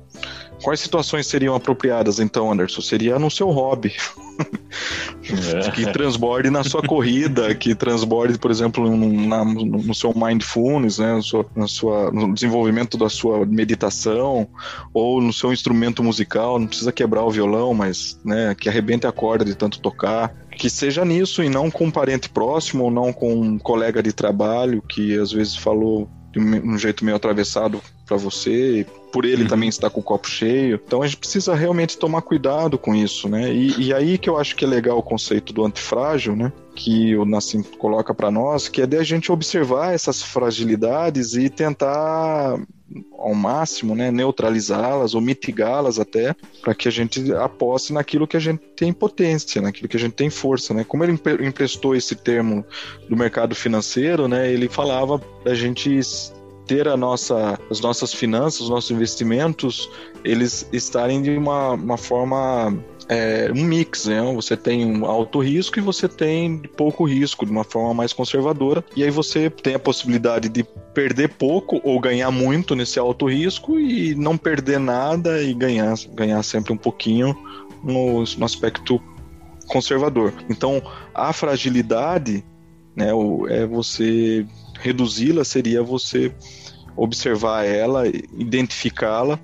Quais 0.63 0.81
situações 0.81 1.27
seriam 1.27 1.55
apropriadas 1.55 2.19
então, 2.19 2.51
Anderson? 2.51 2.81
Seria 2.81 3.19
no 3.19 3.31
seu 3.31 3.51
hobby. 3.51 3.95
Que 5.75 5.93
transborde 5.93 6.51
na 6.51 6.63
sua 6.63 6.83
corrida, 6.83 7.53
que 7.55 7.75
transborde, 7.75 8.39
por 8.39 8.51
exemplo, 8.51 8.89
no, 8.89 9.27
na, 9.27 9.45
no 9.45 9.95
seu 9.95 10.13
mindfulness, 10.15 10.99
né? 10.99 11.21
Sua, 11.21 11.45
na 11.57 11.67
sua, 11.67 12.13
no 12.13 12.33
desenvolvimento 12.33 12.97
da 12.97 13.09
sua 13.09 13.45
meditação, 13.45 14.47
ou 14.95 15.21
no 15.21 15.33
seu 15.33 15.53
instrumento 15.53 16.03
musical. 16.03 16.59
Não 16.59 16.69
precisa 16.69 16.93
quebrar 16.93 17.25
o 17.25 17.31
violão, 17.31 17.75
mas 17.75 18.21
né, 18.25 18.55
que 18.55 18.69
arrebente 18.69 19.07
a 19.07 19.13
corda 19.13 19.45
de 19.45 19.55
tanto 19.55 19.81
tocar 19.81 20.33
que 20.57 20.71
seja 20.71 21.05
nisso 21.05 21.43
e 21.43 21.51
não 21.51 21.71
com 21.71 21.85
um 21.85 21.91
parente 21.91 22.29
próximo 22.29 22.85
ou 22.85 22.91
não 22.91 23.13
com 23.13 23.35
um 23.35 23.59
colega 23.59 24.03
de 24.03 24.13
trabalho 24.13 24.81
que 24.81 25.19
às 25.19 25.31
vezes 25.31 25.55
falou 25.55 26.09
de 26.33 26.41
um 26.41 26.79
jeito 26.79 27.05
meio 27.05 27.17
atravessado 27.17 27.83
para 28.07 28.17
você, 28.17 28.87
por 29.13 29.25
ele 29.25 29.43
uhum. 29.43 29.49
também 29.49 29.69
estar 29.69 29.91
com 29.91 30.01
o 30.01 30.03
copo 30.03 30.29
cheio. 30.29 30.81
Então 30.87 31.03
a 31.03 31.07
gente 31.07 31.19
precisa 31.19 31.55
realmente 31.55 31.99
tomar 31.99 32.23
cuidado 32.23 32.79
com 32.79 32.95
isso, 32.95 33.29
né? 33.29 33.53
E, 33.53 33.87
e 33.87 33.95
aí 33.95 34.17
que 34.17 34.31
eu 34.31 34.39
acho 34.39 34.55
que 34.55 34.65
é 34.65 34.69
legal 34.69 34.99
o 34.99 35.03
conceito 35.03 35.53
do 35.53 35.65
antifrágil, 35.65 36.37
né? 36.37 36.53
Que 36.75 37.17
o 37.17 37.25
Nassim 37.25 37.63
coloca 37.63 38.15
para 38.15 38.31
nós, 38.31 38.69
que 38.69 38.81
é 38.81 38.87
de 38.87 38.97
a 38.97 39.03
gente 39.03 39.33
observar 39.33 39.93
essas 39.93 40.23
fragilidades 40.23 41.35
e 41.35 41.49
tentar 41.49 42.59
ao 43.19 43.35
máximo, 43.35 43.97
né, 43.97 44.13
neutralizá-las 44.13 45.15
ou 45.15 45.21
mitigá-las 45.21 45.99
até, 45.99 46.37
para 46.63 46.73
que 46.73 46.87
a 46.87 46.91
gente 46.91 47.33
aposte 47.33 47.93
naquilo 47.93 48.29
que 48.29 48.37
a 48.37 48.41
gente 48.41 48.61
tem 48.77 48.93
potência, 48.93 49.61
naquilo 49.61 49.89
que 49.89 49.97
a 49.97 50.01
gente 50.01 50.13
tem 50.13 50.31
força, 50.31 50.73
né? 50.73 50.85
Como 50.85 51.03
ele 51.03 51.19
emprestou 51.41 51.97
esse 51.97 52.15
termo 52.15 52.65
do 53.09 53.17
mercado 53.17 53.55
financeiro, 53.55 54.29
né, 54.29 54.53
ele 54.53 54.69
falava 54.69 55.21
da 55.45 55.55
gente 55.55 55.99
ter 56.67 56.89
a 56.89 56.97
nossa, 56.97 57.59
as 57.71 57.81
nossas 57.81 58.13
finanças, 58.13 58.63
os 58.63 58.69
nossos 58.69 58.91
investimentos, 58.91 59.89
eles 60.25 60.69
estarem 60.73 61.23
de 61.23 61.31
uma, 61.31 61.73
uma 61.73 61.97
forma 61.97 62.77
é, 63.09 63.51
um 63.55 63.65
mix, 63.65 64.07
né? 64.07 64.21
Você 64.35 64.57
tem 64.57 64.85
um 64.85 65.05
alto 65.07 65.39
risco 65.39 65.79
e 65.79 65.83
você 65.83 66.09
tem 66.09 66.59
pouco 66.77 67.05
risco, 67.05 67.47
de 67.47 67.53
uma 67.53 67.65
forma 67.65 67.95
mais 67.95 68.13
conservadora. 68.13 68.85
E 68.97 69.05
aí 69.05 69.11
você 69.11 69.49
tem 69.49 69.75
a 69.75 69.79
possibilidade 69.79 70.49
de 70.49 70.65
perder 70.93 71.29
pouco 71.35 71.81
ou 71.85 72.01
ganhar 72.01 72.31
muito 72.31 72.75
nesse 72.75 72.99
alto 72.99 73.27
risco 73.27 73.79
e 73.79 74.15
não 74.15 74.37
perder 74.37 74.81
nada 74.81 75.43
e 75.43 75.55
ganhar, 75.55 75.95
ganhar 76.15 76.43
sempre 76.43 76.73
um 76.73 76.77
pouquinho 76.77 77.37
no, 77.83 78.25
no 78.25 78.45
aspecto 78.45 79.01
conservador. 79.69 80.33
Então, 80.49 80.83
a 81.15 81.33
fragilidade, 81.33 82.45
né, 82.95 83.11
é 83.51 83.67
você 83.67 84.47
reduzi-la 84.87 85.45
seria 85.45 85.83
você 85.83 86.33
observar 86.97 87.65
ela, 87.65 88.07
identificá-la. 88.09 89.39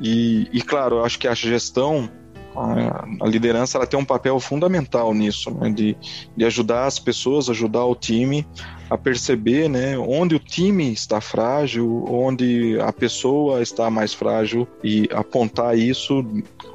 E, 0.00 0.48
e, 0.52 0.62
claro, 0.62 0.96
eu 0.96 1.04
acho 1.04 1.18
que 1.18 1.28
a 1.28 1.34
gestão, 1.34 2.10
a, 2.56 3.04
a 3.20 3.26
liderança, 3.26 3.78
ela 3.78 3.86
tem 3.86 3.98
um 3.98 4.04
papel 4.04 4.38
fundamental 4.40 5.12
nisso, 5.12 5.50
né, 5.50 5.70
de, 5.70 5.96
de 6.36 6.44
ajudar 6.44 6.86
as 6.86 6.98
pessoas, 6.98 7.48
ajudar 7.48 7.84
o 7.84 7.94
time 7.94 8.46
a 8.90 8.96
perceber 8.96 9.68
né, 9.68 9.98
onde 9.98 10.34
o 10.34 10.38
time 10.38 10.92
está 10.92 11.20
frágil, 11.20 12.04
onde 12.08 12.78
a 12.80 12.92
pessoa 12.92 13.60
está 13.60 13.90
mais 13.90 14.14
frágil 14.14 14.66
e 14.82 15.08
apontar 15.12 15.76
isso, 15.78 16.24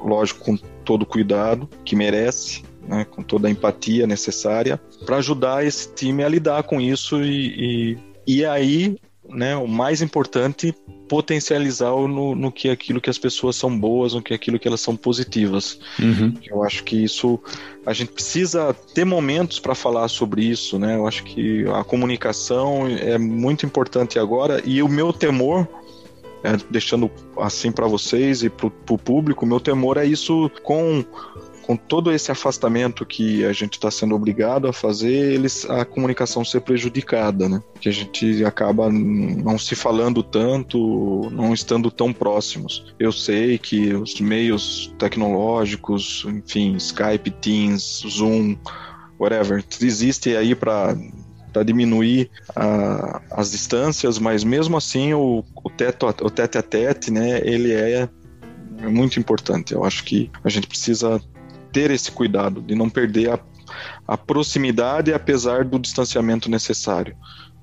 lógico, 0.00 0.44
com 0.44 0.56
todo 0.84 1.04
cuidado 1.04 1.68
que 1.84 1.96
merece, 1.96 2.62
né, 2.86 3.04
com 3.04 3.22
toda 3.22 3.48
a 3.48 3.50
empatia 3.50 4.06
necessária, 4.06 4.80
para 5.04 5.16
ajudar 5.16 5.64
esse 5.64 5.92
time 5.94 6.22
a 6.22 6.28
lidar 6.28 6.62
com 6.64 6.80
isso 6.80 7.22
e, 7.22 7.94
e 7.94 8.14
e 8.26 8.44
aí, 8.44 8.96
né, 9.28 9.56
o 9.56 9.68
mais 9.68 10.00
importante, 10.00 10.74
potencializar 11.08 11.90
no, 11.90 12.34
no 12.34 12.50
que 12.50 12.70
aquilo 12.70 13.00
que 13.00 13.10
as 13.10 13.18
pessoas 13.18 13.56
são 13.56 13.78
boas, 13.78 14.14
no 14.14 14.22
que 14.22 14.32
aquilo 14.32 14.58
que 14.58 14.66
elas 14.66 14.80
são 14.80 14.96
positivas. 14.96 15.78
Uhum. 15.98 16.34
Eu 16.46 16.62
acho 16.64 16.82
que 16.84 17.04
isso 17.04 17.38
a 17.84 17.92
gente 17.92 18.12
precisa 18.12 18.74
ter 18.94 19.04
momentos 19.04 19.60
para 19.60 19.74
falar 19.74 20.08
sobre 20.08 20.42
isso, 20.42 20.78
né? 20.78 20.96
Eu 20.96 21.06
acho 21.06 21.22
que 21.24 21.66
a 21.68 21.84
comunicação 21.84 22.86
é 22.86 23.18
muito 23.18 23.66
importante 23.66 24.18
agora 24.18 24.62
e 24.64 24.82
o 24.82 24.88
meu 24.88 25.12
temor 25.12 25.68
é, 26.42 26.56
deixando 26.70 27.10
assim 27.38 27.72
para 27.72 27.86
vocês 27.86 28.42
e 28.42 28.50
para 28.50 28.66
o 28.66 28.98
público, 28.98 29.46
meu 29.46 29.58
temor 29.58 29.96
é 29.96 30.04
isso 30.04 30.50
com 30.62 31.04
com 31.66 31.76
todo 31.76 32.12
esse 32.12 32.30
afastamento 32.30 33.06
que 33.06 33.44
a 33.44 33.52
gente 33.52 33.74
está 33.74 33.90
sendo 33.90 34.14
obrigado 34.14 34.68
a 34.68 34.72
fazer, 34.72 35.32
eles, 35.32 35.68
a 35.68 35.84
comunicação 35.84 36.44
ser 36.44 36.60
prejudicada, 36.60 37.48
né? 37.48 37.62
Que 37.80 37.88
a 37.88 37.92
gente 37.92 38.44
acaba 38.44 38.90
não 38.90 39.58
se 39.58 39.74
falando 39.74 40.22
tanto, 40.22 41.30
não 41.32 41.54
estando 41.54 41.90
tão 41.90 42.12
próximos. 42.12 42.94
Eu 42.98 43.10
sei 43.10 43.56
que 43.56 43.94
os 43.94 44.20
meios 44.20 44.94
tecnológicos, 44.98 46.26
enfim, 46.28 46.76
Skype, 46.76 47.30
Teams, 47.30 48.04
Zoom, 48.06 48.56
whatever, 49.18 49.64
existem 49.80 50.36
aí 50.36 50.54
para 50.54 50.96
para 51.50 51.62
diminuir 51.62 52.28
a, 52.56 53.22
as 53.30 53.52
distâncias, 53.52 54.18
mas 54.18 54.42
mesmo 54.42 54.76
assim 54.76 55.14
o, 55.14 55.44
o, 55.62 55.70
teto, 55.70 56.04
o 56.04 56.28
tete 56.28 56.58
a 56.58 56.62
tete, 56.62 57.12
né, 57.12 57.40
ele 57.44 57.72
é 57.72 58.08
muito 58.90 59.20
importante. 59.20 59.72
Eu 59.72 59.84
acho 59.84 60.02
que 60.02 60.32
a 60.42 60.48
gente 60.48 60.66
precisa 60.66 61.22
ter 61.74 61.90
esse 61.90 62.10
cuidado 62.12 62.62
de 62.62 62.74
não 62.74 62.88
perder 62.88 63.32
a, 63.32 63.40
a 64.06 64.16
proximidade 64.16 65.12
apesar 65.12 65.64
do 65.64 65.78
distanciamento 65.78 66.48
necessário. 66.48 67.16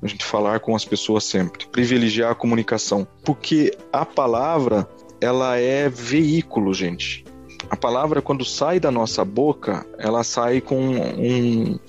A 0.04 0.08
gente 0.08 0.26
falar 0.26 0.60
com 0.60 0.76
as 0.76 0.84
pessoas 0.84 1.24
sempre, 1.24 1.65
privilegiar 1.67 2.32
a 2.32 2.36
comunicação, 2.36 3.08
porque 3.24 3.76
a 3.93 4.06
palavra 4.06 4.88
ela 5.21 5.58
é 5.58 5.88
veículo, 5.88 6.74
gente. 6.74 7.24
A 7.69 7.78
palavra 7.78 8.21
quando 8.21 8.43
sai 8.43 8.80
da 8.80 8.91
nossa 8.91 9.24
boca, 9.24 9.86
ela 9.97 10.24
sai 10.24 10.60
com 10.60 10.78
um, 10.78 11.80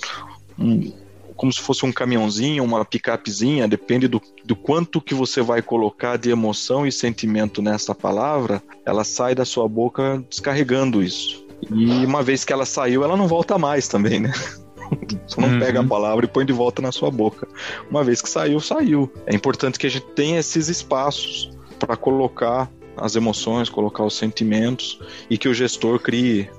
um 0.59 0.93
como 1.35 1.53
se 1.53 1.61
fosse 1.61 1.85
um 1.85 1.91
caminhãozinho, 1.91 2.63
uma 2.63 2.85
picapezinha, 2.85 3.67
depende 3.67 4.07
do, 4.07 4.23
do 4.45 4.55
quanto 4.55 5.01
que 5.01 5.13
você 5.13 5.41
vai 5.41 5.61
colocar 5.61 6.17
de 6.17 6.31
emoção 6.31 6.87
e 6.87 6.93
sentimento 6.93 7.61
nessa 7.61 7.93
palavra, 7.93 8.63
ela 8.87 9.03
sai 9.03 9.35
da 9.35 9.45
sua 9.45 9.67
boca 9.67 10.23
descarregando 10.31 11.03
isso. 11.03 11.45
E 11.71 12.05
uma 12.05 12.23
vez 12.23 12.45
que 12.45 12.53
ela 12.53 12.67
saiu, 12.67 13.05
ela 13.05 13.17
não 13.17 13.27
volta 13.27 13.59
mais 13.59 13.89
também, 13.89 14.21
né? 14.21 14.33
Você 15.27 15.41
não 15.41 15.49
uhum. 15.49 15.59
pega 15.59 15.81
a 15.81 15.85
palavra 15.85 16.25
e 16.25 16.29
põe 16.29 16.45
de 16.45 16.53
volta 16.53 16.83
na 16.83 16.93
sua 16.93 17.11
boca. 17.11 17.49
Uma 17.91 18.05
vez 18.05 18.21
que 18.21 18.29
saiu, 18.29 18.61
saiu. 18.61 19.11
É 19.27 19.35
importante 19.35 19.79
que 19.79 19.87
a 19.87 19.91
gente 19.91 20.07
tenha 20.15 20.39
esses 20.39 20.69
espaços 20.69 21.51
para 21.79 21.97
colocar 21.97 22.71
as 22.97 23.17
emoções, 23.17 23.71
colocar 23.71 24.05
os 24.05 24.17
sentimentos 24.17 25.01
e 25.31 25.39
que 25.39 25.49
o 25.49 25.55
gestor 25.55 25.99
crie 25.99 26.51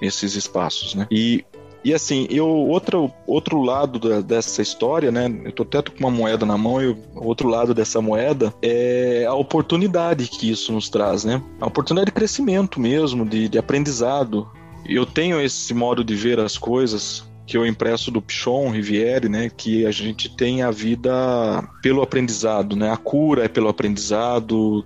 esses 0.00 0.34
espaços, 0.34 0.94
né? 0.94 1.06
E 1.10 1.44
e 1.84 1.94
assim, 1.94 2.26
eu 2.30 2.46
outro 2.46 3.10
outro 3.26 3.62
lado 3.62 3.98
da, 3.98 4.20
dessa 4.20 4.60
história, 4.60 5.10
né? 5.10 5.26
Eu 5.44 5.52
tô 5.52 5.62
até 5.62 5.82
com 5.82 5.98
uma 5.98 6.10
moeda 6.10 6.44
na 6.44 6.58
mão 6.58 6.82
e 6.82 6.88
o 6.88 6.98
outro 7.14 7.48
lado 7.48 7.72
dessa 7.72 8.00
moeda 8.02 8.52
é 8.62 9.24
a 9.26 9.34
oportunidade 9.34 10.28
que 10.28 10.50
isso 10.50 10.72
nos 10.72 10.88
traz, 10.88 11.24
né? 11.24 11.42
A 11.60 11.66
oportunidade 11.66 12.06
de 12.06 12.12
crescimento 12.12 12.78
mesmo, 12.78 13.24
de, 13.24 13.48
de 13.48 13.58
aprendizado. 13.58 14.48
Eu 14.86 15.06
tenho 15.06 15.40
esse 15.40 15.72
modo 15.72 16.04
de 16.04 16.14
ver 16.14 16.38
as 16.38 16.58
coisas 16.58 17.24
que 17.46 17.56
eu 17.56 17.66
impresso 17.66 18.12
do 18.12 18.22
Pichon 18.22 18.70
Riviere, 18.70 19.28
né, 19.28 19.50
que 19.50 19.84
a 19.84 19.90
gente 19.90 20.28
tem 20.28 20.62
a 20.62 20.70
vida 20.70 21.68
pelo 21.82 22.00
aprendizado, 22.00 22.76
né? 22.76 22.92
A 22.92 22.96
cura 22.96 23.44
é 23.44 23.48
pelo 23.48 23.68
aprendizado. 23.68 24.84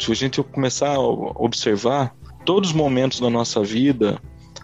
Se 0.00 0.10
a 0.10 0.14
gente 0.14 0.42
começar 0.42 0.96
a 0.96 0.98
observar 0.98 2.12
todos 2.44 2.70
os 2.70 2.74
momentos 2.74 3.20
da 3.20 3.30
nossa 3.30 3.62
vida, 3.62 4.20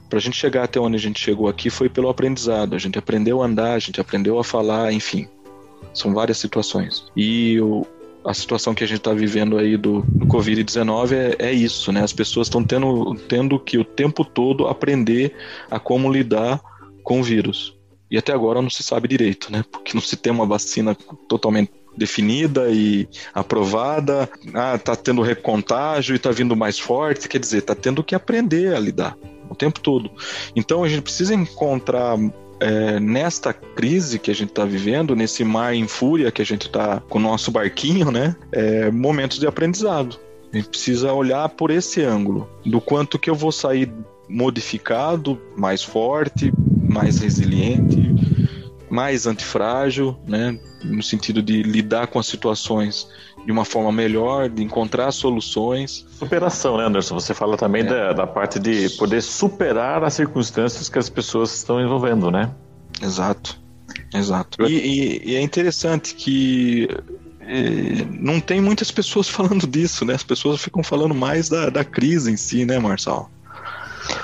para 0.09 0.18
a 0.18 0.23
gente 0.23 0.37
chegar 0.37 0.64
até 0.64 0.81
onde 0.81 0.97
a 0.97 1.01
gente 1.01 1.21
chegou 1.21 1.49
aqui 1.49 1.71
foi 1.71 1.88
pelo 1.88 2.09
aprendizado. 2.09 2.75
A 2.75 2.79
gente 2.79 2.99
aprendeu 2.99 3.42
a 3.42 3.47
andar, 3.47 3.75
a 3.75 3.79
gente 3.79 4.01
aprendeu 4.01 4.38
a 4.38 4.44
falar, 4.44 4.92
enfim. 4.92 5.29
São 5.92 6.14
várias 6.14 6.38
situações. 6.38 7.05
E 7.16 7.61
o, 7.61 7.87
a 8.25 8.35
situação 8.35 8.75
que 8.75 8.85
a 8.85 8.87
gente 8.87 8.99
está 8.99 9.12
vivendo 9.12 9.59
aí 9.59 9.77
do, 9.77 10.03
do 10.03 10.27
Covid-19 10.27 11.12
é, 11.12 11.37
é, 11.38 11.53
isso, 11.53 11.92
né? 11.92 12.03
As 12.03 12.12
pessoas 12.12 12.47
estão 12.47 12.64
tendo, 12.64 13.14
tendo 13.29 13.59
que 13.59 13.79
o 13.79 13.85
tempo 13.85 14.25
todo 14.25 14.66
aprender 14.66 15.35
a 15.71 15.79
como 15.79 16.12
lidar 16.12 16.61
com 17.03 17.21
o 17.21 17.23
vírus. 17.23 17.77
E 18.11 18.16
até 18.16 18.33
agora 18.33 18.62
não 18.62 18.71
se 18.71 18.83
sabe 18.83 19.07
direito, 19.07 19.53
né? 19.53 19.64
Porque 19.71 19.92
não 19.94 20.01
se 20.01 20.16
tem 20.16 20.33
uma 20.33 20.47
vacina 20.47 20.94
totalmente 21.29 21.71
definida 21.98 22.70
e 22.70 23.08
aprovada. 23.34 24.28
Ah, 24.54 24.78
tá 24.78 24.96
tendo 24.96 25.22
recontágio 25.22 26.14
e 26.14 26.18
tá 26.18 26.30
vindo 26.30 26.56
mais 26.56 26.78
forte. 26.78 27.28
Quer 27.28 27.38
dizer, 27.38 27.62
tá 27.62 27.74
tendo 27.74 28.02
que 28.02 28.14
aprender 28.14 28.74
a 28.74 28.78
lidar 28.78 29.16
o 29.50 29.54
tempo 29.54 29.80
todo. 29.80 30.11
Então 30.54 30.84
a 30.84 30.88
gente 30.88 31.02
precisa 31.02 31.34
encontrar 31.34 32.16
é, 32.61 33.00
nesta 33.00 33.52
crise 33.52 34.18
que 34.18 34.30
a 34.30 34.34
gente 34.34 34.50
está 34.50 34.64
vivendo, 34.64 35.14
nesse 35.14 35.44
mar 35.44 35.74
em 35.74 35.87
fúria 35.87 36.30
que 36.30 36.42
a 36.42 36.46
gente 36.46 36.66
está 36.66 37.00
com 37.08 37.18
o 37.18 37.22
nosso 37.22 37.50
barquinho, 37.50 38.11
né? 38.11 38.37
É, 38.52 38.90
momentos 38.90 39.38
de 39.38 39.46
aprendizado. 39.46 40.18
A 40.52 40.56
gente 40.56 40.68
precisa 40.68 41.12
olhar 41.12 41.48
por 41.50 41.70
esse 41.70 42.02
ângulo, 42.02 42.48
do 42.64 42.80
quanto 42.80 43.18
que 43.18 43.28
eu 43.28 43.34
vou 43.34 43.52
sair 43.52 43.92
modificado, 44.28 45.40
mais 45.56 45.82
forte, 45.82 46.52
mais 46.88 47.18
resiliente, 47.18 48.14
mais 48.90 49.27
antifrágil, 49.27 50.18
né? 50.27 50.59
No 50.83 51.03
sentido 51.03 51.42
de 51.42 51.62
lidar 51.62 52.07
com 52.07 52.18
as 52.18 52.27
situações 52.27 53.09
de 53.44 53.53
uma 53.53 53.64
forma 53.64 53.90
melhor, 53.90 54.48
de 54.48 54.62
encontrar 54.62 55.11
soluções. 55.12 56.05
Superação, 56.18 56.77
né, 56.77 56.85
Anderson? 56.85 57.14
Você 57.14 57.33
fala 57.35 57.57
também 57.57 57.83
é. 57.83 57.87
da, 57.87 58.12
da 58.12 58.27
parte 58.27 58.59
de 58.59 58.90
poder 58.90 59.22
superar 59.22 60.05
as 60.05 60.14
circunstâncias 60.14 60.88
que 60.88 60.98
as 60.98 61.09
pessoas 61.09 61.55
estão 61.55 61.81
envolvendo, 61.81 62.31
né? 62.31 62.51
Exato, 63.03 63.59
exato. 64.14 64.62
E, 64.66 64.74
e, 64.74 65.31
e 65.31 65.37
é 65.37 65.40
interessante 65.40 66.14
que 66.14 66.88
é, 67.40 68.05
não 68.20 68.40
tem 68.40 68.61
muitas 68.61 68.90
pessoas 68.90 69.29
falando 69.31 69.66
disso, 69.66 70.05
né? 70.05 70.14
As 70.14 70.22
pessoas 70.22 70.62
ficam 70.62 70.83
falando 70.83 71.14
mais 71.14 71.48
da, 71.48 71.70
da 71.70 71.85
crise 71.85 72.31
em 72.31 72.37
si, 72.37 72.64
né, 72.64 72.79
Marçal? 72.79 73.31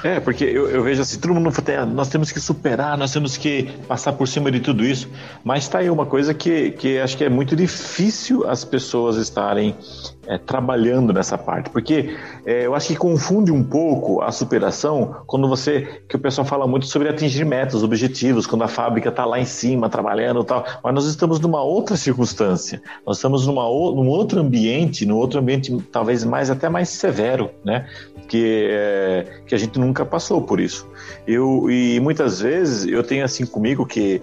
É, 0.04 0.20
porque 0.20 0.44
eu, 0.44 0.68
eu, 0.68 0.82
vejo 0.82 1.00
assim, 1.00 1.18
todo 1.18 1.32
mundo 1.32 1.50
fala, 1.50 1.86
nós 1.86 2.10
temos 2.10 2.30
que 2.30 2.38
superar, 2.38 2.98
nós 2.98 3.10
temos 3.10 3.38
que 3.38 3.70
passar 3.88 4.12
por 4.12 4.28
cima 4.28 4.50
de 4.50 4.60
tudo 4.60 4.84
isso, 4.84 5.08
mas 5.42 5.64
está 5.64 5.78
aí 5.78 5.88
uma 5.88 6.04
coisa 6.04 6.34
que, 6.34 6.72
que 6.72 6.98
acho 6.98 7.16
que 7.16 7.24
é 7.24 7.30
muito 7.30 7.56
difícil 7.56 8.46
as 8.46 8.66
pessoas 8.66 9.16
estarem 9.16 9.74
é, 10.26 10.38
trabalhando 10.38 11.12
nessa 11.12 11.36
parte, 11.36 11.70
porque 11.70 12.16
é, 12.44 12.66
eu 12.66 12.74
acho 12.74 12.88
que 12.88 12.96
confunde 12.96 13.50
um 13.50 13.62
pouco 13.62 14.22
a 14.22 14.30
superação 14.32 15.16
quando 15.26 15.48
você, 15.48 16.02
que 16.08 16.16
o 16.16 16.18
pessoal 16.18 16.46
fala 16.46 16.66
muito 16.66 16.86
sobre 16.86 17.08
atingir 17.08 17.44
metas, 17.44 17.82
objetivos, 17.82 18.46
quando 18.46 18.62
a 18.62 18.68
fábrica 18.68 19.08
está 19.08 19.24
lá 19.24 19.38
em 19.38 19.44
cima 19.44 19.88
trabalhando 19.88 20.40
e 20.40 20.44
tal, 20.44 20.64
mas 20.82 20.94
nós 20.94 21.06
estamos 21.06 21.40
numa 21.40 21.62
outra 21.62 21.96
circunstância, 21.96 22.82
nós 23.06 23.16
estamos 23.16 23.46
numa, 23.46 23.62
num 23.64 24.08
outro 24.08 24.40
ambiente, 24.40 25.06
num 25.06 25.16
outro 25.16 25.40
ambiente 25.40 25.76
talvez 25.92 26.24
mais 26.24 26.50
até 26.50 26.68
mais 26.68 26.88
severo, 26.88 27.50
né? 27.64 27.86
que, 28.28 28.68
é, 28.70 29.26
que 29.46 29.54
a 29.54 29.58
gente 29.58 29.78
nunca 29.78 30.04
passou 30.04 30.40
por 30.42 30.60
isso. 30.60 30.88
Eu, 31.26 31.70
e 31.70 32.00
muitas 32.00 32.40
vezes 32.40 32.86
eu 32.86 33.02
tenho 33.02 33.24
assim 33.24 33.46
comigo 33.46 33.86
que, 33.86 34.20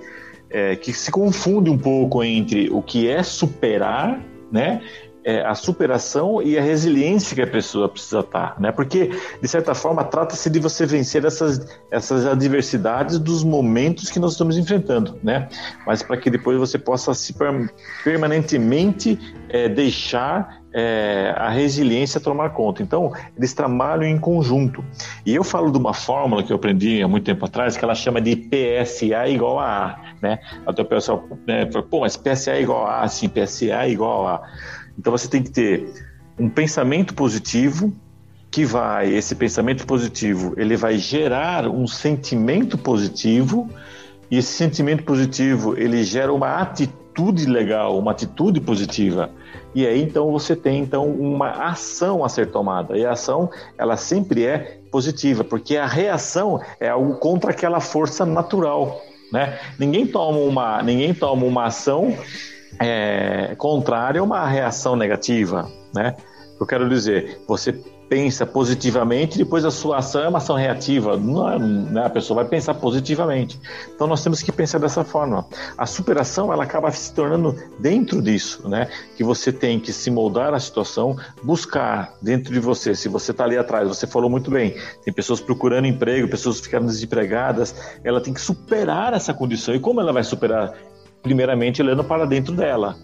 é, 0.50 0.76
que 0.76 0.94
se 0.94 1.12
confunde 1.12 1.70
um 1.70 1.78
pouco 1.78 2.24
entre 2.24 2.70
o 2.70 2.82
que 2.82 3.08
é 3.08 3.24
superar, 3.24 4.20
né? 4.52 4.82
É, 5.24 5.42
a 5.46 5.54
superação 5.54 6.42
e 6.42 6.58
a 6.58 6.62
resiliência 6.62 7.36
que 7.36 7.42
a 7.44 7.48
pessoa 7.48 7.88
precisa 7.88 8.22
estar, 8.22 8.60
né? 8.60 8.72
Porque 8.72 9.12
de 9.40 9.48
certa 9.48 9.76
forma 9.76 10.04
trata-se 10.04 10.50
de 10.50 10.60
você 10.60 10.84
vencer 10.86 11.24
essas, 11.26 11.68
essas 11.92 12.26
adversidades 12.26 13.20
dos 13.20 13.44
momentos 13.44 14.10
que 14.10 14.18
nós 14.20 14.32
estamos 14.32 14.58
enfrentando, 14.58 15.20
né? 15.22 15.48
Mas 15.86 16.02
para 16.02 16.18
que 16.18 16.30
depois 16.30 16.58
você 16.58 16.80
possa 16.80 17.14
se 17.14 17.36
permanentemente 18.04 19.20
é, 19.48 19.70
deixar 19.70 20.62
é, 20.74 21.34
a 21.38 21.50
resiliência 21.50 22.20
tomar 22.20 22.52
conta. 22.52 22.82
Então, 22.82 23.12
eles 23.38 23.54
trabalham 23.54 24.06
em 24.06 24.18
conjunto. 24.18 24.84
E 25.26 25.36
eu 25.36 25.44
falo 25.44 25.72
de 25.72 25.78
uma 25.78 25.94
fórmula 25.94 26.44
que 26.44 26.52
eu 26.52 26.56
aprendi 26.56 27.02
há 27.02 27.08
muito 27.08 27.26
tempo 27.26 27.46
atrás, 27.46 27.76
que 27.76 27.84
ela 27.84 27.96
chama 27.96 28.22
de 28.22 28.36
PSA 28.36 29.28
igual 29.28 29.60
a 29.60 29.66
A. 29.66 30.00
Né? 30.22 30.40
Até 30.66 30.82
o 30.82 30.86
pessoal 30.86 31.28
né, 31.48 31.70
fala, 31.72 31.86
pô, 31.86 32.02
mas 32.02 32.16
PSA 32.16 32.60
igual 32.60 32.86
a 32.86 33.02
A, 33.02 33.08
sim, 33.08 33.28
PSA 33.28 33.88
igual 33.88 34.28
a 34.28 34.36
A. 34.36 34.42
Então, 34.98 35.12
você 35.12 35.28
tem 35.28 35.42
que 35.42 35.50
ter 35.50 35.92
um 36.38 36.50
pensamento 36.50 37.14
positivo, 37.14 37.94
que 38.50 38.66
vai, 38.66 39.14
esse 39.14 39.34
pensamento 39.34 39.88
positivo, 39.88 40.54
ele 40.58 40.76
vai 40.76 40.98
gerar 40.98 41.68
um 41.68 41.88
sentimento 41.88 42.78
positivo, 42.78 43.70
e 44.30 44.38
esse 44.38 44.52
sentimento 44.54 45.04
positivo, 45.04 45.78
ele 45.78 46.04
gera 46.04 46.34
uma 46.34 46.58
atitude 46.58 47.46
legal, 47.46 47.98
uma 47.98 48.12
atitude 48.12 48.60
positiva. 48.60 49.30
E 49.74 49.86
aí 49.86 50.02
então 50.02 50.32
você 50.32 50.56
tem 50.56 50.80
então 50.80 51.08
uma 51.08 51.50
ação 51.70 52.26
a 52.26 52.30
ser 52.30 52.48
tomada. 52.48 52.98
E 52.98 53.06
a 53.06 53.12
ação, 53.12 53.50
ela 53.78 53.96
sempre 53.96 54.46
é 54.46 54.80
positiva, 54.92 55.44
porque 55.44 55.78
a 55.78 55.88
reação 55.88 56.62
é 56.80 56.90
algo 56.90 57.16
contra 57.16 57.52
aquela 57.52 57.80
força 57.80 58.26
natural, 58.26 59.02
né? 59.32 59.60
Ninguém 59.80 60.06
toma 60.06 60.40
uma, 60.40 60.84
ninguém 60.84 61.14
toma 61.14 61.46
uma 61.46 61.66
ação 61.66 62.18
é, 62.80 63.56
a 63.58 64.24
uma 64.24 64.48
reação 64.48 64.96
negativa. 64.96 65.70
né? 65.94 66.16
Eu 66.60 66.66
quero 66.66 66.88
dizer, 66.88 67.42
você 67.48 67.74
pensa 68.12 68.46
positivamente, 68.46 69.38
depois 69.38 69.64
a 69.64 69.72
sua 69.72 70.00
ação 70.00 70.22
é 70.22 70.28
uma 70.28 70.40
ação 70.40 70.58
reativa. 70.58 71.16
Não 71.16 71.50
é, 71.50 71.58
né? 71.58 72.06
A 72.06 72.10
pessoa 72.10 72.42
vai 72.42 72.46
pensar 72.46 72.74
positivamente. 72.74 73.58
Então 73.96 74.06
nós 74.06 74.22
temos 74.22 74.44
que 74.44 74.52
pensar 74.52 74.80
dessa 74.80 75.02
forma. 75.06 75.46
A 75.78 75.86
superação 75.86 76.52
ela 76.52 76.66
acaba 76.66 76.92
se 76.92 77.14
tornando 77.14 77.56
dentro 77.80 78.22
disso, 78.22 78.68
né? 78.68 78.90
Que 79.16 79.24
você 79.24 79.50
tem 79.54 79.80
que 79.80 79.94
se 79.94 80.12
moldar 80.12 80.54
a 80.54 80.60
situação, 80.60 81.16
buscar 81.42 82.14
dentro 82.22 82.54
de 82.54 82.60
você. 82.60 82.94
Se 82.94 83.08
você 83.08 83.32
está 83.32 83.46
ali 83.46 83.58
atrás, 83.58 83.88
você 83.88 84.06
falou 84.06 84.30
muito 84.30 84.52
bem. 84.52 84.76
Tem 85.06 85.14
pessoas 85.14 85.40
procurando 85.40 85.88
emprego, 85.88 86.28
pessoas 86.28 86.60
ficando 86.60 86.88
desempregadas. 86.88 87.74
Ela 88.04 88.20
tem 88.20 88.34
que 88.34 88.42
superar 88.42 89.14
essa 89.14 89.34
condição. 89.34 89.74
E 89.74 89.80
como 89.80 90.02
ela 90.02 90.12
vai 90.12 90.26
superar? 90.26 90.74
Primeiramente, 91.22 91.82
olhando 91.82 92.04
para 92.04 92.26
dentro 92.26 92.56
dela 92.56 92.98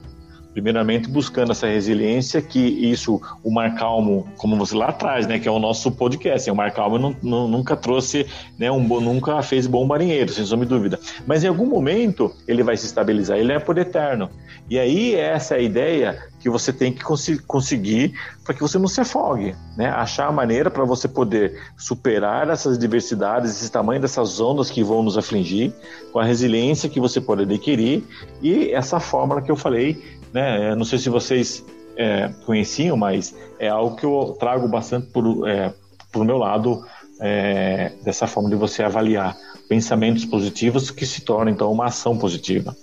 primeiramente 0.57 1.07
buscando 1.07 1.51
essa 1.51 1.67
resiliência 1.67 2.41
que 2.41 2.59
isso 2.59 3.21
o 3.43 3.51
Mar 3.51 3.75
Calmo, 3.75 4.27
como 4.37 4.57
você 4.57 4.75
lá 4.75 4.87
atrás, 4.87 5.27
né, 5.27 5.37
que 5.37 5.47
é 5.47 5.51
o 5.51 5.59
nosso 5.59 5.91
podcast, 5.91 6.49
o 6.49 6.55
Mar 6.55 6.71
Calmo 6.71 6.97
não, 6.97 7.15
não, 7.21 7.47
nunca 7.47 7.75
trouxe, 7.75 8.25
né, 8.57 8.71
um 8.71 8.79
nunca 8.99 9.39
fez 9.43 9.67
bom 9.67 9.85
marinheiro, 9.85 10.33
sem 10.33 10.43
sombra 10.43 10.65
de 10.65 10.73
dúvida. 10.73 10.99
Mas 11.27 11.43
em 11.43 11.47
algum 11.47 11.67
momento 11.67 12.33
ele 12.47 12.63
vai 12.63 12.75
se 12.75 12.87
estabilizar, 12.87 13.37
ele 13.37 13.53
é 13.53 13.59
por 13.59 13.77
eterno. 13.77 14.31
E 14.67 14.79
aí 14.79 15.13
essa 15.13 15.53
é 15.53 15.59
a 15.59 15.61
ideia 15.61 16.23
que 16.39 16.49
você 16.49 16.71
tem 16.71 16.93
que 16.93 17.03
cons 17.03 17.27
conseguir 17.47 18.13
para 18.43 18.53
que 18.53 18.61
você 18.61 18.77
não 18.77 18.87
se 18.87 19.01
afogue, 19.01 19.55
né? 19.75 19.89
Achar 19.89 20.27
a 20.27 20.31
maneira 20.31 20.69
para 20.69 20.85
você 20.85 21.07
poder 21.07 21.59
superar 21.77 22.49
essas 22.49 22.77
diversidades, 22.77 23.51
esse 23.51 23.71
tamanho 23.71 23.99
dessas 23.99 24.39
ondas 24.39 24.69
que 24.69 24.83
vão 24.83 25.01
nos 25.03 25.17
afligir, 25.17 25.73
com 26.13 26.19
a 26.19 26.23
resiliência 26.23 26.89
que 26.89 26.99
você 26.99 27.19
pode 27.19 27.43
adquirir 27.43 28.03
e 28.41 28.71
essa 28.71 28.99
fórmula 28.99 29.41
que 29.41 29.51
eu 29.51 29.55
falei 29.55 30.17
né? 30.33 30.75
Não 30.75 30.85
sei 30.85 30.99
se 30.99 31.09
vocês 31.09 31.65
é, 31.95 32.29
conheciam, 32.45 32.97
mas 32.97 33.35
é 33.59 33.67
algo 33.67 33.95
que 33.95 34.05
eu 34.05 34.35
trago 34.39 34.67
bastante 34.67 35.07
por, 35.07 35.47
é, 35.47 35.73
por 36.11 36.23
meu 36.23 36.37
lado, 36.37 36.83
é, 37.19 37.93
dessa 38.03 38.27
forma 38.27 38.49
de 38.49 38.55
você 38.55 38.83
avaliar 38.83 39.35
pensamentos 39.67 40.23
positivos 40.25 40.91
que 40.91 41.05
se 41.05 41.21
tornam 41.21 41.51
então 41.51 41.71
uma 41.71 41.85
ação 41.85 42.17
positiva. 42.17 42.75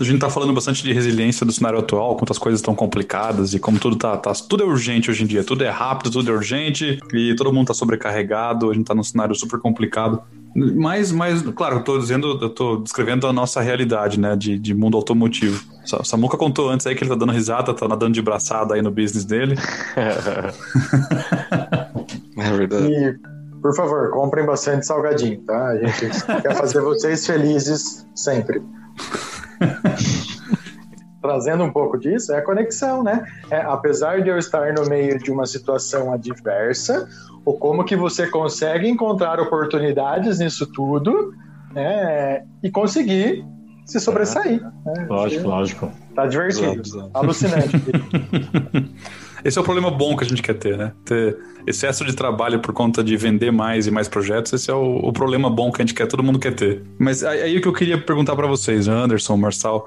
A 0.00 0.04
gente 0.04 0.18
tá 0.18 0.30
falando 0.30 0.52
bastante 0.52 0.82
de 0.82 0.92
resiliência 0.92 1.44
do 1.44 1.52
cenário 1.52 1.78
atual, 1.78 2.16
quantas 2.16 2.38
coisas 2.38 2.60
estão 2.60 2.74
complicadas 2.74 3.52
e 3.52 3.58
como 3.58 3.78
tudo 3.78 3.96
tá, 3.96 4.16
tá, 4.16 4.32
Tudo 4.32 4.62
é 4.62 4.66
urgente 4.66 5.10
hoje 5.10 5.24
em 5.24 5.26
dia, 5.26 5.44
tudo 5.44 5.62
é 5.62 5.68
rápido, 5.68 6.10
tudo 6.10 6.30
é 6.30 6.34
urgente 6.34 6.98
e 7.12 7.34
todo 7.34 7.52
mundo 7.52 7.66
tá 7.66 7.74
sobrecarregado, 7.74 8.70
a 8.70 8.74
gente 8.74 8.86
tá 8.86 8.94
num 8.94 9.02
cenário 9.02 9.34
super 9.34 9.60
complicado. 9.60 10.22
Mas, 10.54 11.12
mas 11.12 11.42
claro, 11.42 11.76
eu 11.76 11.84
tô 11.84 11.98
dizendo, 11.98 12.38
eu 12.42 12.48
tô 12.50 12.78
descrevendo 12.78 13.26
a 13.26 13.32
nossa 13.32 13.60
realidade, 13.60 14.18
né, 14.18 14.34
de, 14.34 14.58
de 14.58 14.74
mundo 14.74 14.96
automotivo. 14.96 15.62
Samuca 16.04 16.36
contou 16.36 16.70
antes 16.70 16.86
aí 16.86 16.94
que 16.94 17.02
ele 17.04 17.10
tá 17.10 17.16
dando 17.16 17.32
risada, 17.32 17.72
tá 17.74 17.86
nadando 17.86 18.12
de 18.12 18.22
braçada 18.22 18.74
aí 18.74 18.82
no 18.82 18.90
business 18.90 19.24
dele. 19.24 19.54
é 22.36 22.52
verdade. 22.56 22.92
E, 22.92 23.14
por 23.60 23.76
favor, 23.76 24.10
comprem 24.10 24.44
bastante 24.46 24.86
salgadinho, 24.86 25.40
tá? 25.42 25.68
A 25.68 25.76
gente 25.76 26.24
quer 26.42 26.56
fazer 26.56 26.80
vocês 26.80 27.26
felizes 27.26 28.06
sempre. 28.14 28.62
Trazendo 31.20 31.64
um 31.64 31.70
pouco 31.70 31.98
disso, 31.98 32.32
é 32.32 32.38
a 32.38 32.42
conexão, 32.42 33.02
né? 33.02 33.24
É, 33.50 33.60
apesar 33.60 34.22
de 34.22 34.30
eu 34.30 34.38
estar 34.38 34.72
no 34.72 34.86
meio 34.86 35.18
de 35.18 35.30
uma 35.30 35.44
situação 35.44 36.12
adversa, 36.12 37.06
o 37.44 37.52
como 37.52 37.84
que 37.84 37.94
você 37.94 38.26
consegue 38.26 38.88
encontrar 38.88 39.38
oportunidades 39.38 40.38
nisso 40.38 40.66
tudo 40.72 41.32
né? 41.72 42.42
e 42.62 42.70
conseguir 42.70 43.44
se 43.84 44.00
sobressair. 44.00 44.62
Né? 44.62 45.06
Lógico, 45.08 45.48
lógico. 45.48 45.92
Tá 46.14 46.26
divertido. 46.26 47.10
Alucinante. 47.12 47.76
Esse 49.44 49.58
é 49.58 49.60
o 49.60 49.64
problema 49.64 49.90
bom 49.90 50.16
que 50.16 50.24
a 50.24 50.26
gente 50.26 50.42
quer 50.42 50.54
ter, 50.54 50.76
né? 50.76 50.92
Ter 51.04 51.36
excesso 51.66 52.04
de 52.04 52.14
trabalho 52.14 52.60
por 52.60 52.72
conta 52.72 53.02
de 53.02 53.16
vender 53.16 53.50
mais 53.50 53.86
e 53.86 53.90
mais 53.90 54.08
projetos, 54.08 54.52
esse 54.52 54.70
é 54.70 54.74
o, 54.74 54.96
o 54.96 55.12
problema 55.12 55.48
bom 55.48 55.70
que 55.70 55.80
a 55.80 55.84
gente 55.84 55.94
quer, 55.94 56.06
todo 56.06 56.22
mundo 56.22 56.38
quer 56.38 56.54
ter. 56.54 56.82
Mas 56.98 57.22
aí 57.24 57.56
o 57.56 57.60
que 57.60 57.68
eu 57.68 57.72
queria 57.72 57.98
perguntar 57.98 58.36
para 58.36 58.46
vocês, 58.46 58.88
Anderson, 58.88 59.36
Marçal, 59.36 59.86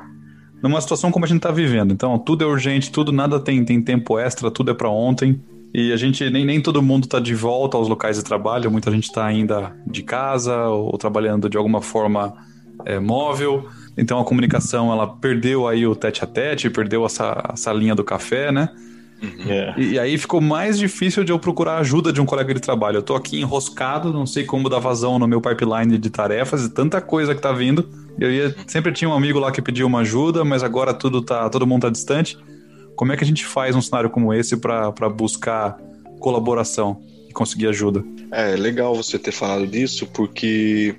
numa 0.61 0.79
situação 0.79 1.11
como 1.11 1.25
a 1.25 1.27
gente 1.27 1.41
tá 1.41 1.51
vivendo, 1.51 1.93
então 1.93 2.17
tudo 2.17 2.43
é 2.43 2.47
urgente, 2.47 2.91
tudo, 2.91 3.11
nada 3.11 3.39
tem, 3.39 3.63
tem 3.65 3.81
tempo 3.81 4.17
extra, 4.17 4.49
tudo 4.49 4.71
é 4.71 4.73
para 4.73 4.89
ontem. 4.89 5.41
E 5.73 5.91
a 5.91 5.97
gente, 5.97 6.29
nem, 6.29 6.45
nem 6.45 6.61
todo 6.61 6.83
mundo 6.83 7.05
está 7.05 7.19
de 7.19 7.33
volta 7.33 7.75
aos 7.75 7.89
locais 7.89 8.17
de 8.17 8.23
trabalho, 8.23 8.69
muita 8.69 8.91
gente 8.91 9.05
está 9.05 9.25
ainda 9.25 9.75
de 9.87 10.03
casa 10.03 10.67
ou, 10.67 10.91
ou, 10.91 10.97
trabalhando 10.99 11.49
de 11.49 11.57
alguma 11.57 11.81
forma 11.81 12.31
é, 12.85 12.99
móvel. 12.99 13.67
Então 13.97 14.19
a 14.19 14.23
comunicação 14.23 14.91
ela 14.91 15.07
perdeu 15.07 15.67
aí 15.67 15.87
o 15.87 15.95
tete 15.95 16.23
a 16.23 16.27
tete, 16.27 16.69
perdeu 16.69 17.03
essa, 17.05 17.49
essa 17.51 17.73
linha 17.73 17.95
do 17.95 18.03
café, 18.03 18.51
né? 18.51 18.69
Uhum. 19.23 19.51
É. 19.51 19.73
E, 19.77 19.91
e, 19.93 19.99
aí 19.99 20.17
ficou 20.17 20.41
mais 20.41 20.77
difícil 20.77 21.23
de 21.23 21.31
eu 21.31 21.39
procurar 21.39 21.77
ajuda 21.77 22.11
de 22.11 22.19
um 22.19 22.25
colega 22.25 22.53
de 22.53 22.59
trabalho. 22.59 22.97
Eu 22.97 23.01
tô 23.01 23.15
aqui 23.15 23.39
enroscado, 23.39 24.11
não 24.11 24.25
sei 24.25 24.43
como 24.43 24.67
dar 24.67 24.79
vazão 24.79 25.17
no 25.17 25.27
meu 25.27 25.39
pipeline 25.39 25.97
de 25.97 26.09
tarefas 26.09 26.65
e 26.65 26.69
tanta 26.69 26.99
coisa 26.99 27.33
que 27.33 27.41
tá 27.41 27.53
vindo. 27.53 27.87
Eu 28.19 28.31
ia, 28.31 28.55
sempre 28.67 28.91
tinha 28.91 29.09
um 29.09 29.13
amigo 29.13 29.39
lá 29.39 29.51
que 29.51 29.61
pedia 29.61 29.87
uma 29.87 29.99
ajuda, 29.99 30.43
mas 30.43 30.61
agora 30.61 30.93
tudo 30.93 31.21
tá, 31.21 31.49
todo 31.49 31.65
mundo 31.65 31.83
tá 31.83 31.89
distante. 31.89 32.37
Como 32.95 33.11
é 33.11 33.17
que 33.17 33.23
a 33.23 33.27
gente 33.27 33.45
faz 33.45 33.75
um 33.75 33.81
cenário 33.81 34.09
como 34.09 34.33
esse 34.33 34.57
para 34.57 34.91
buscar 35.09 35.77
colaboração 36.19 37.01
e 37.27 37.33
conseguir 37.33 37.67
ajuda? 37.67 38.03
É 38.31 38.55
legal 38.55 38.93
você 38.93 39.17
ter 39.17 39.31
falado 39.31 39.65
disso, 39.65 40.07
porque 40.13 40.95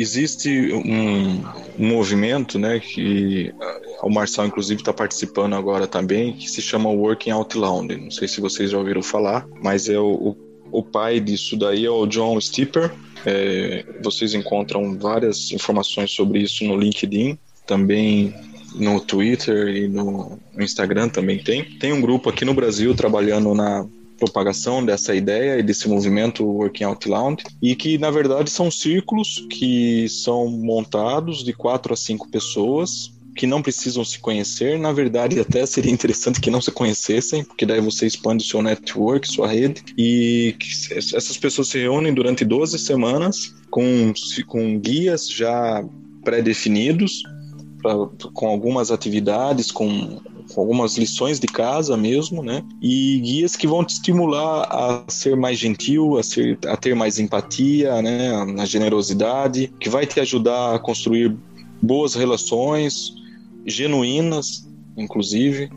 existe 0.00 0.72
um, 0.72 1.42
movimento, 1.78 2.58
né, 2.58 2.80
que 2.80 3.52
o 4.02 4.10
Marçal 4.10 4.46
inclusive 4.46 4.80
está 4.80 4.92
participando 4.92 5.54
agora 5.54 5.86
também, 5.86 6.32
que 6.32 6.48
se 6.48 6.62
chama 6.62 6.88
Working 6.88 7.30
Out 7.30 7.56
Loud. 7.56 7.96
Não 7.96 8.10
sei 8.10 8.28
se 8.28 8.40
vocês 8.40 8.70
já 8.70 8.78
ouviram 8.78 9.02
falar, 9.02 9.46
mas 9.62 9.88
é 9.88 9.98
o, 9.98 10.36
o, 10.70 10.82
pai 10.82 11.20
disso 11.20 11.56
daí 11.56 11.84
é 11.84 11.90
o 11.90 12.06
John 12.06 12.40
Stipper. 12.40 12.90
É, 13.26 13.84
vocês 14.02 14.34
encontram 14.34 14.98
várias 14.98 15.52
informações 15.52 16.10
sobre 16.10 16.40
isso 16.40 16.64
no 16.64 16.76
LinkedIn, 16.76 17.38
também 17.66 18.34
no 18.74 19.00
Twitter 19.00 19.68
e 19.68 19.88
no 19.88 20.38
Instagram 20.58 21.08
também 21.08 21.38
tem. 21.38 21.64
Tem 21.78 21.92
um 21.92 22.00
grupo 22.00 22.30
aqui 22.30 22.44
no 22.44 22.54
Brasil 22.54 22.94
trabalhando 22.94 23.54
na 23.54 23.86
propagação 24.20 24.84
dessa 24.84 25.14
ideia 25.14 25.58
e 25.58 25.62
desse 25.62 25.88
movimento 25.88 26.44
Working 26.44 26.84
Out 26.84 27.08
Loud 27.08 27.44
e 27.60 27.74
que 27.74 27.98
na 27.98 28.10
verdade 28.10 28.50
são 28.50 28.70
círculos 28.70 29.46
que 29.50 30.06
são 30.08 30.48
montados 30.48 31.42
de 31.42 31.52
quatro 31.52 31.94
a 31.94 31.96
cinco 31.96 32.30
pessoas 32.30 33.12
que 33.34 33.46
não 33.46 33.62
precisam 33.62 34.04
se 34.04 34.18
conhecer, 34.18 34.78
na 34.78 34.92
verdade 34.92 35.38
até 35.40 35.64
seria 35.64 35.90
interessante 35.90 36.40
que 36.40 36.50
não 36.50 36.60
se 36.60 36.70
conhecessem, 36.70 37.44
porque 37.44 37.64
daí 37.64 37.80
você 37.80 38.06
expande 38.06 38.44
o 38.44 38.46
seu 38.46 38.60
network, 38.60 39.26
sua 39.26 39.48
rede, 39.48 39.82
e 39.96 40.54
essas 40.92 41.36
pessoas 41.38 41.68
se 41.68 41.78
reúnem 41.78 42.12
durante 42.12 42.44
12 42.44 42.78
semanas 42.78 43.54
com, 43.70 44.12
com 44.46 44.78
guias 44.78 45.28
já 45.28 45.82
pré-definidos, 46.22 47.22
com 48.34 48.46
algumas 48.46 48.90
atividades, 48.90 49.70
com 49.70 50.20
algumas 50.56 50.96
lições 50.96 51.38
de 51.38 51.46
casa 51.46 51.96
mesmo, 51.96 52.42
né? 52.42 52.62
E 52.80 53.20
guias 53.20 53.56
que 53.56 53.66
vão 53.66 53.84
te 53.84 53.90
estimular 53.90 54.62
a 54.70 55.04
ser 55.08 55.36
mais 55.36 55.58
gentil, 55.58 56.18
a, 56.18 56.22
ser, 56.22 56.58
a 56.66 56.76
ter 56.76 56.94
mais 56.94 57.18
empatia, 57.18 58.00
né? 58.02 58.44
Na 58.46 58.64
generosidade, 58.64 59.72
que 59.80 59.88
vai 59.88 60.06
te 60.06 60.20
ajudar 60.20 60.74
a 60.74 60.78
construir 60.78 61.36
boas 61.82 62.14
relações 62.14 63.14
genuínas, 63.66 64.68
inclusive. 64.96 65.70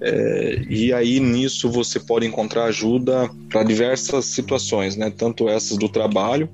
É, 0.00 0.62
e 0.68 0.92
aí 0.92 1.18
nisso 1.20 1.70
você 1.70 1.98
pode 1.98 2.26
encontrar 2.26 2.64
ajuda 2.64 3.30
para 3.48 3.62
diversas 3.62 4.26
situações, 4.26 4.96
né? 4.96 5.10
Tanto 5.10 5.48
essas 5.48 5.78
do 5.78 5.88
trabalho 5.88 6.48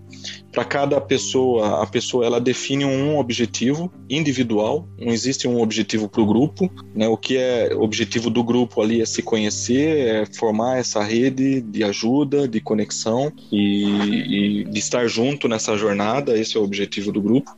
para 0.53 0.65
cada 0.65 1.01
pessoa, 1.01 1.83
a 1.83 1.87
pessoa 1.87 2.27
ela 2.27 2.39
define 2.39 2.85
um 2.85 3.19
objetivo 3.19 3.91
individual, 4.09 4.87
não 4.99 5.11
existe 5.11 5.49
um 5.49 5.61
objetivo 5.61 6.09
para 6.09 6.21
o 6.21 6.27
grupo, 6.27 6.71
né? 6.95 7.09
O 7.09 7.17
que 7.17 7.39
é 7.39 7.75
objetivo 7.75 8.29
do 8.29 8.45
grupo 8.45 8.83
ali 8.83 9.01
é 9.01 9.07
se 9.07 9.23
conhecer, 9.23 10.07
é 10.07 10.27
formar 10.27 10.79
essa 10.79 11.03
rede 11.03 11.63
de 11.63 11.83
ajuda, 11.83 12.47
de 12.47 12.61
conexão 12.61 13.33
e, 13.51 14.61
e 14.61 14.65
de 14.65 14.79
estar 14.79 15.09
junto 15.09 15.49
nessa 15.49 15.77
jornada, 15.77 16.39
esse 16.39 16.57
é 16.57 16.61
o 16.61 16.65
objetivo 16.65 17.11
do 17.11 17.23
grupo. 17.23 17.51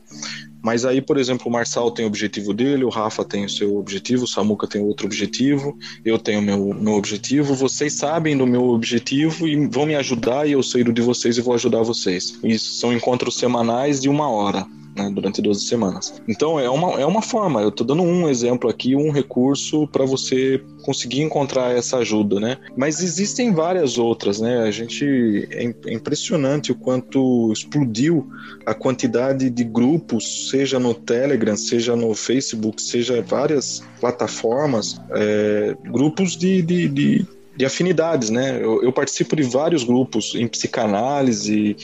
Mas 0.65 0.87
aí, 0.87 1.03
por 1.03 1.19
exemplo, 1.19 1.47
o 1.47 1.51
Marçal 1.51 1.91
tem 1.91 2.07
o 2.07 2.09
objetivo 2.09 2.55
dele, 2.55 2.85
o 2.85 2.89
Rafa 2.89 3.23
tem 3.23 3.45
o 3.45 3.51
seu 3.51 3.77
objetivo, 3.77 4.25
o 4.25 4.27
Samuca 4.27 4.67
tem 4.67 4.81
outro 4.81 5.05
objetivo, 5.05 5.77
eu 6.03 6.19
tenho 6.19 6.39
o 6.39 6.43
meu, 6.43 6.73
meu 6.73 6.95
objetivo, 6.95 7.55
vocês 7.55 7.93
sabem 7.93 8.35
do 8.35 8.47
meu 8.47 8.71
objetivo 8.71 9.47
e 9.47 9.67
vão 9.67 9.85
me 9.85 9.95
ajudar 9.95 10.49
e 10.49 10.53
eu 10.53 10.63
sei 10.63 10.83
do 10.83 10.91
de 10.91 11.03
vocês 11.03 11.37
e 11.37 11.43
vou 11.43 11.53
ajudar 11.53 11.83
vocês. 11.83 12.39
Isso 12.43 12.81
são 12.81 12.95
encontros 12.95 13.37
semanais 13.37 14.01
de 14.01 14.09
uma 14.09 14.27
hora. 14.27 14.67
Né, 14.97 15.11
durante 15.11 15.43
12 15.43 15.67
semanas. 15.67 16.23
Então 16.29 16.59
é 16.59 16.69
uma, 16.69 17.01
é 17.01 17.07
uma 17.07 17.23
forma, 17.23 17.61
eu 17.61 17.69
estou 17.69 17.87
dando 17.87 18.03
um 18.03 18.29
exemplo 18.29 18.69
aqui, 18.71 18.95
um 18.95 19.11
recurso 19.11 19.87
para 19.89 20.05
você 20.05 20.63
conseguir 20.83 21.23
encontrar 21.23 21.77
essa 21.77 21.99
ajuda, 21.99 22.39
né? 22.39 22.59
Mas 22.77 23.03
existem 23.03 23.53
várias 23.53 23.99
outras, 23.99 24.41
né? 24.41 24.63
A 24.63 24.71
gente 24.71 25.49
é, 25.51 25.75
é 25.87 25.93
impressionante 25.93 26.73
o 26.73 26.75
quanto 26.75 27.53
explodiu 27.53 28.29
a 28.67 28.75
quantidade 28.75 29.51
de 29.51 29.65
grupos, 29.65 30.51
seja 30.51 30.79
no 30.79 30.95
Telegram, 30.95 31.57
seja 31.57 31.97
no 31.97 32.15
Facebook, 32.15 32.81
seja 32.81 33.23
várias 33.23 33.83
plataformas, 34.01 35.01
é, 35.11 35.77
grupos 35.85 36.37
de, 36.37 36.63
de, 36.63 36.89
de 36.89 37.27
de 37.57 37.65
afinidades, 37.65 38.31
né? 38.31 38.59
Eu, 38.61 38.83
eu, 38.83 38.93
participo 38.93 39.37
de 39.37 39.43
vários 39.43 39.85
grupos 39.85 40.35
em 40.35 40.47
psicanálise, 40.49 41.77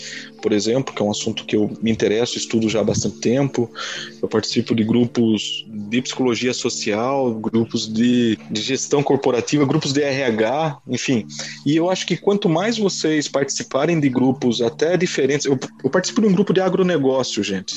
por 0.42 0.52
exemplo, 0.52 0.94
que 0.94 1.00
é 1.00 1.04
um 1.04 1.10
assunto 1.10 1.44
que 1.44 1.54
eu 1.54 1.70
me 1.80 1.90
interesso, 1.90 2.36
estudo 2.36 2.68
já 2.68 2.80
há 2.80 2.84
bastante 2.84 3.18
tempo. 3.18 3.70
Eu 4.20 4.28
participo 4.28 4.74
de 4.74 4.82
grupos 4.82 5.64
de 5.68 6.02
psicologia 6.02 6.52
social, 6.52 7.32
grupos 7.34 7.92
de, 7.92 8.36
de 8.50 8.60
gestão 8.60 9.02
corporativa, 9.02 9.64
grupos 9.64 9.92
de 9.92 10.02
RH, 10.02 10.78
enfim. 10.88 11.26
E 11.64 11.76
eu 11.76 11.88
acho 11.88 12.06
que 12.06 12.16
quanto 12.16 12.48
mais 12.48 12.76
vocês 12.76 13.28
participarem 13.28 14.00
de 14.00 14.08
grupos 14.08 14.60
até 14.60 14.96
diferentes, 14.96 15.46
eu, 15.46 15.58
eu 15.84 15.90
participo 15.90 16.20
de 16.20 16.26
um 16.26 16.32
grupo 16.32 16.52
de 16.52 16.60
agronegócio, 16.60 17.42
gente. 17.44 17.74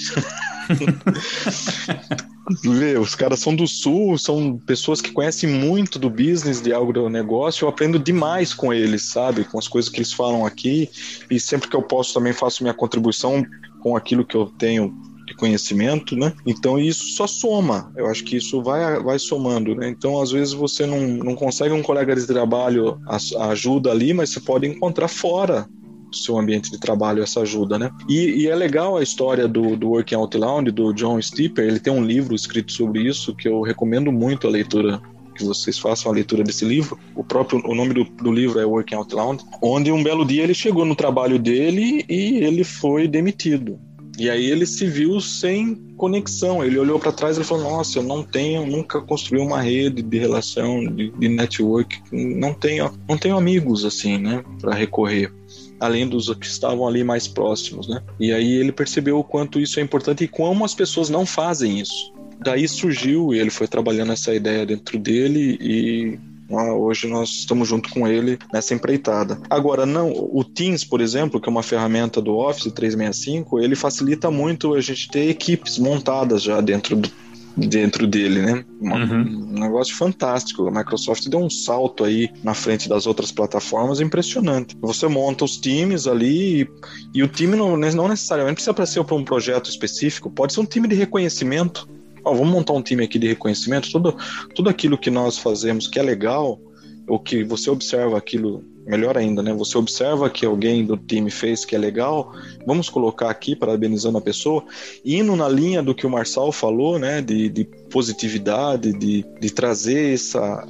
Vê, 2.62 2.98
os 2.98 3.16
caras 3.16 3.40
são 3.40 3.56
do 3.56 3.66
sul, 3.66 4.18
são 4.18 4.58
pessoas 4.58 5.00
que 5.00 5.12
conhecem 5.12 5.50
muito 5.50 5.98
do 5.98 6.10
business 6.10 6.62
de 6.62 6.74
agronegócio. 6.74 7.64
Eu 7.64 7.70
aprendo 7.70 7.98
demais 7.98 8.54
com 8.54 8.74
eles, 8.74 9.04
sabe? 9.04 9.46
Com 9.46 9.58
as 9.58 9.68
coisas 9.68 9.90
que 9.90 9.98
eles 9.98 10.12
falam 10.12 10.46
aqui. 10.46 10.90
E 11.32 11.40
sempre 11.40 11.70
que 11.70 11.76
eu 11.76 11.82
posso 11.82 12.14
também 12.14 12.34
faço 12.34 12.62
minha 12.62 12.74
contribuição 12.74 13.46
com 13.82 13.96
aquilo 13.96 14.26
que 14.26 14.36
eu 14.36 14.48
tenho 14.58 14.94
de 15.26 15.34
conhecimento, 15.36 16.18
né? 16.18 16.34
Então 16.46 16.78
isso 16.78 17.16
só 17.16 17.26
soma. 17.26 17.92
Eu 17.96 18.08
acho 18.08 18.26
que 18.26 18.36
isso 18.36 18.62
vai, 18.62 19.02
vai 19.02 19.18
somando, 19.18 19.74
né? 19.74 19.88
Então 19.88 20.22
às 20.22 20.32
vezes 20.32 20.54
você 20.54 20.86
não, 20.86 21.00
não 21.00 21.36
consegue 21.36 21.74
um 21.74 21.82
colega 21.82 22.14
de 22.14 22.28
trabalho 22.28 23.00
a, 23.08 23.48
ajuda 23.48 23.90
ali, 23.90 24.14
mas 24.14 24.32
você 24.32 24.42
pode 24.42 24.68
encontrar 24.68 25.08
fora 25.08 25.68
seu 26.18 26.38
ambiente 26.38 26.72
de 26.72 26.80
trabalho 26.80 27.24
essa 27.24 27.42
ajuda, 27.42 27.78
né? 27.78 27.92
E, 28.08 28.44
e, 28.44 28.48
é 28.48 28.56
legal 28.56 28.98
a 28.98 29.04
história 29.04 29.48
do, 29.48 29.76
do 29.76 29.90
Working 29.90 30.16
Out 30.16 30.38
Loud, 30.38 30.72
do 30.72 30.94
John 30.94 31.22
Stipper, 31.22 31.66
ele 31.66 31.80
tem 31.80 31.92
um 31.92 32.04
livro 32.04 32.36
escrito 32.36 32.72
sobre 32.72 33.02
isso 33.02 33.36
que 33.36 33.48
eu 33.48 33.62
recomendo 33.62 34.12
muito 34.12 34.48
a 34.48 34.50
leitura 34.50 35.02
que 35.34 35.44
vocês 35.44 35.80
façam 35.80 36.12
a 36.12 36.16
leitura 36.16 36.44
desse 36.44 36.64
livro. 36.64 36.98
O 37.16 37.24
próprio 37.24 37.62
o 37.66 37.76
nome 37.76 37.94
do, 37.94 38.04
do, 38.04 38.32
livro 38.32 38.60
é 38.60 38.66
Working 38.66 38.96
Out 38.96 39.16
Loud, 39.16 39.44
onde 39.62 39.92
um 39.92 40.04
belo 40.04 40.26
dia 40.26 40.44
ele 40.44 40.54
chegou 40.54 40.86
no 40.86 40.96
trabalho 40.96 41.40
dele 41.40 42.06
e 42.08 42.38
ele 42.44 42.64
foi 42.64 43.08
demitido. 43.08 43.80
E 44.18 44.30
aí 44.30 44.46
ele 44.46 44.66
se 44.66 44.86
viu 44.86 45.20
sem 45.20 45.76
conexão. 45.98 46.64
Ele 46.64 46.78
olhou 46.78 47.00
para 47.00 47.12
trás 47.12 47.38
e 47.38 47.44
falou: 47.44 47.64
Nossa, 47.64 47.98
eu 47.98 48.04
não 48.04 48.24
tenho, 48.24 48.66
nunca 48.66 49.02
construí 49.02 49.42
uma 49.42 49.62
rede 49.62 50.04
de 50.04 50.18
relação, 50.20 50.86
de, 50.86 51.10
de 51.12 51.30
network, 51.30 52.00
não 52.12 52.54
tenho, 52.54 52.92
não 53.10 53.18
tenho 53.18 53.38
amigos 53.38 53.84
assim, 53.86 54.18
né, 54.18 54.44
para 54.62 54.76
recorrer 54.76 55.34
além 55.80 56.08
dos 56.08 56.34
que 56.34 56.46
estavam 56.46 56.88
ali 56.88 57.04
mais 57.04 57.28
próximos, 57.28 57.88
né? 57.88 58.02
E 58.20 58.32
aí 58.32 58.54
ele 58.54 58.72
percebeu 58.72 59.20
o 59.20 59.24
quanto 59.24 59.60
isso 59.60 59.80
é 59.80 59.84
importante 59.84 60.24
e 60.24 60.28
como 60.28 60.66
as 60.66 60.74
pessoas 60.74 61.10
não 61.10 61.26
fazem 61.26 61.80
isso. 61.80 62.14
Daí 62.40 62.68
surgiu 62.68 63.34
e 63.34 63.40
ele 63.40 63.50
foi 63.50 63.68
trabalhando 63.68 64.12
essa 64.12 64.34
ideia 64.34 64.66
dentro 64.66 64.98
dele 65.00 65.58
e 65.62 66.20
Hoje 66.50 67.08
nós 67.08 67.30
estamos 67.30 67.68
junto 67.68 67.90
com 67.90 68.08
ele 68.08 68.38
nessa 68.52 68.74
empreitada. 68.74 69.40
Agora, 69.50 69.86
não, 69.86 70.12
o 70.12 70.44
Teams, 70.44 70.84
por 70.84 71.02
exemplo, 71.02 71.40
que 71.40 71.50
é 71.50 71.52
uma 71.52 71.64
ferramenta 71.64 72.22
do 72.22 72.36
Office 72.36 72.72
365, 72.72 73.60
ele 73.60 73.76
facilita 73.76 74.30
muito 74.30 74.74
a 74.74 74.82
gente 74.82 75.10
ter 75.10 75.30
equipes 75.30 75.80
montadas 75.80 76.44
já 76.44 76.62
dentro 76.62 76.96
do, 76.96 77.10
dentro 77.56 78.08
dele, 78.08 78.42
né? 78.42 78.66
Uhum. 78.82 79.22
Um 79.22 79.60
negócio 79.60 79.96
fantástico. 79.96 80.68
A 80.68 80.72
Microsoft 80.72 81.28
deu 81.28 81.40
um 81.40 81.50
salto 81.50 82.04
aí 82.04 82.30
na 82.44 82.54
frente 82.54 82.90
das 82.90 83.06
outras 83.06 83.32
plataformas 83.32 84.00
impressionante. 84.00 84.76
Você 84.82 85.08
monta 85.08 85.46
os 85.46 85.58
times 85.58 86.08
ali 86.08 86.62
e, 86.62 86.70
e 87.14 87.24
o 87.24 87.28
time 87.28 87.56
não, 87.56 87.78
não 87.78 88.08
necessariamente 88.08 88.56
precisa 88.56 88.86
ser 88.86 89.04
para 89.04 89.16
um 89.16 89.24
projeto 89.24 89.70
específico, 89.70 90.30
pode 90.30 90.54
ser 90.54 90.62
um 90.62 90.66
time 90.66 90.88
de 90.88 90.96
reconhecimento. 90.96 91.88
Ó, 92.26 92.34
vamos 92.34 92.52
montar 92.52 92.74
um 92.74 92.82
time 92.82 93.04
aqui 93.04 93.20
de 93.20 93.28
reconhecimento. 93.28 93.92
Tudo, 93.92 94.16
tudo 94.56 94.70
aquilo 94.70 94.98
que 94.98 95.10
nós 95.10 95.38
fazemos 95.38 95.88
que 95.88 96.00
é 96.00 96.04
legal, 96.04 96.60
ou 97.08 97.20
que 97.20 97.44
você 97.44 97.70
observa 97.70 98.18
aquilo 98.18 98.64
melhor 98.86 99.18
ainda, 99.18 99.42
né? 99.42 99.54
Você 99.54 99.78
observa 99.78 100.30
que 100.30 100.46
alguém 100.46 100.86
do 100.86 100.98
time 100.98 101.32
fez 101.32 101.66
que 101.66 101.76
é 101.76 101.80
legal, 101.80 102.34
vamos 102.66 102.90
colocar 102.90 103.30
aqui 103.30 103.56
parabenizando 103.56 104.18
a 104.18 104.22
pessoa, 104.22 104.64
indo 105.06 105.36
na 105.36 105.48
linha 105.48 105.82
do 105.82 105.96
que 105.96 106.06
o 106.06 106.10
Marçal 106.10 106.52
falou, 106.52 107.00
né? 107.00 107.22
De, 107.22 107.50
de 107.50 107.64
positividade, 107.90 108.92
de, 108.94 109.26
de 109.40 109.50
trazer 109.52 110.14
essa, 110.14 110.68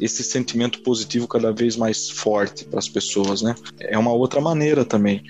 esse 0.00 0.24
sentimento 0.24 0.82
positivo 0.82 1.28
cada 1.28 1.52
vez 1.52 1.76
mais 1.76 2.08
forte 2.08 2.64
para 2.64 2.78
as 2.78 2.88
pessoas, 2.88 3.42
né? 3.42 3.54
É 3.78 3.98
uma 3.98 4.12
outra 4.12 4.40
maneira 4.40 4.84
também. 4.84 5.22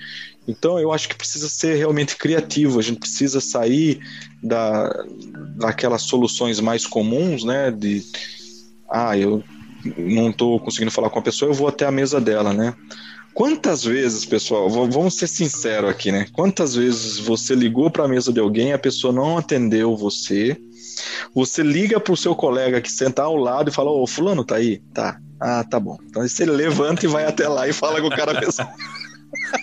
Então 0.47 0.79
eu 0.79 0.91
acho 0.91 1.07
que 1.07 1.15
precisa 1.15 1.47
ser 1.49 1.75
realmente 1.75 2.15
criativo, 2.15 2.79
a 2.79 2.81
gente 2.81 2.99
precisa 2.99 3.39
sair 3.39 3.99
da, 4.41 5.05
daquelas 5.55 6.03
soluções 6.03 6.59
mais 6.59 6.85
comuns, 6.85 7.43
né? 7.43 7.69
De 7.69 8.03
ah, 8.89 9.17
eu 9.17 9.43
não 9.97 10.29
estou 10.29 10.59
conseguindo 10.59 10.91
falar 10.91 11.09
com 11.09 11.19
a 11.19 11.21
pessoa, 11.21 11.49
eu 11.49 11.55
vou 11.55 11.67
até 11.67 11.85
a 11.85 11.91
mesa 11.91 12.19
dela, 12.19 12.53
né? 12.53 12.73
Quantas 13.33 13.83
vezes, 13.83 14.25
pessoal, 14.25 14.69
vamos 14.69 15.15
ser 15.15 15.27
sinceros 15.27 15.89
aqui, 15.89 16.11
né? 16.11 16.25
Quantas 16.33 16.75
vezes 16.75 17.17
você 17.17 17.55
ligou 17.55 17.89
para 17.89 18.03
a 18.03 18.07
mesa 18.07 18.31
de 18.31 18.41
alguém, 18.41 18.73
a 18.73 18.77
pessoa 18.77 19.13
não 19.13 19.37
atendeu 19.37 19.95
você, 19.95 20.57
você 21.33 21.63
liga 21.63 21.99
para 21.99 22.13
o 22.13 22.17
seu 22.17 22.35
colega 22.35 22.81
que 22.81 22.91
senta 22.91 23.23
ao 23.23 23.37
lado 23.37 23.69
e 23.69 23.73
fala: 23.73 23.89
Ô, 23.89 24.05
Fulano, 24.05 24.43
tá 24.43 24.55
aí? 24.55 24.81
Tá. 24.93 25.17
Ah, 25.39 25.63
tá 25.63 25.79
bom. 25.79 25.97
Então 26.07 26.21
você 26.21 26.45
levanta 26.45 27.05
e 27.05 27.09
vai 27.09 27.25
até 27.25 27.47
lá 27.47 27.67
e 27.67 27.73
fala 27.73 28.01
com 28.01 28.07
o 28.07 28.15
cara 28.15 28.39
mesmo. 28.39 28.67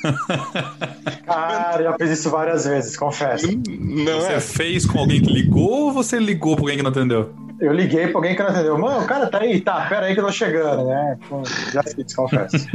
Cara, 1.25 1.83
já 1.83 1.97
fiz 1.99 2.19
isso 2.19 2.31
várias 2.31 2.65
vezes, 2.65 2.97
confesso. 2.97 3.47
Não 3.69 4.21
você 4.21 4.33
é? 4.33 4.41
fez 4.41 4.87
com 4.87 4.99
alguém 4.99 5.21
que 5.21 5.31
ligou 5.31 5.87
ou 5.87 5.93
você 5.93 6.19
ligou 6.19 6.55
para 6.57 6.65
alguém 6.65 6.77
que 6.79 6.83
não 6.83 6.91
atendeu? 6.91 7.35
Eu 7.61 7.73
liguei 7.73 8.09
pra 8.09 8.19
alguém 8.19 8.37
que 8.37 8.43
não 8.43 8.51
atendeu. 8.51 8.79
Mano, 8.79 9.05
o 9.05 9.07
cara 9.07 9.27
tá 9.27 9.41
aí, 9.41 9.61
tá, 9.61 9.87
pera 9.89 10.07
aí 10.07 10.15
que 10.15 10.21
eu 10.21 10.27
tô 10.27 10.33
chegando, 10.33 10.87
né? 10.87 11.19
Já 11.73 11.83
fiz, 11.83 12.15
confesso. 12.15 12.67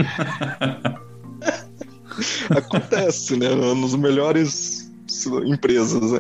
Acontece, 2.50 3.38
né? 3.38 3.50
Nos 3.50 3.96
melhores 3.96 4.92
empresas, 5.46 6.12
né? 6.12 6.20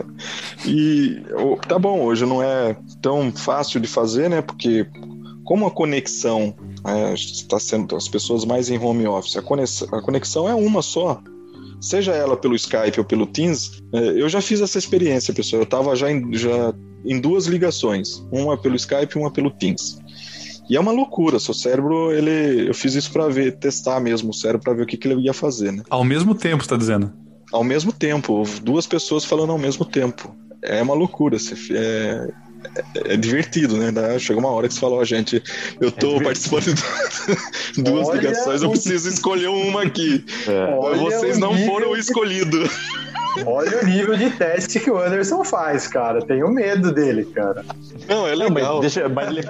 E 0.66 1.22
tá 1.68 1.78
bom, 1.78 2.02
hoje 2.02 2.26
não 2.26 2.42
é 2.42 2.76
tão 3.02 3.32
fácil 3.32 3.80
de 3.80 3.88
fazer, 3.88 4.30
né? 4.30 4.42
Porque 4.42 4.88
como 5.44 5.66
a 5.66 5.72
conexão 5.72 6.56
está 7.16 7.58
é, 7.58 7.60
sendo 7.60 7.96
as 7.96 8.08
pessoas 8.08 8.46
mais 8.46 8.70
em 8.70 8.78
home 8.78 9.08
office, 9.08 9.36
a 9.36 9.42
conexão, 9.42 9.88
a 9.92 10.02
conexão 10.02 10.48
é 10.48 10.56
uma 10.56 10.82
só 10.82 11.22
seja 11.84 12.14
ela 12.14 12.38
pelo 12.38 12.56
Skype 12.56 12.98
ou 12.98 13.04
pelo 13.04 13.28
Teams, 13.28 13.84
é, 13.92 14.22
eu 14.22 14.30
já 14.30 14.42
fiz 14.42 14.62
essa 14.62 14.78
experiência, 14.78 15.34
pessoal. 15.34 15.62
Eu 15.62 15.66
estava 15.66 15.96
já, 15.96 16.08
já 16.32 16.74
em 17.06 17.20
duas 17.20 17.46
ligações, 17.46 18.26
uma 18.32 18.58
pelo 18.58 18.76
Skype 18.76 19.16
e 19.16 19.20
uma 19.20 19.32
pelo 19.32 19.52
Teams. 19.52 20.00
E 20.70 20.78
é 20.78 20.80
uma 20.80 20.92
loucura, 20.92 21.40
seu 21.40 21.54
cérebro, 21.54 22.12
ele, 22.12 22.70
eu 22.70 22.74
fiz 22.74 22.96
isso 22.96 23.12
para 23.12 23.28
ver, 23.28 23.58
testar 23.58 24.00
mesmo 24.00 24.30
o 24.30 24.34
cérebro 24.34 24.64
para 24.64 24.74
ver 24.74 24.84
o 24.84 24.86
que, 24.86 24.96
que 24.96 25.08
ele 25.08 25.22
ia 25.22 25.34
fazer, 25.34 25.72
né? 25.72 25.84
Ao 25.90 26.04
mesmo 26.04 26.34
tempo, 26.34 26.64
está 26.64 26.78
dizendo? 26.78 27.12
Ao 27.52 27.64
mesmo 27.64 27.92
tempo, 27.92 28.44
duas 28.62 28.88
pessoas 28.88 29.26
falando 29.26 29.52
ao 29.52 29.58
mesmo 29.58 29.84
tempo. 29.84 30.36
É 30.62 30.82
uma 30.82 30.94
loucura, 30.94 31.38
você, 31.38 31.56
é, 31.74 32.28
é, 32.96 33.14
é, 33.14 33.18
divertido, 33.18 33.76
né? 33.76 33.92
Chega 34.18 34.40
uma 34.40 34.50
hora 34.50 34.68
que 34.68 34.74
você 34.74 34.80
fala, 34.80 34.96
ó, 34.96 35.02
oh, 35.02 35.06
gente, 35.06 35.44
eu 35.82 35.92
tô 35.92 36.16
é 36.16 36.24
participando 36.24 36.74
de 36.74 37.84
duas 37.84 38.08
Olha 38.08 38.22
ligações, 38.22 38.64
eu 38.64 38.70
preciso 38.70 39.10
escolher 39.10 39.50
uma 39.50 39.84
aqui. 39.84 40.24
É. 40.48 40.98
Vocês 40.98 41.38
não 41.38 41.58
foram 41.66 41.96
escolhidos. 41.98 42.70
Olha 43.46 43.82
o 43.82 43.86
nível 43.86 44.16
de 44.16 44.30
teste 44.32 44.80
que 44.80 44.92
o 44.92 44.98
Anderson 44.98 45.44
faz, 45.44 45.88
cara. 45.88 46.22
Tenho 46.22 46.48
medo 46.50 46.94
dele, 46.94 47.26
cara. 47.26 47.66
Não, 48.08 48.28
é 48.28 48.36
legal. 48.36 48.50
Não, 48.50 48.82
mas 48.82 48.94
deixa, 48.94 49.10
mas 49.10 49.28
ele... 49.28 49.42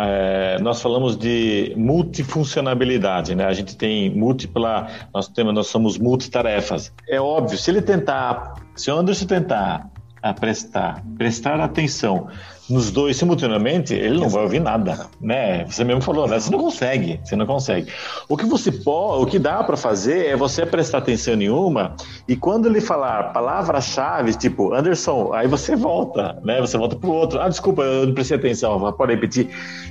É, 0.00 0.58
nós 0.60 0.80
falamos 0.80 1.16
de 1.16 1.74
multifuncionalidade, 1.76 3.34
né? 3.34 3.44
A 3.44 3.52
gente 3.52 3.76
tem 3.76 4.14
múltipla, 4.16 4.88
nós 5.12 5.26
temos, 5.26 5.52
nós 5.52 5.66
somos 5.66 5.98
multitarefas. 5.98 6.92
É 7.08 7.20
óbvio, 7.20 7.58
se 7.58 7.70
ele 7.70 7.82
tentar, 7.82 8.54
se 8.76 8.90
o 8.92 8.96
Anderson 8.96 9.26
tentar 9.26 9.90
a 10.22 10.34
prestar, 10.34 11.02
prestar 11.16 11.60
atenção 11.60 12.28
nos 12.68 12.90
dois 12.90 13.16
simultaneamente, 13.16 13.94
ele 13.94 14.18
não 14.20 14.28
vai 14.28 14.42
ouvir 14.42 14.60
nada, 14.60 15.06
né? 15.20 15.64
Você 15.64 15.84
mesmo 15.84 16.02
falou, 16.02 16.28
né? 16.28 16.38
Você 16.38 16.50
não 16.50 16.58
consegue, 16.58 17.18
você 17.24 17.34
não 17.34 17.46
consegue. 17.46 17.90
O 18.28 18.36
que 18.36 18.44
você 18.44 18.70
pode, 18.70 19.22
o 19.22 19.26
que 19.26 19.38
dá 19.38 19.62
para 19.64 19.76
fazer 19.76 20.26
é 20.26 20.36
você 20.36 20.66
prestar 20.66 20.98
atenção 20.98 21.34
em 21.34 21.48
uma 21.48 21.96
e 22.28 22.36
quando 22.36 22.66
ele 22.66 22.80
falar 22.80 23.32
palavra-chave, 23.32 24.34
tipo 24.34 24.74
Anderson, 24.74 25.32
aí 25.32 25.46
você 25.46 25.74
volta, 25.74 26.38
né? 26.44 26.60
Você 26.60 26.76
volta 26.76 26.96
pro 26.96 27.10
outro. 27.10 27.40
Ah, 27.40 27.48
desculpa, 27.48 27.82
eu 27.82 28.06
não 28.06 28.14
prestei 28.14 28.36
atenção, 28.36 28.92
pode 28.92 29.14
repetir. 29.14 29.48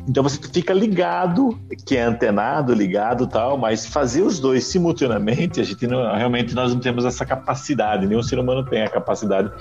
Então 0.08 0.22
você 0.22 0.40
fica 0.54 0.74
ligado, 0.74 1.58
que 1.86 1.98
é 1.98 2.04
antenado, 2.04 2.74
ligado, 2.74 3.28
tal, 3.28 3.58
mas 3.58 3.86
fazer 3.86 4.22
os 4.22 4.40
dois 4.40 4.66
simultaneamente, 4.66 5.60
a 5.60 5.64
gente 5.64 5.88
não, 5.88 6.16
realmente 6.16 6.54
nós 6.54 6.74
não 6.74 6.80
temos 6.80 7.06
essa 7.06 7.26
capacidade, 7.26 8.06
nenhum 8.06 8.24
ser 8.24 8.40
humano 8.40 8.64
tem 8.64 8.84
a 8.84 8.90
capacidade 8.90 9.52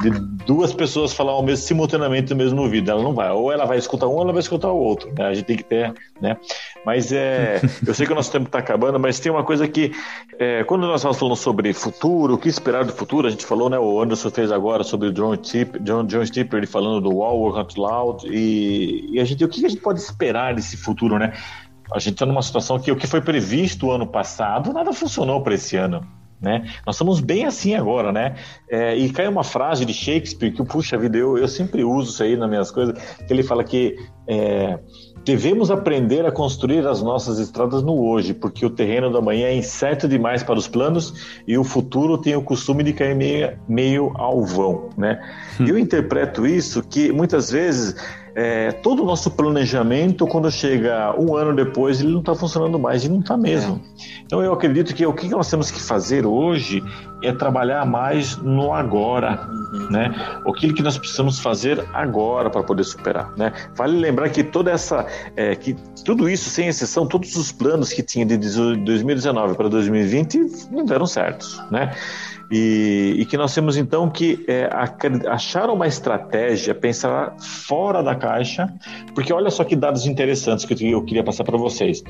de 0.00 0.10
duas 0.46 0.72
pessoas 0.72 1.12
falar 1.12 1.32
ao 1.32 1.42
mesmo 1.42 1.64
simultaneamente 1.64 2.30
no 2.30 2.36
mesmo 2.36 2.61
ouvido. 2.62 2.90
Ela 2.90 3.02
não 3.02 3.14
vai. 3.14 3.30
Ou 3.30 3.52
ela 3.52 3.64
vai 3.64 3.78
escutar 3.78 4.06
um 4.06 4.12
ou 4.12 4.22
ela 4.22 4.32
vai 4.32 4.40
escutar 4.40 4.70
o 4.70 4.76
outro. 4.76 5.12
Né? 5.16 5.26
A 5.26 5.34
gente 5.34 5.46
tem 5.46 5.56
que 5.56 5.64
ter, 5.64 5.92
né? 6.20 6.36
Mas 6.84 7.12
é, 7.12 7.60
eu 7.86 7.94
sei 7.94 8.06
que 8.06 8.12
o 8.12 8.14
nosso 8.14 8.32
tempo 8.32 8.46
está 8.46 8.58
acabando, 8.58 8.98
mas 8.98 9.20
tem 9.20 9.30
uma 9.30 9.44
coisa 9.44 9.66
que 9.68 9.92
é, 10.38 10.64
quando 10.64 10.86
nós 10.86 11.00
estamos 11.00 11.18
falando 11.18 11.36
sobre 11.36 11.72
futuro, 11.72 12.34
o 12.34 12.38
que 12.38 12.48
esperar 12.48 12.84
do 12.84 12.92
futuro, 12.92 13.26
a 13.26 13.30
gente 13.30 13.44
falou, 13.44 13.68
né? 13.68 13.78
O 13.78 14.00
Anderson 14.00 14.30
fez 14.30 14.50
agora 14.50 14.82
sobre 14.84 15.08
o 15.08 15.12
John 15.12 15.36
Tip, 15.36 15.78
John, 15.80 16.04
John 16.04 16.24
Tipper, 16.24 16.58
ele 16.58 16.66
falando 16.66 17.00
do 17.00 17.16
Wall 17.16 17.38
Work 17.38 17.58
Out 17.58 17.80
Loud 17.80 18.26
e, 18.28 19.10
e 19.12 19.20
a 19.20 19.24
gente, 19.24 19.44
o 19.44 19.48
que 19.48 19.64
a 19.64 19.68
gente 19.68 19.80
pode 19.80 20.00
esperar 20.00 20.54
desse 20.54 20.76
futuro, 20.76 21.18
né? 21.18 21.32
A 21.92 21.98
gente 21.98 22.14
está 22.14 22.24
numa 22.24 22.42
situação 22.42 22.78
que 22.78 22.90
o 22.90 22.96
que 22.96 23.06
foi 23.06 23.20
previsto 23.20 23.90
ano 23.90 24.06
passado 24.06 24.72
nada 24.72 24.92
funcionou 24.92 25.42
para 25.42 25.54
esse 25.54 25.76
ano. 25.76 26.06
Né? 26.42 26.68
Nós 26.84 26.96
estamos 26.96 27.20
bem 27.20 27.44
assim 27.46 27.76
agora, 27.76 28.10
né? 28.10 28.34
É, 28.68 28.96
e 28.96 29.08
cai 29.10 29.28
uma 29.28 29.44
frase 29.44 29.84
de 29.84 29.94
Shakespeare 29.94 30.50
que, 30.50 30.64
puxa 30.64 30.98
vida, 30.98 31.16
eu, 31.16 31.38
eu 31.38 31.46
sempre 31.46 31.84
uso 31.84 32.10
isso 32.10 32.22
aí 32.22 32.36
nas 32.36 32.50
minhas 32.50 32.70
coisas, 32.70 33.00
que 33.26 33.32
ele 33.32 33.44
fala 33.44 33.62
que 33.62 33.96
é, 34.26 34.78
devemos 35.24 35.70
aprender 35.70 36.26
a 36.26 36.32
construir 36.32 36.86
as 36.86 37.00
nossas 37.00 37.38
estradas 37.38 37.82
no 37.82 37.96
hoje, 37.96 38.34
porque 38.34 38.66
o 38.66 38.70
terreno 38.70 39.12
da 39.12 39.20
manhã 39.20 39.46
é 39.46 39.54
incerto 39.54 40.08
demais 40.08 40.42
para 40.42 40.58
os 40.58 40.66
planos 40.66 41.40
e 41.46 41.56
o 41.56 41.62
futuro 41.62 42.18
tem 42.18 42.34
o 42.34 42.42
costume 42.42 42.82
de 42.82 42.92
cair 42.92 43.14
meio, 43.14 43.56
meio 43.68 44.12
ao 44.16 44.44
vão, 44.44 44.90
né? 44.96 45.20
Hum. 45.60 45.66
Eu 45.66 45.78
interpreto 45.78 46.44
isso 46.44 46.82
que 46.82 47.12
muitas 47.12 47.50
vezes 47.50 47.94
é, 48.34 48.72
todo 48.72 49.02
o 49.02 49.06
nosso 49.06 49.30
planejamento, 49.30 50.26
quando 50.26 50.50
chega 50.50 51.14
um 51.18 51.36
ano 51.36 51.54
depois, 51.54 52.00
ele 52.00 52.12
não 52.12 52.20
está 52.20 52.34
funcionando 52.34 52.78
mais, 52.78 53.04
e 53.04 53.08
não 53.08 53.20
está 53.20 53.36
mesmo. 53.36 53.80
É. 53.98 54.22
Então 54.24 54.42
eu 54.42 54.52
acredito 54.52 54.94
que 54.94 55.04
o 55.04 55.12
que 55.12 55.28
nós 55.28 55.50
temos 55.50 55.70
que 55.70 55.80
fazer 55.80 56.24
hoje 56.24 56.82
é 57.22 57.32
trabalhar 57.32 57.84
mais 57.84 58.36
no 58.38 58.72
agora, 58.72 59.46
uhum. 59.48 59.90
né? 59.90 60.14
Aquilo 60.46 60.74
que 60.74 60.82
nós 60.82 60.98
precisamos 60.98 61.38
fazer 61.38 61.84
agora 61.92 62.50
para 62.50 62.62
poder 62.62 62.84
superar, 62.84 63.32
né? 63.36 63.52
Vale 63.76 63.98
lembrar 63.98 64.28
que 64.30 64.42
toda 64.42 64.70
essa, 64.70 65.06
é, 65.36 65.54
que 65.54 65.76
tudo 66.04 66.28
isso, 66.28 66.50
sem 66.50 66.68
exceção, 66.68 67.06
todos 67.06 67.36
os 67.36 67.52
planos 67.52 67.92
que 67.92 68.02
tinha 68.02 68.24
de 68.24 68.36
2019 68.36 69.54
para 69.54 69.68
2020 69.68 70.68
não 70.70 70.84
deram 70.84 71.06
certos, 71.06 71.62
né? 71.70 71.94
E, 72.54 73.14
e, 73.16 73.24
que 73.24 73.38
nós 73.38 73.54
temos 73.54 73.78
então 73.78 74.10
que 74.10 74.44
é, 74.46 74.68
achar 75.26 75.70
uma 75.70 75.86
estratégia, 75.86 76.74
pensar 76.74 77.34
fora 77.40 78.02
da 78.02 78.14
caixa, 78.14 78.70
porque 79.14 79.32
olha 79.32 79.50
só 79.50 79.64
que 79.64 79.74
dados 79.74 80.06
interessantes 80.06 80.66
que 80.66 80.74
eu 80.90 81.02
queria 81.02 81.24
passar 81.24 81.44
para 81.44 81.56
vocês. 81.56 82.04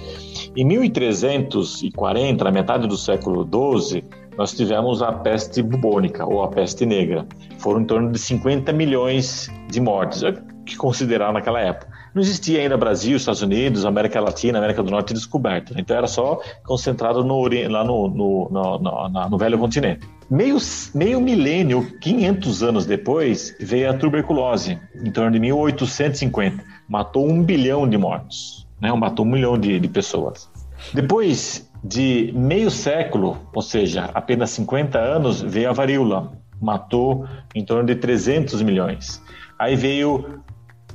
Em 0.57 0.65
1340, 0.65 2.43
na 2.43 2.51
metade 2.51 2.89
do 2.89 2.97
século 2.97 3.49
XII, 3.79 4.05
nós 4.37 4.53
tivemos 4.53 5.01
a 5.01 5.13
peste 5.13 5.63
bubônica 5.63 6.27
ou 6.27 6.43
a 6.43 6.49
peste 6.49 6.85
negra. 6.85 7.25
Foram 7.59 7.83
em 7.83 7.85
torno 7.85 8.11
de 8.11 8.19
50 8.19 8.73
milhões 8.73 9.49
de 9.71 9.81
mortes, 9.81 10.25
é 10.25 10.35
que 10.67 10.77
considerar 10.77 11.33
naquela 11.33 11.61
época. 11.61 11.89
Não 12.15 12.21
existia 12.21 12.61
ainda 12.61 12.77
Brasil, 12.77 13.17
Estados 13.17 13.43
Unidos, 13.43 13.85
América 13.85 14.21
Latina, 14.21 14.59
América 14.59 14.83
do 14.83 14.91
Norte 14.91 15.15
descoberto. 15.15 15.75
Então 15.79 15.97
era 15.97 16.07
só 16.07 16.41
concentrado 16.65 17.25
no, 17.25 17.49
lá 17.69 17.85
no, 17.85 18.09
no, 18.09 18.49
no, 18.51 19.29
no 19.31 19.39
velho 19.39 19.59
continente. 19.59 20.07
Meio, 20.33 20.57
meio 20.95 21.21
milênio, 21.21 21.87
500 22.01 22.63
anos 22.63 22.87
depois, 22.87 23.55
veio 23.61 23.91
a 23.91 23.93
tuberculose, 23.93 24.79
em 24.95 25.11
torno 25.11 25.33
de 25.33 25.39
1850. 25.39 26.65
Matou 26.89 27.29
um 27.29 27.43
bilhão 27.43 27.87
de 27.87 27.99
mortos, 27.99 28.67
né? 28.81 28.91
matou 28.95 29.27
um 29.27 29.29
milhão 29.29 29.59
de, 29.59 29.79
de 29.79 29.89
pessoas. 29.89 30.51
Depois 30.95 31.71
de 31.85 32.33
meio 32.35 32.71
século, 32.71 33.47
ou 33.55 33.61
seja, 33.61 34.09
apenas 34.15 34.49
50 34.53 34.99
anos, 34.99 35.43
veio 35.43 35.69
a 35.69 35.73
varíola, 35.75 36.33
matou 36.59 37.29
em 37.55 37.63
torno 37.63 37.85
de 37.85 37.97
300 37.97 38.63
milhões. 38.63 39.21
Aí 39.59 39.77
veio 39.77 40.41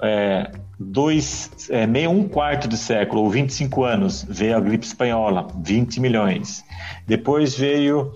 é, 0.02 0.52
dois, 0.80 1.70
é, 1.70 1.86
meio 1.86 2.10
um 2.10 2.28
quarto 2.28 2.68
de 2.68 2.76
século, 2.76 3.22
ou 3.22 3.30
25 3.30 3.84
anos, 3.84 4.26
veio 4.28 4.58
a 4.58 4.60
gripe 4.60 4.84
espanhola, 4.84 5.48
20 5.64 6.00
milhões. 6.00 6.64
Depois 7.06 7.56
veio 7.56 8.14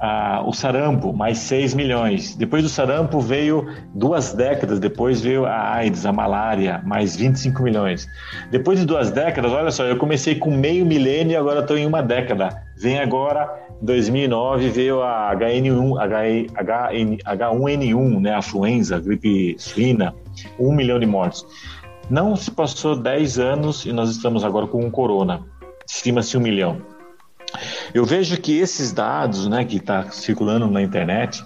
ah, 0.00 0.42
o 0.46 0.52
sarampo, 0.52 1.12
mais 1.12 1.38
6 1.38 1.74
milhões. 1.74 2.36
Depois 2.36 2.62
do 2.62 2.68
sarampo 2.68 3.20
veio 3.20 3.66
duas 3.94 4.32
décadas, 4.32 4.78
depois 4.78 5.20
veio 5.20 5.44
a 5.44 5.74
AIDS, 5.74 6.06
a 6.06 6.12
malária, 6.12 6.80
mais 6.84 7.16
25 7.16 7.62
milhões. 7.62 8.06
Depois 8.50 8.78
de 8.78 8.86
duas 8.86 9.10
décadas, 9.10 9.52
olha 9.52 9.70
só, 9.70 9.84
eu 9.84 9.96
comecei 9.96 10.36
com 10.36 10.50
meio 10.50 10.86
milênio 10.86 11.32
e 11.32 11.36
agora 11.36 11.60
estou 11.60 11.76
em 11.76 11.86
uma 11.86 12.02
década. 12.02 12.62
Vem 12.76 12.98
agora, 12.98 13.48
2009, 13.82 14.68
veio 14.68 15.02
a 15.02 15.34
HN1, 15.34 15.94
H1N1, 17.24 18.20
né, 18.20 18.34
a 18.34 18.38
influenza, 18.38 19.00
gripe 19.00 19.56
suína, 19.58 20.14
um 20.58 20.72
milhão 20.72 20.98
de 21.00 21.06
mortes. 21.06 21.44
Não 22.08 22.36
se 22.36 22.50
passou 22.50 22.96
10 22.96 23.38
anos 23.38 23.84
e 23.84 23.92
nós 23.92 24.10
estamos 24.10 24.44
agora 24.44 24.66
com 24.66 24.84
um 24.84 24.90
corona. 24.90 25.44
Estima-se 25.86 26.36
um 26.36 26.40
milhão. 26.40 26.97
Eu 27.94 28.04
vejo 28.04 28.40
que 28.40 28.58
esses 28.58 28.92
dados, 28.92 29.48
né, 29.48 29.64
que 29.64 29.76
está 29.76 30.10
circulando 30.10 30.68
na 30.68 30.82
internet, 30.82 31.44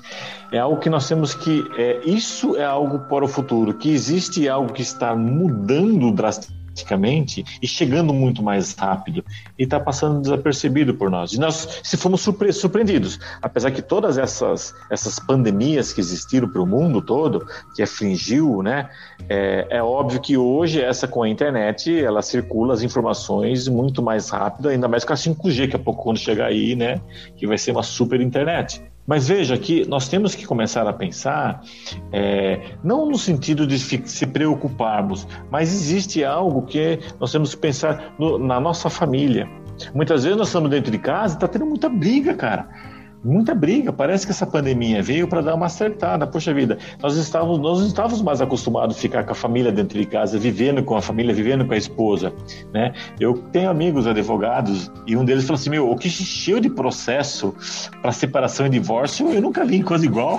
é 0.50 0.58
algo 0.58 0.78
que 0.78 0.90
nós 0.90 1.08
temos 1.08 1.34
que. 1.34 1.64
É, 1.76 2.00
isso 2.04 2.56
é 2.56 2.64
algo 2.64 3.00
para 3.00 3.24
o 3.24 3.28
futuro, 3.28 3.74
que 3.74 3.90
existe 3.90 4.48
algo 4.48 4.72
que 4.72 4.82
está 4.82 5.14
mudando 5.14 6.12
drasticamente 6.12 6.61
drasticamente 6.72 7.44
e 7.62 7.68
chegando 7.68 8.12
muito 8.12 8.42
mais 8.42 8.74
rápido 8.74 9.24
e 9.58 9.64
está 9.64 9.78
passando 9.78 10.20
desapercebido 10.20 10.94
por 10.94 11.10
nós. 11.10 11.32
E 11.32 11.38
nós 11.38 11.80
se 11.82 11.96
fomos 11.96 12.20
surpre 12.20 12.52
surpreendidos, 12.52 13.20
apesar 13.40 13.70
que 13.70 13.82
todas 13.82 14.18
essas, 14.18 14.74
essas 14.90 15.18
pandemias 15.18 15.92
que 15.92 16.00
existiram 16.00 16.48
para 16.48 16.60
o 16.60 16.66
mundo 16.66 17.00
todo, 17.00 17.46
que 17.74 17.82
afligiu, 17.82 18.62
né, 18.62 18.88
é, 19.28 19.66
é, 19.70 19.82
óbvio 19.82 20.20
que 20.20 20.36
hoje 20.36 20.80
essa 20.80 21.06
com 21.06 21.22
a 21.22 21.28
internet 21.28 22.02
ela 22.02 22.22
circula 22.22 22.74
as 22.74 22.82
informações 22.82 23.68
muito 23.68 24.02
mais 24.02 24.30
rápido, 24.30 24.68
ainda 24.68 24.88
mais 24.88 25.04
com 25.04 25.12
a 25.12 25.16
5G, 25.16 25.68
que 25.68 25.76
a 25.76 25.78
pouco 25.78 26.02
quando 26.02 26.18
chegar 26.18 26.46
aí, 26.46 26.74
né, 26.74 27.00
que 27.36 27.46
vai 27.46 27.58
ser 27.58 27.72
uma 27.72 27.82
super 27.82 28.20
internet. 28.20 28.82
Mas 29.06 29.28
veja 29.28 29.58
que 29.58 29.86
nós 29.88 30.08
temos 30.08 30.34
que 30.34 30.46
começar 30.46 30.86
a 30.86 30.92
pensar, 30.92 31.60
é, 32.12 32.76
não 32.84 33.04
no 33.06 33.18
sentido 33.18 33.66
de 33.66 33.78
se 33.78 34.26
preocuparmos, 34.26 35.26
mas 35.50 35.72
existe 35.72 36.24
algo 36.24 36.62
que 36.62 37.00
nós 37.18 37.32
temos 37.32 37.54
que 37.54 37.60
pensar 37.60 38.14
no, 38.18 38.38
na 38.38 38.60
nossa 38.60 38.88
família. 38.88 39.48
Muitas 39.94 40.22
vezes 40.22 40.38
nós 40.38 40.48
estamos 40.48 40.70
dentro 40.70 40.92
de 40.92 40.98
casa 40.98 41.34
e 41.34 41.36
está 41.36 41.48
tendo 41.48 41.66
muita 41.66 41.88
briga, 41.88 42.34
cara 42.34 42.91
muita 43.24 43.54
briga. 43.54 43.92
Parece 43.92 44.26
que 44.26 44.32
essa 44.32 44.46
pandemia 44.46 45.02
veio 45.02 45.28
para 45.28 45.40
dar 45.40 45.54
uma 45.54 45.66
acertada. 45.66 46.26
Poxa 46.26 46.52
vida, 46.52 46.78
nós 47.00 47.16
estávamos, 47.16 47.58
nós 47.58 47.80
não 47.80 47.86
estávamos 47.86 48.22
mais 48.22 48.40
acostumados 48.40 48.96
a 48.96 48.98
ficar 48.98 49.24
com 49.24 49.32
a 49.32 49.34
família 49.34 49.70
dentro 49.70 49.98
de 49.98 50.06
casa, 50.06 50.38
vivendo 50.38 50.82
com 50.82 50.96
a 50.96 51.02
família, 51.02 51.34
vivendo 51.34 51.64
com 51.64 51.74
a 51.74 51.76
esposa, 51.76 52.32
né? 52.72 52.92
Eu 53.20 53.34
tenho 53.52 53.70
amigos 53.70 54.06
advogados 54.06 54.90
e 55.06 55.16
um 55.16 55.24
deles 55.24 55.44
falou 55.44 55.58
assim: 55.58 55.70
"Meu, 55.70 55.90
o 55.90 55.96
que 55.96 56.08
encheu 56.08 56.60
de 56.60 56.70
processo 56.70 57.54
para 58.00 58.12
separação 58.12 58.66
e 58.66 58.70
divórcio, 58.70 59.30
eu 59.30 59.40
nunca 59.40 59.64
vi 59.64 59.82
coisa 59.82 60.04
igual". 60.04 60.38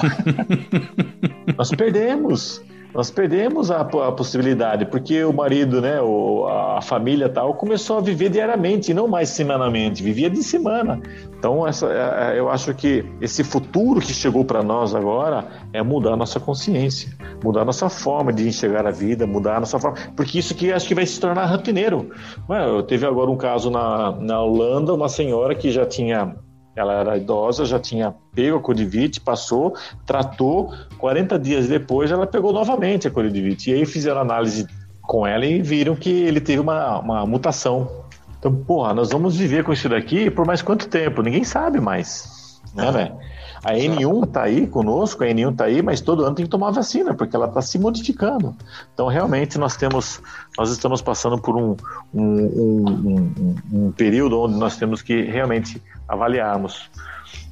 nós 1.57 1.69
perdemos 1.71 2.61
nós 2.93 3.09
perdemos 3.09 3.71
a, 3.71 3.81
a, 3.81 4.11
possibilidade, 4.11 4.85
porque 4.85 5.23
o 5.23 5.33
marido, 5.33 5.81
né, 5.81 5.99
o, 5.99 6.45
a 6.45 6.81
família 6.81 7.27
tal, 7.27 7.55
começou 7.55 7.97
a 7.97 8.01
viver 8.01 8.29
diariamente, 8.29 8.91
e 8.91 8.93
não 8.93 9.07
mais 9.07 9.29
semanalmente, 9.29 10.03
vivia 10.03 10.29
de 10.29 10.43
semana. 10.43 11.01
Então, 11.37 11.67
essa, 11.67 11.87
é, 11.87 12.35
é, 12.35 12.39
eu 12.39 12.49
acho 12.49 12.73
que 12.75 13.03
esse 13.19 13.43
futuro 13.43 13.99
que 13.99 14.13
chegou 14.13 14.45
para 14.45 14.61
nós 14.61 14.93
agora 14.93 15.47
é 15.73 15.81
mudar 15.81 16.13
a 16.13 16.17
nossa 16.17 16.39
consciência, 16.39 17.11
mudar 17.43 17.61
a 17.61 17.65
nossa 17.65 17.89
forma 17.89 18.31
de 18.31 18.47
enxergar 18.47 18.85
a 18.85 18.91
vida, 18.91 19.25
mudar 19.25 19.57
a 19.57 19.59
nossa 19.61 19.79
forma, 19.79 19.97
porque 20.15 20.37
isso 20.37 20.53
que 20.53 20.71
acho 20.71 20.87
que 20.87 20.95
vai 20.95 21.05
se 21.05 21.19
tornar 21.19 21.45
rotineiro. 21.45 22.11
Eu 22.47 22.83
teve 22.83 23.05
agora 23.07 23.29
um 23.29 23.37
caso 23.37 23.71
na, 23.71 24.11
na 24.11 24.41
Holanda, 24.41 24.93
uma 24.93 25.09
senhora 25.09 25.55
que 25.55 25.71
já 25.71 25.85
tinha 25.85 26.35
ela 26.75 26.93
era 26.93 27.17
idosa, 27.17 27.65
já 27.65 27.79
tinha 27.79 28.15
pego 28.33 28.57
a 28.57 28.59
Codivite, 28.59 29.19
passou, 29.21 29.75
tratou, 30.05 30.73
40 30.97 31.37
dias 31.37 31.67
depois 31.67 32.11
ela 32.11 32.25
pegou 32.25 32.51
novamente 32.51 33.07
a 33.07 33.11
Codivite. 33.11 33.69
E 33.69 33.73
aí 33.73 33.85
fizeram 33.85 34.21
análise 34.21 34.67
com 35.01 35.27
ela 35.27 35.45
e 35.45 35.61
viram 35.61 35.95
que 35.95 36.09
ele 36.09 36.41
teve 36.41 36.59
uma, 36.59 36.99
uma 36.99 37.25
mutação. 37.25 38.03
Então, 38.39 38.53
porra, 38.53 38.93
nós 38.93 39.11
vamos 39.11 39.37
viver 39.37 39.63
com 39.63 39.71
isso 39.71 39.87
daqui 39.87 40.29
por 40.29 40.45
mais 40.45 40.61
quanto 40.61 40.87
tempo? 40.87 41.21
Ninguém 41.21 41.43
sabe 41.43 41.79
mais, 41.79 42.61
né, 42.73 42.91
velho? 42.91 43.17
A 43.63 43.73
N1 43.73 44.25
está 44.25 44.43
aí 44.43 44.67
conosco, 44.67 45.23
a 45.23 45.27
N1 45.27 45.51
está 45.51 45.65
aí, 45.65 45.81
mas 45.81 46.01
todo 46.01 46.25
ano 46.25 46.35
tem 46.35 46.45
que 46.45 46.51
tomar 46.51 46.71
vacina, 46.71 47.13
porque 47.13 47.35
ela 47.35 47.47
está 47.47 47.61
se 47.61 47.79
modificando. 47.79 48.55
Então, 48.93 49.07
realmente, 49.07 49.57
nós 49.57 49.77
temos, 49.77 50.21
nós 50.57 50.69
estamos 50.69 51.01
passando 51.01 51.37
por 51.39 51.55
um, 51.55 51.75
um, 52.13 52.23
um, 52.23 53.55
um 53.71 53.91
período 53.91 54.39
onde 54.39 54.55
nós 54.55 54.75
temos 54.75 55.01
que 55.01 55.21
realmente 55.21 55.81
avaliarmos 56.07 56.89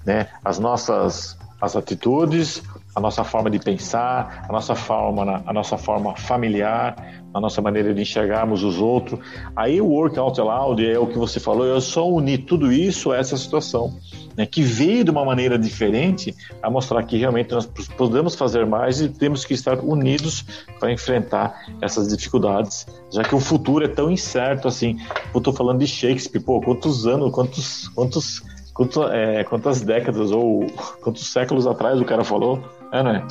né, 0.05 0.27
as 0.43 0.59
nossas 0.59 1.37
as 1.61 1.75
atitudes, 1.75 2.63
a 2.95 2.99
nossa 2.99 3.23
forma 3.23 3.49
de 3.49 3.59
pensar, 3.59 4.45
a 4.47 4.51
nossa 4.51 4.75
forma, 4.75 5.41
a 5.45 5.53
nossa 5.53 5.77
forma 5.77 6.15
familiar, 6.15 7.23
a 7.33 7.39
nossa 7.39 7.61
maneira 7.61 7.93
de 7.93 8.01
enxergarmos 8.01 8.63
os 8.63 8.79
outros. 8.79 9.19
Aí 9.55 9.79
o 9.79 9.87
work 9.87 10.19
out 10.19 10.39
loud 10.39 10.85
é 10.85 10.99
o 10.99 11.07
que 11.07 11.17
você 11.17 11.39
falou, 11.39 11.65
eu 11.65 11.79
só 11.79 12.07
uni 12.07 12.37
tudo 12.37 12.71
isso 12.71 13.11
a 13.11 13.17
essa 13.17 13.37
situação, 13.37 13.97
né, 14.35 14.45
que 14.45 14.61
veio 14.61 15.03
de 15.03 15.11
uma 15.11 15.23
maneira 15.23 15.57
diferente 15.57 16.35
a 16.61 16.69
mostrar 16.69 17.03
que 17.03 17.17
realmente 17.17 17.51
nós 17.51 17.65
podemos 17.97 18.35
fazer 18.35 18.65
mais 18.65 18.99
e 18.99 19.07
temos 19.07 19.45
que 19.45 19.53
estar 19.53 19.79
unidos 19.79 20.45
para 20.79 20.91
enfrentar 20.91 21.65
essas 21.81 22.07
dificuldades, 22.09 22.85
já 23.11 23.23
que 23.23 23.35
o 23.35 23.39
futuro 23.39 23.85
é 23.85 23.87
tão 23.87 24.11
incerto 24.11 24.67
assim. 24.67 24.97
Eu 25.33 25.37
estou 25.37 25.53
falando 25.53 25.79
de 25.79 25.87
Shakespeare, 25.87 26.43
pô, 26.43 26.59
quantos 26.59 27.07
anos, 27.07 27.31
quantos, 27.31 27.87
quantos 27.89 28.41
Quanto, 28.73 29.03
é, 29.03 29.43
quantas 29.43 29.81
décadas 29.81 30.31
ou 30.31 30.65
quantos 31.03 31.29
séculos 31.31 31.67
atrás 31.67 31.99
o 31.99 32.05
cara 32.05 32.23
falou? 32.23 32.63
É, 32.91 33.03
né? 33.03 33.23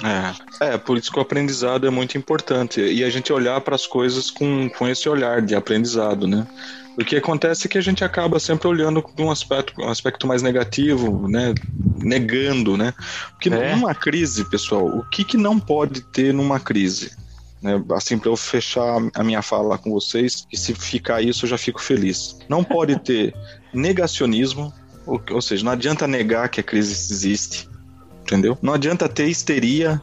É, 0.61 0.75
é, 0.75 0.79
por 0.79 0.97
isso 0.97 1.13
que 1.13 1.19
o 1.19 1.23
aprendizado 1.23 1.87
é 1.87 1.91
muito 1.91 2.17
importante. 2.17 2.81
E 2.81 3.05
a 3.05 3.11
gente 3.11 3.33
olhar 3.33 3.61
para 3.61 3.75
as 3.75 3.87
coisas 3.87 4.31
com, 4.31 4.69
com 4.71 4.89
esse 4.89 5.09
olhar 5.09 5.43
de 5.43 5.55
aprendizado, 5.55 6.27
né? 6.27 6.47
O 6.99 7.05
que 7.05 7.17
acontece 7.17 7.67
é 7.67 7.71
que 7.71 7.79
a 7.79 7.83
gente 7.83 8.03
acaba 8.03 8.41
sempre 8.41 8.69
olhando 8.69 9.03
com 9.03 9.25
um 9.25 9.31
aspecto, 9.31 9.81
um 9.81 9.89
aspecto 9.89 10.27
mais 10.27 10.43
negativo, 10.43 11.29
né? 11.29 11.55
Negando, 11.99 12.77
né? 12.77 12.95
Porque 13.33 13.49
é. 13.49 13.75
numa 13.75 13.95
crise, 13.95 14.45
pessoal, 14.45 14.87
o 14.87 15.05
que, 15.05 15.25
que 15.25 15.37
não 15.37 15.59
pode 15.59 16.01
ter 16.01 16.33
numa 16.33 16.59
crise? 16.59 17.13
Né, 17.63 17.83
assim, 17.91 18.19
para 18.19 18.31
eu 18.31 18.37
fechar 18.39 18.97
a 19.15 19.23
minha 19.23 19.43
fala 19.43 19.77
com 19.77 19.91
vocês, 19.91 20.47
que 20.49 20.57
se 20.57 20.75
ficar 20.75 21.21
isso 21.21 21.45
eu 21.45 21.51
já 21.51 21.59
fico 21.59 21.81
feliz. 21.81 22.39
Não 22.49 22.65
pode 22.65 22.99
ter 23.01 23.35
negacionismo, 23.73 24.73
ou, 25.07 25.23
ou 25.31 25.43
seja, 25.43 25.63
não 25.63 25.73
adianta 25.73 26.07
negar 26.07 26.49
que 26.49 26.61
a 26.61 26.63
crise 26.63 26.93
existe, 26.93 27.69
entendeu? 28.31 28.57
Não 28.63 28.73
adianta 28.73 29.09
ter 29.09 29.27
histeria 29.27 30.01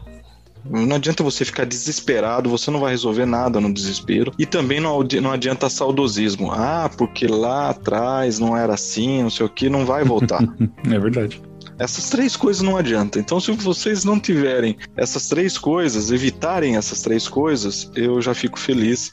não 0.69 0.97
adianta 0.97 1.23
você 1.23 1.45
ficar 1.45 1.65
desesperado, 1.65 2.49
você 2.49 2.69
não 2.69 2.81
vai 2.81 2.91
resolver 2.91 3.25
nada 3.25 3.61
no 3.61 3.73
desespero. 3.73 4.33
E 4.37 4.45
também 4.45 4.81
não, 4.81 4.99
não 5.21 5.31
adianta 5.31 5.69
saudosismo. 5.69 6.51
Ah, 6.51 6.89
porque 6.97 7.25
lá 7.25 7.69
atrás 7.69 8.37
não 8.37 8.57
era 8.57 8.73
assim, 8.73 9.23
não 9.23 9.29
sei 9.29 9.45
o 9.45 9.49
que, 9.49 9.69
não 9.69 9.85
vai 9.85 10.03
voltar. 10.03 10.41
é 10.91 10.99
verdade. 10.99 11.41
Essas 11.79 12.09
três 12.09 12.35
coisas 12.35 12.61
não 12.61 12.75
adianta. 12.75 13.19
Então, 13.19 13.39
se 13.39 13.51
vocês 13.51 14.03
não 14.03 14.19
tiverem 14.19 14.75
essas 14.95 15.29
três 15.29 15.57
coisas, 15.57 16.11
evitarem 16.11 16.75
essas 16.75 17.01
três 17.01 17.27
coisas, 17.27 17.89
eu 17.95 18.21
já 18.21 18.33
fico 18.33 18.59
feliz 18.59 19.11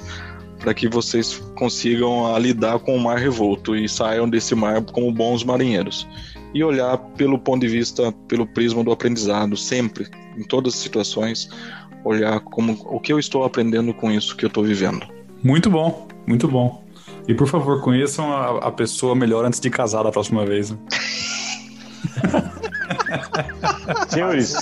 para 0.58 0.72
que 0.72 0.88
vocês 0.88 1.42
consigam 1.56 2.34
a, 2.34 2.38
lidar 2.38 2.78
com 2.78 2.96
o 2.96 3.00
mar 3.00 3.18
revolto 3.18 3.76
e 3.76 3.86
saiam 3.86 4.28
desse 4.28 4.54
mar 4.54 4.80
como 4.82 5.12
bons 5.12 5.44
marinheiros. 5.44 6.08
E 6.54 6.62
olhar 6.62 6.96
pelo 7.16 7.38
ponto 7.38 7.62
de 7.62 7.68
vista, 7.68 8.12
pelo 8.28 8.46
prisma 8.46 8.84
do 8.84 8.92
aprendizado, 8.92 9.56
sempre, 9.56 10.06
em 10.38 10.44
todas 10.44 10.74
as 10.74 10.80
situações, 10.80 11.50
olhar 12.04 12.40
como 12.40 12.78
o 12.86 13.00
que 13.00 13.12
eu 13.12 13.18
estou 13.18 13.44
aprendendo 13.44 13.92
com 13.92 14.10
isso 14.10 14.36
que 14.36 14.44
eu 14.44 14.48
estou 14.48 14.62
vivendo. 14.62 15.06
Muito 15.42 15.68
bom, 15.68 16.06
muito 16.26 16.46
bom. 16.46 16.84
E 17.26 17.34
por 17.34 17.48
favor, 17.48 17.80
conheçam 17.80 18.32
a, 18.32 18.68
a 18.68 18.70
pessoa 18.70 19.14
melhor 19.14 19.44
antes 19.44 19.58
de 19.58 19.70
casar 19.70 20.04
da 20.04 20.12
próxima 20.12 20.44
vez. 20.44 20.70
Né? 20.70 20.78
Senhores, 24.08 24.56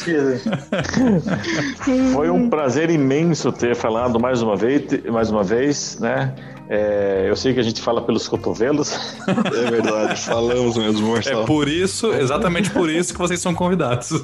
foi 2.13 2.31
um 2.31 2.49
prazer 2.49 2.91
imenso 2.91 3.53
ter 3.53 3.75
falado 3.75 4.19
mais 4.19 4.43
uma 4.43 4.57
vez, 4.57 4.85
mais 5.11 5.31
uma 5.31 5.43
vez, 5.43 5.99
né? 6.01 6.35
É, 6.75 7.27
eu 7.29 7.37
sei 7.37 7.53
que 7.53 7.61
a 7.61 7.63
gente 7.63 7.83
fala 7.83 8.01
pelos 8.01 8.27
cotovelos. 8.27 8.99
É 9.53 9.71
verdade, 9.71 10.21
falamos 10.21 10.77
mesmo, 10.77 11.09
Marcelo. 11.13 11.43
É 11.43 11.47
por 11.47 11.69
isso, 11.69 12.13
exatamente 12.13 12.71
por 12.71 12.89
isso 12.89 13.13
que 13.13 13.19
vocês 13.19 13.41
são 13.41 13.55
convidados. 13.55 14.11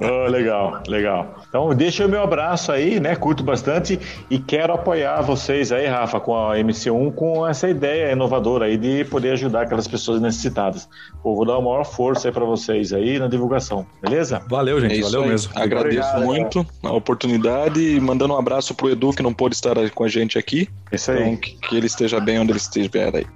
Oh, 0.00 0.28
legal, 0.28 0.82
legal. 0.88 1.42
Então, 1.48 1.74
deixa 1.74 2.06
o 2.06 2.08
meu 2.08 2.22
abraço 2.22 2.72
aí, 2.72 2.98
né? 2.98 3.14
Curto 3.14 3.42
bastante 3.42 3.98
e 4.30 4.38
quero 4.38 4.72
apoiar 4.72 5.20
vocês 5.20 5.72
aí, 5.72 5.86
Rafa, 5.86 6.18
com 6.20 6.36
a 6.36 6.56
MC1, 6.56 7.14
com 7.14 7.46
essa 7.46 7.68
ideia 7.68 8.12
inovadora 8.12 8.66
aí 8.66 8.76
de 8.76 9.04
poder 9.04 9.32
ajudar 9.32 9.62
aquelas 9.62 9.86
pessoas 9.86 10.20
necessitadas. 10.20 10.88
Pô, 11.22 11.34
vou 11.34 11.44
dar 11.44 11.56
a 11.56 11.60
maior 11.60 11.84
força 11.84 12.28
aí 12.28 12.32
para 12.32 12.44
vocês 12.44 12.92
aí 12.92 13.18
na 13.18 13.28
divulgação, 13.28 13.86
beleza? 14.00 14.42
Valeu, 14.48 14.80
gente, 14.80 14.98
é 14.98 15.02
valeu 15.02 15.22
aí. 15.22 15.28
mesmo. 15.28 15.52
Agradeço 15.54 16.08
Obrigado, 16.08 16.24
muito 16.24 16.66
a 16.82 16.92
oportunidade 16.92 17.80
e 17.80 18.00
mandando 18.00 18.34
um 18.34 18.38
abraço 18.38 18.74
pro 18.74 18.90
Edu, 18.90 19.12
que 19.12 19.22
não 19.22 19.34
pôde 19.34 19.54
estar 19.54 19.76
com 19.90 20.04
a 20.04 20.08
gente 20.08 20.38
aqui. 20.38 20.68
Isso 20.92 21.10
aí. 21.10 21.22
Então, 21.22 21.36
que 21.36 21.76
ele 21.76 21.89
esteja 21.90 22.20
bem 22.20 22.38
onde 22.38 22.52
ele 22.52 22.58
estiver 22.58 23.14
aí. 23.14 23.26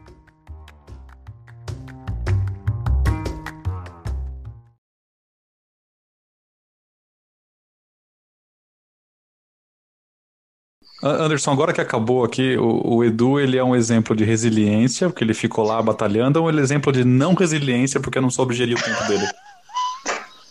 Anderson, 11.02 11.52
agora 11.52 11.72
que 11.72 11.80
acabou 11.82 12.24
aqui, 12.24 12.56
o, 12.56 12.96
o, 12.96 13.04
Edu 13.04 13.38
ele 13.38 13.58
é 13.58 13.64
um 13.64 13.76
exemplo 13.76 14.16
de 14.16 14.24
resiliência, 14.24 15.10
porque 15.10 15.22
ele 15.22 15.34
ficou 15.34 15.62
lá 15.62 15.82
batalhando, 15.82 16.42
ou 16.42 16.50
um 16.50 16.58
exemplo 16.58 16.90
de 16.90 17.04
não 17.04 17.34
resiliência, 17.34 18.00
porque 18.00 18.18
não 18.18 18.30
soube 18.30 18.54
gerir 18.54 18.78
o 18.78 18.82
tempo 18.82 19.06
dele? 19.06 19.26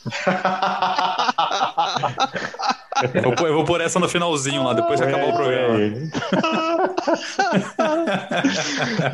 Eu 3.14 3.22
vou, 3.24 3.36
pôr, 3.36 3.48
eu 3.48 3.54
vou 3.54 3.66
pôr 3.66 3.82
essa 3.82 4.00
no 4.00 4.08
finalzinho 4.08 4.64
lá, 4.64 4.74
depois 4.74 5.00
que 5.00 5.08
acabar 5.08 5.30
o 5.30 5.34
programa. 5.34 5.80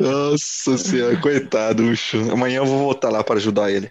Nossa 0.00 0.78
senhora, 0.78 1.16
coitado, 1.16 1.82
Ucho. 1.84 2.30
Amanhã 2.32 2.58
eu 2.58 2.66
vou 2.66 2.78
voltar 2.78 3.10
lá 3.10 3.24
para 3.24 3.36
ajudar 3.36 3.70
ele. 3.70 3.90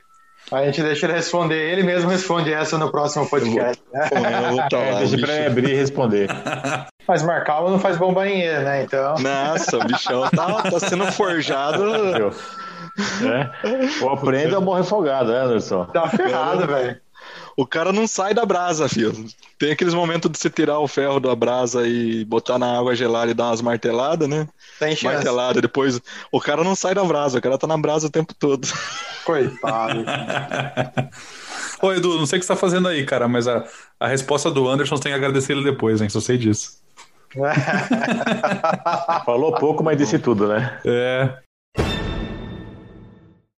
A 0.52 0.66
gente 0.66 0.82
deixa 0.82 1.06
ele 1.06 1.14
responder, 1.14 1.72
ele 1.72 1.84
mesmo 1.84 2.10
responde 2.10 2.52
essa 2.52 2.78
no 2.78 2.89
próximo 2.89 3.30
podcast. 3.30 3.84
Amanhã 4.16 4.41
eu 4.41 4.50
vou 4.50 4.64
estar 4.64 4.78
lá. 4.78 5.00
Deixa 5.00 5.18
pra 5.18 5.36
ele 5.36 5.45
abrir 5.45 5.70
e 5.70 5.76
responder. 5.76 6.28
Mas 7.08 7.24
Marcal 7.24 7.70
não 7.70 7.80
faz 7.80 7.97
bombainha, 7.97 8.62
né? 8.62 8.84
Então. 8.84 9.16
Nossa, 9.20 9.78
o 9.78 9.86
bichão 9.86 10.28
tá, 10.30 10.64
tá 10.64 10.80
sendo 10.80 11.12
forjado. 11.12 11.84
É. 13.24 14.04
Ou 14.04 14.10
aprende 14.10 14.56
ou 14.56 14.62
morre 14.62 14.82
afogado, 14.82 15.32
né, 15.32 15.39
Anderson? 15.39 15.86
Tá 15.86 16.08
ferrado, 16.10 16.68
velho 16.68 17.00
o 17.60 17.68
cara 17.68 17.91
não 17.91 18.07
sai 18.07 18.34
da 18.34 18.45
brasa, 18.45 18.88
filho. 18.88 19.14
Tem 19.57 19.72
aqueles 19.72 19.93
momentos 19.93 20.32
de 20.32 20.38
você 20.38 20.49
tirar 20.49 20.80
o 20.80 20.88
ferro 20.88 21.20
da 21.20 21.36
brasa 21.36 21.86
e 21.86 22.24
botar 22.24 22.57
na 22.57 22.80
água 22.80 22.95
gelada 22.95 23.32
e 23.32 23.34
dar 23.34 23.47
umas 23.47 23.62
marteladas, 23.62 24.30
né? 24.30 24.47
Tem 24.80 24.95
chance. 24.95 25.14
Martelada, 25.14 25.60
depois 25.60 25.99
o 26.32 26.39
cara 26.39 26.64
não 26.64 26.74
sai 26.74 26.95
da 26.95 27.03
brasa, 27.03 27.38
o 27.38 27.41
cara 27.41 27.57
tá 27.57 27.68
na 27.68 27.78
brasa 27.78 28.07
o 28.07 28.10
tempo 28.10 28.34
todo. 28.34 28.66
Coitado. 29.26 30.05
Ô, 31.84 31.91
Edu, 31.91 32.18
não 32.18 32.26
sei 32.26 32.38
o 32.38 32.39
que 32.39 32.45
você 32.45 32.53
tá 32.53 32.57
fazendo 32.57 32.88
aí, 32.88 33.05
cara, 33.05 33.28
mas 33.28 33.45
a, 33.45 33.66
a 33.99 34.07
resposta 34.07 34.49
do 34.49 34.66
Anderson 34.66 34.95
tem 34.95 35.12
que 35.12 35.18
agradecer 35.18 35.51
ele 35.51 35.66
depois, 35.66 35.99
hein? 35.99 36.07
Só 36.07 36.22
sei 36.22 36.38
disso. 36.38 36.80
Falou 39.26 39.53
pouco, 39.55 39.84
mas 39.84 39.97
disse 39.97 40.18
tudo, 40.18 40.47
né? 40.47 40.80
É. 40.86 41.49